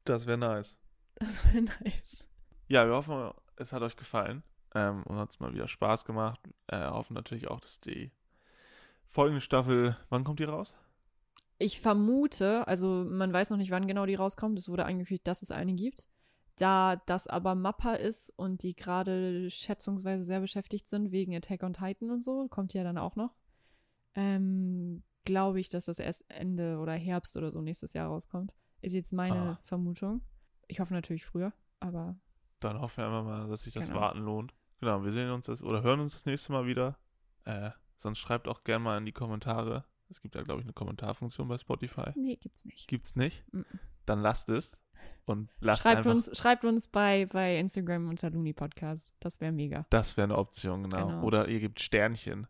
Das 0.06 0.26
wäre 0.26 0.40
nice. 0.40 0.80
Das 1.14 1.46
wäre 1.46 1.62
nice. 1.62 2.26
Ja, 2.68 2.88
wir 2.88 2.96
hoffen, 2.96 3.32
es 3.58 3.74
hat 3.74 3.82
euch 3.82 3.96
gefallen. 3.96 4.44
Ähm, 4.74 5.04
und 5.04 5.18
hat 5.18 5.30
es 5.32 5.40
mal 5.40 5.54
wieder 5.54 5.68
Spaß 5.68 6.04
gemacht. 6.06 6.40
Äh, 6.68 6.86
hoffen 6.88 7.14
natürlich 7.14 7.48
auch, 7.48 7.62
dass 7.62 7.80
die 7.80 8.12
folgende 9.08 9.40
Staffel, 9.42 9.96
wann 10.10 10.26
kommt 10.26 10.40
die 10.40 10.44
raus? 10.44 10.76
Ich 11.58 11.80
vermute, 11.80 12.68
also 12.68 13.06
man 13.10 13.32
weiß 13.32 13.50
noch 13.50 13.58
nicht, 13.58 13.72
wann 13.72 13.88
genau 13.88 14.06
die 14.06 14.16
rauskommt. 14.16 14.60
Es 14.60 14.68
wurde 14.68 14.86
angekündigt, 14.86 15.26
dass 15.28 15.42
es 15.42 15.52
eine 15.52 15.74
gibt. 15.74 16.10
Da 16.58 16.98
das 17.06 17.28
aber 17.28 17.56
Mappa 17.56 17.94
ist 17.94 18.30
und 18.38 18.64
die 18.64 18.76
gerade 18.76 19.50
schätzungsweise 19.50 20.24
sehr 20.26 20.42
beschäftigt 20.42 20.88
sind 20.90 21.12
wegen 21.12 21.34
Attack 21.36 21.64
on 21.64 21.74
Titan 21.74 22.12
und 22.12 22.24
so, 22.24 22.48
kommt 22.50 22.74
ja 22.74 22.84
dann 22.84 22.98
auch 22.98 23.16
noch. 23.16 23.34
Ähm, 24.16 25.04
Glaube 25.24 25.60
ich, 25.60 25.70
dass 25.70 25.86
das 25.86 26.00
erst 26.00 26.24
Ende 26.30 26.78
oder 26.78 26.94
Herbst 26.94 27.36
oder 27.36 27.50
so 27.50 27.60
nächstes 27.62 27.94
Jahr 27.94 28.10
rauskommt. 28.10 28.54
Ist 28.82 28.94
jetzt 28.94 29.12
meine 29.12 29.36
Ah. 29.36 29.60
Vermutung. 29.64 30.22
Ich 30.68 30.80
hoffe 30.80 30.94
natürlich 30.94 31.26
früher, 31.26 31.52
aber 31.80 32.16
Dann 32.60 32.80
hoffen 32.80 32.98
wir 32.98 33.06
einfach 33.06 33.24
mal, 33.24 33.48
dass 33.48 33.64
sich 33.64 33.74
das 33.74 33.88
Genau. 33.88 34.00
Warten 34.02 34.20
lohnt. 34.20 34.54
Genau, 34.80 35.04
wir 35.04 35.12
sehen 35.12 35.30
uns 35.32 35.46
das 35.46 35.62
oder 35.64 35.84
hören 35.84 36.00
uns 36.00 36.14
das 36.14 36.26
nächste 36.26 36.52
Mal 36.52 36.66
wieder. 36.66 36.98
Äh, 37.44 37.72
sonst 37.98 38.20
schreibt 38.20 38.48
auch 38.48 38.64
gerne 38.64 38.84
mal 38.84 38.98
in 38.98 39.06
die 39.06 39.12
Kommentare. 39.12 39.86
Es 40.10 40.22
gibt 40.22 40.36
ja, 40.36 40.44
glaube 40.44 40.62
ich, 40.62 40.66
eine 40.66 40.74
Kommentarfunktion 40.74 41.48
bei 41.48 41.58
Spotify. 41.58 42.12
nee, 42.16 42.36
gibt's 42.36 42.66
nicht. 42.66 42.88
Gibt's 42.88 43.16
nicht? 43.16 43.44
Mhm. 43.54 43.66
Dann 44.06 44.22
lasst 44.22 44.50
es. 44.50 44.80
Und 45.26 45.50
lasst 45.60 45.82
Schreibt 45.82 45.98
einfach. 46.00 46.12
uns, 46.12 46.38
schreibt 46.38 46.64
uns 46.64 46.88
bei, 46.88 47.26
bei 47.26 47.58
Instagram 47.58 48.10
unter 48.10 48.30
Luni 48.30 48.54
Podcast. 48.54 49.14
Das 49.20 49.42
wäre 49.42 49.52
mega. 49.52 49.86
Das 49.90 50.16
wäre 50.18 50.26
eine 50.26 50.38
Option, 50.38 50.84
genau. 50.84 51.08
Genau. 51.08 51.24
Oder 51.24 51.48
ihr 51.48 51.60
gebt 51.60 51.80
Sternchen. 51.80 52.48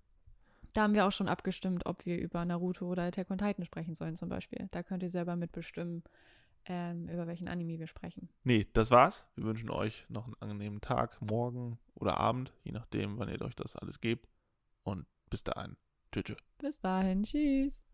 Da 0.74 0.84
haben 0.84 0.94
wir 0.94 1.06
auch 1.06 1.12
schon 1.12 1.30
abgestimmt, 1.30 1.86
ob 1.86 2.06
wir 2.06 2.18
über 2.20 2.44
Naruto 2.44 2.86
oder 2.86 3.04
Attack 3.04 3.32
on 3.32 3.38
Titan 3.38 3.64
sprechen 3.66 3.96
sollen, 3.96 4.16
zum 4.18 4.28
Beispiel. 4.30 4.68
Da 4.72 4.84
könnt 4.84 5.04
ihr 5.04 5.10
selber 5.10 5.36
mitbestimmen, 5.38 6.04
ähm, 6.66 7.04
über 7.10 7.28
welchen 7.28 7.48
Anime 7.48 7.80
wir 7.80 7.88
sprechen. 7.88 8.30
Nee, 8.44 8.68
das 8.74 8.92
war's. 8.92 9.26
Wir 9.36 9.46
wünschen 9.46 9.70
euch 9.70 10.06
noch 10.10 10.26
einen 10.26 10.36
angenehmen 10.40 10.82
Tag, 10.82 11.22
morgen 11.22 11.78
oder 11.94 12.18
Abend, 12.18 12.54
je 12.64 12.72
nachdem, 12.72 13.18
wann 13.18 13.30
ihr 13.30 13.42
euch 13.42 13.56
das 13.56 13.76
alles 13.76 14.02
gebt. 14.02 14.28
Und 14.84 15.06
bis 15.30 15.44
dahin. 15.44 15.78
Tschüss. 16.12 16.24
tschüss. 16.24 16.38
Bis 16.60 16.80
dahin, 16.80 17.24
tschüss. 17.24 17.85